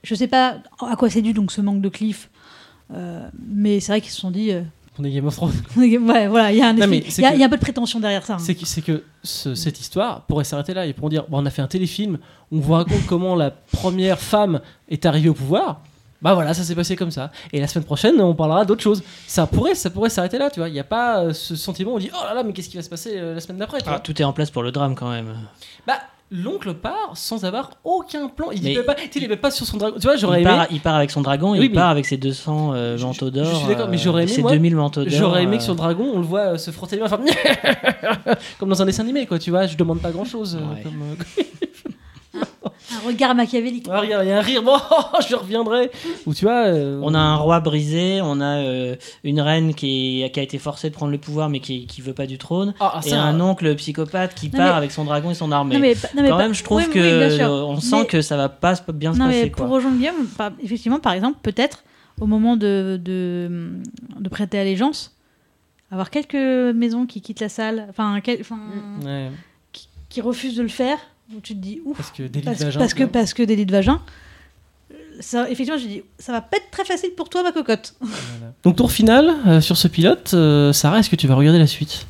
je 0.04 0.14
sais 0.14 0.28
pas 0.28 0.58
à 0.88 0.94
quoi 0.96 1.10
c'est 1.10 1.22
dû 1.22 1.32
donc 1.32 1.50
ce 1.50 1.60
manque 1.60 1.80
de 1.80 1.88
Cliff, 1.88 2.28
euh, 2.92 3.26
mais 3.48 3.80
c'est 3.80 3.90
vrai 3.92 4.00
qu'ils 4.00 4.10
se 4.12 4.20
sont 4.20 4.30
dit, 4.30 4.52
euh, 4.52 4.60
On 4.98 5.02
est 5.04 5.10
Game 5.10 5.26
of 5.26 5.34
Thrones. 5.34 5.52
ouais, 5.76 6.28
voilà, 6.28 6.52
il 6.52 6.58
y 6.58 6.62
a 6.62 6.68
un 6.68 6.76
effet- 6.76 7.20
y, 7.22 7.24
a- 7.24 7.30
que- 7.30 7.34
il 7.36 7.40
y 7.40 7.42
a 7.42 7.46
un 7.46 7.48
peu 7.50 7.56
de 7.56 7.60
prétention 7.62 7.98
derrière 8.00 8.24
ça. 8.24 8.34
hein. 8.34 8.38
C'est 8.38 8.54
que, 8.54 8.64
c'est 8.64 8.80
que 8.82 9.02
ce- 9.24 9.54
cette 9.56 9.80
histoire 9.80 10.22
pourrait 10.22 10.44
s'arrêter 10.44 10.72
là. 10.74 10.86
Ils 10.86 10.94
pourront 10.94 11.08
dire 11.08 11.24
bon, 11.28 11.38
on 11.42 11.46
a 11.46 11.50
fait 11.50 11.62
un 11.62 11.66
téléfilm, 11.66 12.18
on 12.52 12.60
vous 12.60 12.72
raconte 12.74 13.04
comment 13.06 13.34
la 13.34 13.50
première 13.50 14.20
femme 14.20 14.60
est 14.88 15.04
arrivée 15.04 15.28
au 15.28 15.34
pouvoir. 15.34 15.80
Bah 16.22 16.32
voilà, 16.32 16.54
ça 16.54 16.62
s'est 16.62 16.74
passé 16.76 16.96
comme 16.96 17.10
ça. 17.10 17.30
Et 17.52 17.60
la 17.60 17.66
semaine 17.66 17.84
prochaine, 17.84 18.18
on 18.20 18.34
parlera 18.34 18.64
d'autre 18.64 18.82
chose. 18.82 19.02
Ça 19.26 19.46
pourrait, 19.46 19.74
ça 19.74 19.90
pourrait 19.90 20.08
s'arrêter 20.08 20.38
là, 20.38 20.48
tu 20.48 20.58
vois. 20.60 20.68
Il 20.68 20.72
n'y 20.72 20.80
a 20.80 20.84
pas 20.84 21.18
euh, 21.20 21.32
ce 21.34 21.54
sentiment 21.56 21.92
où 21.92 21.96
on 21.96 21.98
dit 21.98 22.10
oh 22.14 22.24
là 22.24 22.32
là, 22.32 22.42
mais 22.42 22.52
qu'est-ce 22.54 22.70
qui 22.70 22.76
va 22.76 22.82
se 22.82 22.88
passer 22.88 23.10
euh, 23.18 23.34
la 23.34 23.40
semaine 23.40 23.58
d'après, 23.58 23.80
Ah, 23.86 23.98
tout 23.98 24.22
est 24.22 24.24
en 24.24 24.32
place 24.32 24.50
pour 24.50 24.62
le 24.62 24.72
drame 24.72 24.94
quand 24.94 25.10
même. 25.10 25.34
Bah, 25.86 25.98
l'oncle 26.30 26.74
part 26.74 27.12
sans 27.14 27.44
avoir 27.44 27.70
aucun 27.84 28.28
plan. 28.28 28.50
Il 28.50 28.62
n'est 28.62 28.82
pas, 28.82 28.96
il 29.14 29.36
pas 29.38 29.50
sur 29.50 29.66
son 29.66 29.76
dragon. 29.76 29.96
Tu 29.98 30.06
vois, 30.06 30.16
j'aurais 30.16 30.40
il, 30.40 30.46
aimé. 30.46 30.56
part, 30.56 30.66
il 30.70 30.80
part 30.80 30.94
avec 30.96 31.10
son 31.10 31.20
dragon 31.20 31.54
et 31.54 31.60
Oui, 31.60 31.66
il 31.66 31.72
part 31.72 31.90
avec 31.90 32.06
ses 32.06 32.16
200 32.16 32.72
euh, 32.74 32.98
manteaux 32.98 33.30
d'or. 33.30 33.46
je 33.46 33.54
suis 33.54 33.68
d'accord, 33.68 33.88
mais 33.88 33.98
j'aurais 33.98 34.24
aimé, 34.24 34.32
Ses 34.32 34.42
moi, 34.42 34.52
2000 34.52 34.76
manteaux 34.76 35.04
d'or. 35.04 35.12
J'aurais 35.12 35.42
aimé 35.44 35.56
euh, 35.56 35.58
que 35.58 35.64
sur 35.64 35.74
le 35.74 35.78
dragon, 35.78 36.10
on 36.14 36.18
le 36.18 36.24
voit 36.24 36.54
euh, 36.54 36.58
se 36.58 36.70
frotter 36.70 36.96
les 36.96 37.02
mains, 37.02 37.08
comme 38.58 38.68
dans 38.68 38.82
un 38.82 38.86
dessin 38.86 39.02
animé, 39.02 39.26
quoi. 39.26 39.38
Tu 39.38 39.50
vois, 39.50 39.66
je 39.66 39.76
demande 39.76 40.00
pas 40.00 40.10
grand 40.10 40.24
chose. 40.24 40.56
Ouais. 40.56 41.44
Un 42.96 43.06
regard 43.06 43.34
machiavélique. 43.34 43.86
Ah, 43.90 44.00
regarde, 44.00 44.24
il 44.24 44.28
y 44.28 44.32
a 44.32 44.38
un 44.38 44.42
rire, 44.42 44.62
bon, 44.64 44.76
je 45.28 45.34
reviendrai. 45.34 45.90
Ou 46.26 46.34
tu 46.34 46.44
vois. 46.44 46.66
euh, 46.66 47.00
On 47.02 47.14
a 47.14 47.18
un 47.18 47.36
roi 47.36 47.60
brisé, 47.60 48.20
on 48.22 48.40
a 48.40 48.58
euh, 48.58 48.96
une 49.24 49.40
reine 49.40 49.74
qui, 49.74 50.22
est- 50.22 50.30
qui 50.30 50.40
a 50.40 50.42
été 50.42 50.58
forcée 50.58 50.90
de 50.90 50.94
prendre 50.94 51.12
le 51.12 51.18
pouvoir 51.18 51.48
mais 51.48 51.60
qui, 51.60 51.86
qui 51.86 52.00
veut 52.00 52.12
pas 52.14 52.26
du 52.26 52.38
trône, 52.38 52.74
Ah, 52.80 53.00
et 53.04 53.08
ça, 53.10 53.22
un 53.22 53.40
oncle 53.40 53.74
psychopathe 53.76 54.34
qui 54.34 54.46
Non, 54.50 54.58
part 54.58 54.72
mais- 54.72 54.78
avec 54.78 54.90
son 54.92 55.04
dragon 55.04 55.30
et 55.30 55.34
son 55.34 55.50
armée. 55.52 55.74
Non, 55.74 55.80
mais, 55.80 55.94
pas- 55.94 56.08
non, 56.16 56.22
mais 56.22 56.28
Quand 56.28 56.36
pas- 56.36 56.42
même, 56.44 56.54
je 56.54 56.64
trouve 56.64 56.78
oui, 56.78 56.90
que 56.90 56.98
oui, 56.98 57.40
euh, 57.40 57.48
on 57.64 57.80
sent 57.80 58.00
Mais- 58.00 58.06
que 58.06 58.20
ça 58.22 58.36
va 58.36 58.48
pas 58.48 58.74
se- 58.76 58.90
bien 58.92 59.12
se 59.14 59.18
Non, 59.18 59.26
passer. 59.26 59.42
mais 59.44 59.50
quoi. 59.50 59.66
pour 59.66 59.74
rejoindre 59.74 59.96
Guillaume, 59.96 60.26
par- 60.36 60.52
effectivement, 60.62 61.00
par 61.00 61.12
exemple, 61.14 61.38
peut-être 61.42 61.84
au 62.20 62.26
moment 62.26 62.56
de, 62.56 63.00
de, 63.02 63.72
de 64.20 64.28
prêter 64.28 64.58
allégeance, 64.58 65.16
avoir 65.90 66.10
quelques 66.10 66.34
maisons 66.74 67.06
qui 67.06 67.20
quittent 67.20 67.40
la 67.40 67.48
salle, 67.48 67.86
enfin, 67.90 68.20
quel- 68.22 68.40
enfin, 68.40 68.58
Ouais, 69.04 69.30
qui, 69.72 69.88
qui 70.08 70.20
refusent 70.20 70.56
de 70.56 70.62
le 70.62 70.68
faire, 70.68 70.98
où 71.32 71.40
tu 71.40 71.54
te 71.54 71.60
dis 71.60 71.80
ouf, 71.84 71.96
parce 71.96 72.10
que 72.10 72.24
délit 72.24 72.44
parce, 72.44 72.58
de 72.58 72.64
vagin. 72.64 72.78
parce 72.78 72.94
que 72.94 73.04
parce 73.04 73.34
que 73.34 73.42
délit 73.42 73.66
de 73.66 73.72
vagin. 73.72 74.00
Ça, 75.20 75.48
effectivement, 75.48 75.78
je 75.78 75.86
dis, 75.86 76.02
ça 76.18 76.32
va 76.32 76.40
pas 76.40 76.56
être 76.56 76.70
très 76.72 76.84
facile 76.84 77.10
pour 77.16 77.28
toi, 77.28 77.44
ma 77.44 77.52
cocotte. 77.52 77.94
Voilà. 78.00 78.52
Donc, 78.64 78.74
tour 78.76 78.90
final 78.90 79.32
euh, 79.46 79.60
sur 79.60 79.76
ce 79.76 79.86
pilote. 79.86 80.32
euh, 80.34 80.72
Sarah, 80.72 80.98
est-ce 80.98 81.08
que 81.08 81.14
tu 81.14 81.28
vas 81.28 81.36
regarder 81.36 81.60
la 81.60 81.68
suite? 81.68 82.04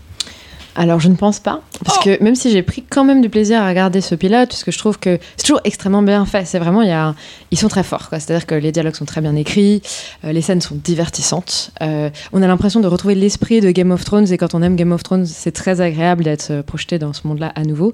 Alors, 0.76 0.98
je 0.98 1.08
ne 1.08 1.14
pense 1.14 1.38
pas. 1.38 1.62
Parce 1.84 1.98
que 1.98 2.22
même 2.22 2.34
si 2.34 2.50
j'ai 2.50 2.62
pris 2.62 2.82
quand 2.82 3.04
même 3.04 3.20
du 3.20 3.28
plaisir 3.28 3.62
à 3.62 3.68
regarder 3.68 4.00
ce 4.00 4.14
pilote, 4.14 4.48
parce 4.48 4.64
que 4.64 4.72
je 4.72 4.78
trouve 4.78 4.98
que 4.98 5.18
c'est 5.36 5.46
toujours 5.46 5.60
extrêmement 5.64 6.02
bien 6.02 6.24
fait. 6.26 6.44
C'est 6.44 6.58
vraiment, 6.58 6.82
il 6.82 6.88
y 6.88 6.92
a, 6.92 7.14
ils 7.50 7.58
sont 7.58 7.68
très 7.68 7.84
forts. 7.84 8.08
C'est-à-dire 8.10 8.46
que 8.46 8.54
les 8.54 8.72
dialogues 8.72 8.96
sont 8.96 9.04
très 9.04 9.20
bien 9.20 9.36
écrits, 9.36 9.82
euh, 10.24 10.32
les 10.32 10.42
scènes 10.42 10.60
sont 10.60 10.74
divertissantes. 10.74 11.70
euh, 11.82 12.10
on 12.32 12.42
a 12.42 12.46
l'impression 12.46 12.80
de 12.80 12.88
retrouver 12.88 13.14
l'esprit 13.14 13.60
de 13.60 13.70
Game 13.70 13.92
of 13.92 14.04
Thrones. 14.04 14.32
Et 14.32 14.36
quand 14.36 14.54
on 14.54 14.62
aime 14.62 14.76
Game 14.76 14.92
of 14.92 15.02
Thrones, 15.02 15.26
c'est 15.26 15.52
très 15.52 15.80
agréable 15.80 16.24
d'être 16.24 16.50
euh, 16.50 16.62
projeté 16.62 16.98
dans 16.98 17.12
ce 17.12 17.26
monde-là 17.26 17.52
à 17.54 17.62
nouveau. 17.62 17.92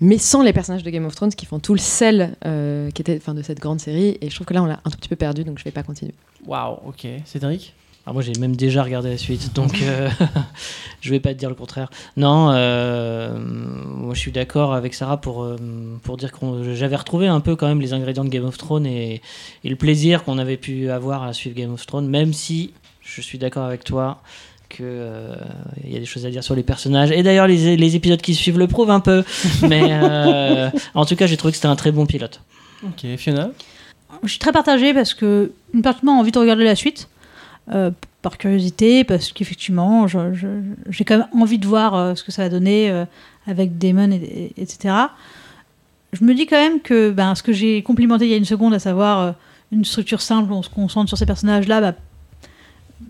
Mais 0.00 0.18
sans 0.18 0.42
les 0.42 0.52
personnages 0.52 0.82
de 0.82 0.90
Game 0.90 1.06
of 1.06 1.14
Thrones 1.14 1.32
qui 1.32 1.46
font 1.46 1.58
tout 1.58 1.72
le 1.72 1.80
sel 1.80 2.36
euh, 2.44 2.90
qui 2.90 3.02
était, 3.02 3.16
enfin, 3.16 3.34
de 3.34 3.42
cette 3.42 3.58
grande 3.58 3.80
série. 3.80 4.18
Et 4.20 4.28
je 4.28 4.34
trouve 4.34 4.46
que 4.46 4.54
là, 4.54 4.62
on 4.62 4.66
l'a 4.66 4.80
un 4.84 4.90
tout 4.90 4.98
petit 4.98 5.08
peu 5.08 5.16
perdu, 5.16 5.44
donc 5.44 5.58
je 5.58 5.64
vais 5.64 5.70
pas 5.70 5.82
continuer. 5.82 6.14
Waouh, 6.46 6.76
ok. 6.86 7.06
Cédric? 7.24 7.74
Alors 8.08 8.14
moi 8.14 8.22
j'ai 8.22 8.32
même 8.40 8.56
déjà 8.56 8.82
regardé 8.82 9.10
la 9.10 9.18
suite, 9.18 9.54
donc 9.54 9.82
euh, 9.82 10.08
je 11.02 11.10
vais 11.10 11.20
pas 11.20 11.34
te 11.34 11.38
dire 11.38 11.50
le 11.50 11.54
contraire. 11.54 11.90
Non, 12.16 12.50
euh, 12.54 13.38
moi 13.38 14.14
je 14.14 14.18
suis 14.18 14.32
d'accord 14.32 14.72
avec 14.72 14.94
Sarah 14.94 15.18
pour, 15.18 15.42
euh, 15.42 15.56
pour 16.04 16.16
dire 16.16 16.32
que 16.32 16.72
j'avais 16.72 16.96
retrouvé 16.96 17.28
un 17.28 17.40
peu 17.40 17.54
quand 17.54 17.68
même 17.68 17.82
les 17.82 17.92
ingrédients 17.92 18.24
de 18.24 18.30
Game 18.30 18.46
of 18.46 18.56
Thrones 18.56 18.86
et, 18.86 19.20
et 19.62 19.68
le 19.68 19.76
plaisir 19.76 20.24
qu'on 20.24 20.38
avait 20.38 20.56
pu 20.56 20.90
avoir 20.90 21.22
à 21.22 21.34
suivre 21.34 21.54
Game 21.54 21.70
of 21.70 21.84
Thrones, 21.84 22.08
même 22.08 22.32
si 22.32 22.72
je 23.02 23.20
suis 23.20 23.36
d'accord 23.36 23.64
avec 23.64 23.84
toi 23.84 24.22
que 24.70 24.84
euh, 24.84 25.34
y 25.86 25.94
a 25.94 25.98
des 25.98 26.06
choses 26.06 26.24
à 26.24 26.30
dire 26.30 26.42
sur 26.42 26.54
les 26.54 26.62
personnages. 26.62 27.10
Et 27.10 27.22
d'ailleurs 27.22 27.46
les, 27.46 27.76
les 27.76 27.94
épisodes 27.94 28.22
qui 28.22 28.34
suivent 28.34 28.58
le 28.58 28.68
prouvent 28.68 28.90
un 28.90 29.00
peu, 29.00 29.22
mais 29.68 29.82
euh, 29.90 30.70
en 30.94 31.04
tout 31.04 31.14
cas 31.14 31.26
j'ai 31.26 31.36
trouvé 31.36 31.52
que 31.52 31.56
c'était 31.56 31.68
un 31.68 31.76
très 31.76 31.92
bon 31.92 32.06
pilote. 32.06 32.40
Ok, 32.84 33.04
Fiona? 33.18 33.50
Je 34.22 34.28
suis 34.28 34.38
très 34.38 34.52
partagée 34.52 34.94
parce 34.94 35.12
que 35.12 35.52
une 35.74 35.82
partie 35.82 36.00
de 36.00 36.06
moi 36.06 36.14
a 36.14 36.18
envie 36.18 36.32
de 36.32 36.38
regarder 36.38 36.64
la 36.64 36.74
suite. 36.74 37.06
Euh, 37.72 37.90
par 38.22 38.36
curiosité, 38.38 39.04
parce 39.04 39.32
qu'effectivement, 39.32 40.06
j'ai 40.08 41.04
quand 41.04 41.18
même 41.18 41.26
envie 41.32 41.58
de 41.58 41.66
voir 41.66 41.94
euh, 41.94 42.14
ce 42.14 42.24
que 42.24 42.32
ça 42.32 42.42
va 42.42 42.48
donner 42.48 42.90
euh, 42.90 43.04
avec 43.46 43.78
Damon, 43.78 44.10
et, 44.10 44.16
et- 44.56 44.62
etc. 44.62 44.94
Je 46.12 46.24
me 46.24 46.34
dis 46.34 46.46
quand 46.46 46.56
même 46.56 46.80
que 46.80 47.10
ben, 47.10 47.34
ce 47.34 47.42
que 47.42 47.52
j'ai 47.52 47.82
complimenté 47.82 48.24
il 48.26 48.30
y 48.30 48.34
a 48.34 48.38
une 48.38 48.44
seconde, 48.44 48.74
à 48.74 48.78
savoir 48.78 49.34
une 49.72 49.84
structure 49.84 50.20
simple, 50.22 50.52
on 50.52 50.62
se 50.62 50.70
concentre 50.70 51.08
sur 51.08 51.18
ces 51.18 51.26
personnages-là, 51.26 51.80
bah, 51.80 51.92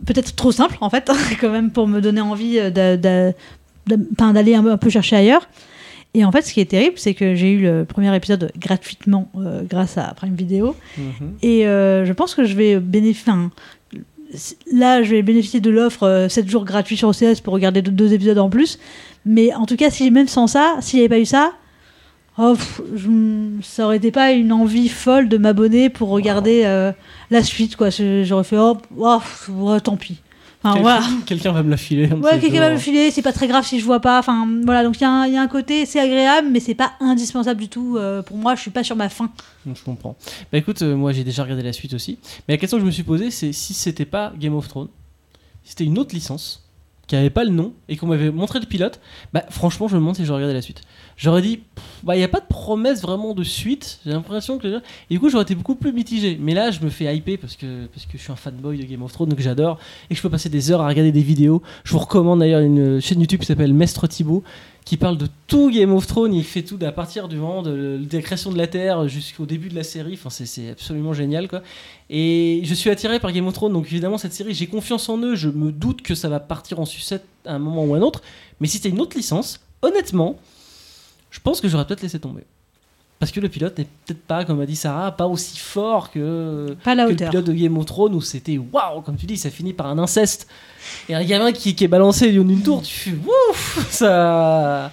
peut-être 0.07 0.35
trop 0.37 0.51
simple 0.53 0.77
en 0.81 0.91
fait, 0.91 1.09
quand 1.41 1.51
même 1.51 1.71
pour 1.71 1.87
me 1.87 2.01
donner 2.01 2.21
envie 2.21 2.59
d'aller 2.71 3.35
un, 4.55 4.77
peu- 4.77 4.91
chercher 4.91 5.17
ailleurs. 5.17 5.49
Et 6.15 6.25
en 6.25 6.33
fait, 6.33 6.43
ce 6.43 6.53
qui 6.53 6.61
est 6.61 6.65
terrible, 6.71 6.95
c'est 6.97 7.13
que 7.15 7.35
j'ai 7.35 7.53
eu 7.53 7.61
le 7.63 7.85
premier 7.85 8.15
épisode 8.17 8.51
gratuitement 8.59 9.31
euh, 9.37 9.63
grâce 9.69 9.99
à 9.99 10.13
Prime 10.15 10.35
Video. 10.35 10.75
Mhm. 10.97 11.35
Et 11.43 11.67
euh, 11.67 12.05
je 12.07 12.13
pense 12.15 12.35
que 12.35 12.45
je 12.45 12.55
vais 12.57 12.81
bénéficier. 12.81 13.33
Là, 14.73 15.03
je 15.03 15.11
vais 15.11 15.23
bénéficier 15.23 15.61
de 15.61 15.71
l'offre 15.71 16.03
euh, 16.05 16.29
7 16.29 16.49
jours 16.49 16.65
gratuits 16.65 16.97
sur 16.97 17.09
OCS 17.09 17.41
pour 17.43 17.55
regarder 17.55 17.83
deux, 17.83 18.13
épisodes 18.13 18.39
en 18.39 18.51
plus. 18.51 18.79
Mais 19.25 19.55
en 19.55 19.67
tout 19.67 19.77
cas, 19.77 19.91
si 19.91 20.11
même 20.11 20.29
sans 20.29 20.47
ça, 20.47 20.77
s'il 20.81 20.99
n'y 21.01 21.05
avait 21.07 21.17
pas 21.17 21.21
eu 21.21 21.27
ça, 21.27 21.53
oh, 22.39 22.55
pff, 22.55 22.81
je- 22.95 23.63
ça 23.63 23.87
aurait 23.87 23.97
été 23.97 24.11
pas 24.11 24.33
une 24.33 24.53
envie 24.53 24.89
folle 24.89 25.29
de 25.29 25.39
m'abonner 25.39 25.89
pour 25.91 26.09
regarder 26.11 26.63
euh, 26.65 26.93
la 27.31 27.43
suite. 27.43 27.77
quoi. 27.77 27.89
J'aurais 27.91 28.45
fait, 28.45 28.59
oh, 28.59 28.77
oh, 28.99 29.19
ouais, 29.51 29.81
tant 29.81 29.97
pis. 29.97 30.19
Enfin, 30.65 30.81
voilà. 30.81 31.03
Quelqu'un 31.25 31.53
va 31.53 31.63
me 31.63 31.71
la 31.71 31.77
filer. 31.77 32.09
Ouais, 32.13 32.41
quelqu'un 32.41 32.61
va 32.61 32.71
me 32.73 32.79
filer, 32.79 33.11
c'est 33.13 33.23
pas 33.23 33.33
très 33.33 33.47
grave 33.47 33.65
si 33.65 33.79
je 33.79 33.85
vois 33.85 34.01
pas. 34.01 34.19
Enfin, 34.19 34.47
voilà, 34.65 34.83
donc 34.83 34.97
il 34.99 35.03
y, 35.03 35.05
a 35.05 35.11
un- 35.11 35.27
il 35.27 35.33
y 35.35 35.37
a 35.37 35.41
un 35.43 35.47
côté, 35.49 35.87
c'est 35.87 36.01
agréable, 36.01 36.49
mais 36.51 36.59
c'est 36.61 36.75
pas 36.75 36.93
indispensable 37.01 37.61
du 37.61 37.69
tout. 37.69 37.97
Euh, 37.97 38.23
pour 38.23 38.37
moi, 38.37 38.55
je 38.57 38.63
suis 38.63 38.71
pas 38.73 38.83
sur 38.83 38.97
ma 38.97 39.09
faim. 39.09 39.31
Je 39.67 39.83
comprends. 39.85 40.17
Bah 40.51 40.59
écoute, 40.59 40.83
euh, 40.83 40.97
moi 40.97 41.13
j'ai 41.13 41.23
déjà 41.25 41.43
regardé 41.45 41.63
la 41.63 41.73
suite 41.73 41.95
aussi. 41.95 42.19
Mais 42.49 42.55
la 42.55 42.59
question 42.59 42.77
que 42.79 42.81
je 42.83 42.87
me 42.87 42.91
suis 42.91 43.03
posée, 43.05 43.31
c'est 43.31 43.53
si 43.53 43.73
c'était 43.73 44.05
pas 44.05 44.33
Game 44.39 44.55
of 44.55 44.67
Thrones, 44.67 44.89
si 45.63 45.71
c'était 45.71 45.85
une 45.85 45.99
autre 45.99 46.15
licence, 46.15 46.68
qui 47.09 47.17
avait 47.17 47.31
pas 47.31 47.43
le 47.43 47.51
nom, 47.51 47.73
et 47.89 47.97
qu'on 47.97 48.07
m'avait 48.07 48.31
montré 48.31 48.61
le 48.61 48.67
pilote, 48.67 49.01
bah 49.33 49.45
franchement, 49.49 49.89
je 49.89 49.95
me 49.95 50.01
demande 50.01 50.15
si 50.15 50.25
j'aurais 50.25 50.37
regardé 50.37 50.55
la 50.55 50.63
suite. 50.63 50.83
J'aurais 51.17 51.43
dit, 51.43 51.61
bah 52.05 52.15
il 52.15 52.19
n'y 52.19 52.25
a 52.25 52.29
pas 52.29 52.41
de 52.41 52.47
promesse 52.47 53.03
vraiment 53.03 53.35
de 53.35 53.43
suite, 53.43 53.99
j'ai 54.05 54.13
l'impression 54.13 54.59
que. 54.59 54.77
Et 54.77 55.15
du 55.15 55.19
coup, 55.19 55.31
j'aurais 55.31 55.43
été 55.43 55.55
beaucoup 55.55 55.75
plus 55.75 55.93
mitigé. 55.93 56.39
Mais 56.41 56.55
là, 56.55 56.71
je 56.71 56.81
me 56.81 56.91
fais 56.91 57.15
hyper 57.17 57.39
parce 57.39 57.57
que, 57.57 57.87
parce 57.87 58.07
que 58.07 58.19
je 58.19 58.23
suis 58.23 58.31
un 58.31 58.37
fanboy 58.37 58.79
de 58.79 58.85
Game 58.85 59.03
of 59.03 59.13
Thrones, 59.13 59.31
donc 59.31 59.41
j'adore, 59.41 59.79
et 60.09 60.15
que 60.15 60.19
je 60.19 60.23
peux 60.23 60.31
passer 60.31 60.49
des 60.51 60.71
heures 60.71 60.83
à 60.83 60.87
regarder 60.87 61.11
des 61.11 61.23
vidéos. 61.23 61.63
Je 61.83 61.93
vous 61.93 61.99
recommande 61.99 62.41
d'ailleurs 62.41 62.61
une 62.61 63.01
chaîne 63.01 63.21
YouTube 63.21 63.41
qui 63.41 63.47
s'appelle 63.47 63.73
Mestre 63.73 64.07
Thibaut, 64.07 64.45
qui 64.89 64.97
parle 64.97 65.19
de 65.19 65.29
tout 65.47 65.71
Game 65.71 65.93
of 65.93 66.07
Thrones. 66.07 66.33
Il 66.33 66.45
fait 66.45 66.63
tout 66.63 66.79
à 66.81 66.93
partir 66.93 67.29
du 67.29 67.37
moment 67.37 67.61
de, 67.63 67.99
de 67.99 68.17
la 68.17 68.23
création 68.23 68.51
de 68.51 68.57
la 68.57 68.67
Terre 68.67 69.07
jusqu'au 69.07 69.45
début 69.45 69.69
de 69.69 69.75
la 69.75 69.83
série. 69.85 70.15
Enfin, 70.15 70.31
c'est- 70.31 70.71
absolument 70.71 71.13
génial, 71.13 71.47
quoi. 71.47 71.61
Et 72.09 72.63
je 72.65 72.73
suis 72.73 72.89
attiré 72.89 73.21
par 73.21 73.31
Game 73.33 73.47
of 73.47 73.53
Thrones, 73.53 73.75
donc 73.75 73.85
évidemment, 73.87 74.17
cette 74.17 74.33
série, 74.33 74.55
j'ai 74.55 74.67
confiance 74.67 75.11
en 75.11 75.19
eux. 75.19 75.35
Je 75.35 75.51
me 75.51 75.73
doute 75.73 76.01
que 76.01 76.15
ça 76.15 76.31
va 76.31 76.41
partir 76.41 76.81
en 76.81 76.87
sucette 76.87 77.27
à 77.45 77.57
un 77.57 77.59
moment 77.59 77.85
ou 77.85 77.95
un 77.97 78.01
autre. 78.01 78.23
Mais 78.61 78.67
si 78.67 78.79
c'était 78.79 78.89
une 78.89 79.01
autre 79.01 79.15
licence, 79.15 79.61
honnêtement, 79.83 80.39
je 81.31 81.41
pense 81.41 81.61
que 81.61 81.69
j'aurais 81.69 81.87
peut-être 81.87 82.03
laissé 82.03 82.19
tomber. 82.19 82.45
Parce 83.19 83.33
que 83.33 83.41
le 83.41 83.49
pilote 83.49 83.77
n'est 83.77 83.85
peut-être 84.07 84.23
pas, 84.23 84.45
comme 84.45 84.61
a 84.61 84.65
dit 84.67 84.77
Sarah, 84.77 85.11
pas 85.11 85.27
aussi 85.27 85.59
fort 85.59 86.13
que, 86.13 86.77
Pas 86.85 86.93
à 86.93 86.95
la 86.95 87.05
que 87.07 87.11
le 87.11 87.17
pilote 87.17 87.45
de 87.47 87.53
Game 87.53 87.77
of 87.77 87.85
Thrones 87.85 88.15
où 88.15 88.21
c'était 88.21 88.59
waouh, 88.59 89.01
comme 89.03 89.17
tu 89.17 89.27
dis, 89.27 89.37
ça 89.37 89.51
finit 89.51 89.73
par 89.73 89.89
un 89.89 89.99
inceste. 89.99 90.47
Et 91.09 91.17
un 91.17 91.25
gamin 91.25 91.51
qui, 91.51 91.75
qui 91.75 91.83
est 91.83 91.89
balancé 91.89 92.31
d'une 92.31 92.63
tour, 92.63 92.81
tu 92.81 92.95
fais 92.95 93.11
ouf, 93.11 93.19
ça. 93.91 94.91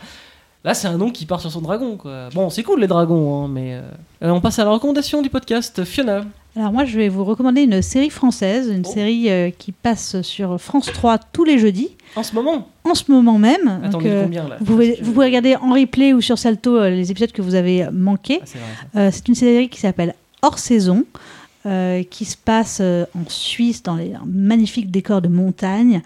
Là, 0.63 0.73
c'est 0.73 0.87
un 0.87 0.97
nom 0.97 1.11
qui 1.11 1.25
part 1.27 1.39
sur 1.41 1.51
son 1.51 1.61
dragon, 1.61 1.95
quoi. 1.95 2.29
Bon, 2.33 2.49
c'est 2.49 2.63
cool 2.63 2.79
les 2.81 2.87
dragons, 2.87 3.43
hein, 3.45 3.47
mais. 3.47 3.73
euh, 3.75 3.81
on 4.31 4.41
passe 4.41 4.57
à 4.59 4.63
la 4.63 4.71
recommandation 4.71 5.21
du 5.21 5.29
podcast. 5.29 5.83
Fiona. 5.83 6.25
Alors 6.57 6.71
moi, 6.71 6.85
je 6.85 6.97
vais 6.97 7.09
vous 7.09 7.23
recommander 7.25 7.61
une 7.63 7.81
série 7.81 8.09
française, 8.09 8.69
une 8.69 8.83
Oh. 8.87 8.91
série 8.91 9.29
euh, 9.29 9.51
qui 9.51 9.71
passe 9.73 10.21
sur 10.21 10.59
France 10.59 10.85
3 10.91 11.17
tous 11.33 11.43
les 11.43 11.59
jeudis, 11.59 11.89
En 12.15 12.23
ce 12.23 12.33
moment? 12.33 12.69
En 12.85 12.95
ce 12.95 13.11
moment 13.11 13.37
même. 13.37 13.65
Donc, 13.65 13.85
Attendez, 13.85 14.09
euh, 14.09 14.23
combien 14.23 14.47
là? 14.47 14.55
vous, 14.59 14.65
pouvez, 14.65 14.97
vous 15.01 15.19
regarder 15.19 15.55
en 15.57 15.73
replay 15.73 16.13
ou 16.13 16.21
sur 16.21 16.37
Salto 16.39 16.81
les 16.85 17.11
épisodes 17.11 17.31
que 17.33 17.41
vous 17.41 17.55
avez 17.55 17.87
manqués. 17.91 18.41
Ah, 18.95 19.11
c'est 19.11 19.27
une 19.27 19.35
série 19.35 19.67
qui 19.69 19.79
s'appelle 19.81 20.15
Hors 20.41 20.57
saison, 20.57 21.03
euh, 21.65 22.03
qui 22.03 22.23
se 22.25 22.37
passe 22.37 22.79
euh, 22.81 23.05
en 23.15 23.27
Suisse 23.29 23.83
dans 23.83 23.95
les 23.95 24.13
magnifiques 24.25 24.89
décors 24.89 25.21
de 25.21 25.27
montagne. 25.27 26.01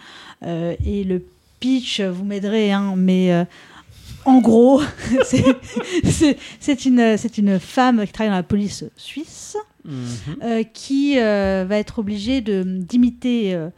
Euh, 0.45 0.73
et 0.85 1.03
le 1.03 1.21
pitch, 1.59 2.01
vous 2.01 2.23
m'aiderez, 2.25 2.71
hein, 2.71 2.93
mais 2.97 3.31
euh, 3.33 3.43
en 4.25 4.39
gros, 4.41 4.81
c'est- 5.23 5.55
une, 6.85 7.17
femme 7.59 8.05
qui 8.05 8.11
travaille 8.11 8.31
dans 8.31 8.35
la 8.37 8.43
police 8.43 8.85
suisse 8.95 9.57
Mhm. 9.85 9.95
euh, 10.43 10.63
qui 10.73 11.17
euh, 11.19 11.65
va 11.67 11.77
être 11.77 11.99
obligée 11.99 12.41
d'imiter 12.41 13.55
euh, 13.55 13.69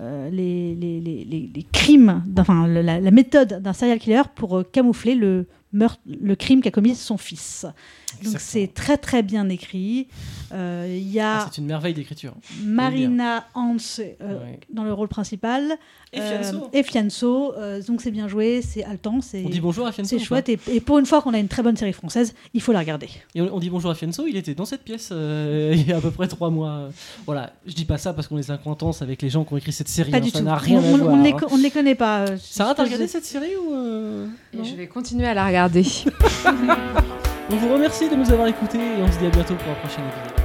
euh, 0.00 0.30
les, 0.30 0.74
les, 0.74 0.98
les, 0.98 1.24
les- 1.24 1.50
les 1.54 1.66
crimes, 1.70 2.24
enfin 2.38 2.66
la, 2.66 2.98
la 2.98 3.10
méthode 3.10 3.60
d'un 3.62 3.74
serial 3.74 3.98
killer 3.98 4.22
pour 4.34 4.56
euh, 4.58 4.62
camoufler 4.64 5.14
le 5.14 5.46
meurtre, 5.72 6.00
le 6.06 6.34
crime 6.36 6.60
qu'a 6.60 6.70
commis 6.70 6.94
son 6.94 7.16
fils. 7.16 7.66
Donc 8.24 8.34
c'est 8.38 8.68
très 8.74 8.98
très 8.98 9.22
bien 9.22 9.48
écrit. 9.48 10.06
Euh, 10.52 10.86
Il 10.90 11.08
y 11.10 11.18
Ah, 11.18 11.44
a 11.44 11.48
c'est 11.50 11.58
une 11.60 11.66
merveille 11.66 11.94
d'écriture. 11.94 12.34
Marina 12.62 13.46
Hans 13.54 13.76
euh, 14.00 14.04
Ouais. 14.20 14.60
dans 14.72 14.84
le 14.84 14.92
rôle 14.92 15.08
principal 15.08 15.72
Et 16.12 16.20
euh, 16.20 16.42
Fianso. 16.42 16.68
et 16.72 16.82
Fianso. 16.82 17.54
Euh, 17.56 17.82
donc 17.82 18.02
c'est 18.02 18.10
bien 18.10 18.28
joué, 18.28 18.60
c'est 18.60 18.84
haletant, 18.84 19.20
c'est 19.22 19.44
On 19.46 19.48
dit 19.48 19.60
bonjour 19.60 19.86
à 19.86 19.92
Fianso. 19.92 20.10
c'est 20.18 20.22
chouette. 20.22 20.48
Et, 20.50 20.58
et 20.70 20.80
pour 20.80 20.98
une 20.98 21.06
fois 21.06 21.22
qu'on 21.22 21.32
a 21.32 21.38
une 21.38 21.48
très 21.48 21.62
bonne 21.62 21.76
série 21.76 21.92
française, 21.94 22.34
il 22.52 22.60
faut 22.60 22.72
la 22.72 22.80
regarder. 22.80 23.08
Et 23.34 23.40
on, 23.40 23.54
on 23.56 23.58
dit 23.60 23.70
bonjour 23.70 23.90
à 23.90 23.94
Fianso, 23.94 24.26
il 24.26 24.36
était 24.36 24.54
dans 24.54 24.64
cette 24.66 24.82
pièce 24.82 25.08
euh, 25.12 25.72
il 25.76 25.88
y 25.88 25.92
a 25.92 25.96
à 25.96 26.00
peu 26.00 26.10
près 26.10 26.28
trois 26.28 26.50
mois. 26.50 26.90
Voilà, 27.26 27.52
je 27.66 27.72
dis 27.72 27.86
pas 27.86 27.98
ça 27.98 28.12
parce 28.12 28.28
qu'on 28.28 28.38
est 28.38 28.50
incontents 28.50 28.90
avec 29.00 29.22
les 29.22 29.30
gens 29.30 29.44
qui 29.44 29.54
ont 29.54 29.56
écrit 29.56 29.72
cette 29.72 29.88
série. 29.88 30.10
Pas 30.10 30.18
hein, 30.18 30.20
du 30.20 30.30
ça 30.30 30.40
tout. 30.40 30.44
n'a 30.44 30.56
rien 30.56 30.78
on, 30.80 30.82
à 30.82 30.86
on- 30.92 30.96
voir. 30.98 31.14
on 31.14 31.16
ne 31.16 31.24
les, 31.24 31.32
hein. 31.32 31.36
co- 31.38 31.46
on 31.50 31.56
ne 31.58 31.62
les 31.62 31.70
connaît 31.70 31.94
pas. 31.94 32.26
euh, 32.28 32.36
Sarah, 32.38 32.74
t'as 32.74 32.84
regardé 32.84 33.06
cette 33.08 33.24
série 33.24 33.56
ou 33.56 33.72
euh, 33.72 34.26
je 34.52 34.74
vais 34.74 34.86
continuer 34.86 35.26
à 35.26 35.34
la 35.34 35.44
On 37.50 37.56
vous 37.56 37.72
remercie 37.72 38.08
de 38.08 38.14
nous 38.14 38.32
avoir 38.32 38.48
écoutés 38.48 38.78
et 38.78 39.02
on 39.02 39.12
se 39.12 39.18
dit 39.18 39.26
à 39.26 39.30
bientôt 39.30 39.54
pour 39.54 39.70
un 39.70 39.74
prochain 39.74 40.00
épisode. 40.00 40.41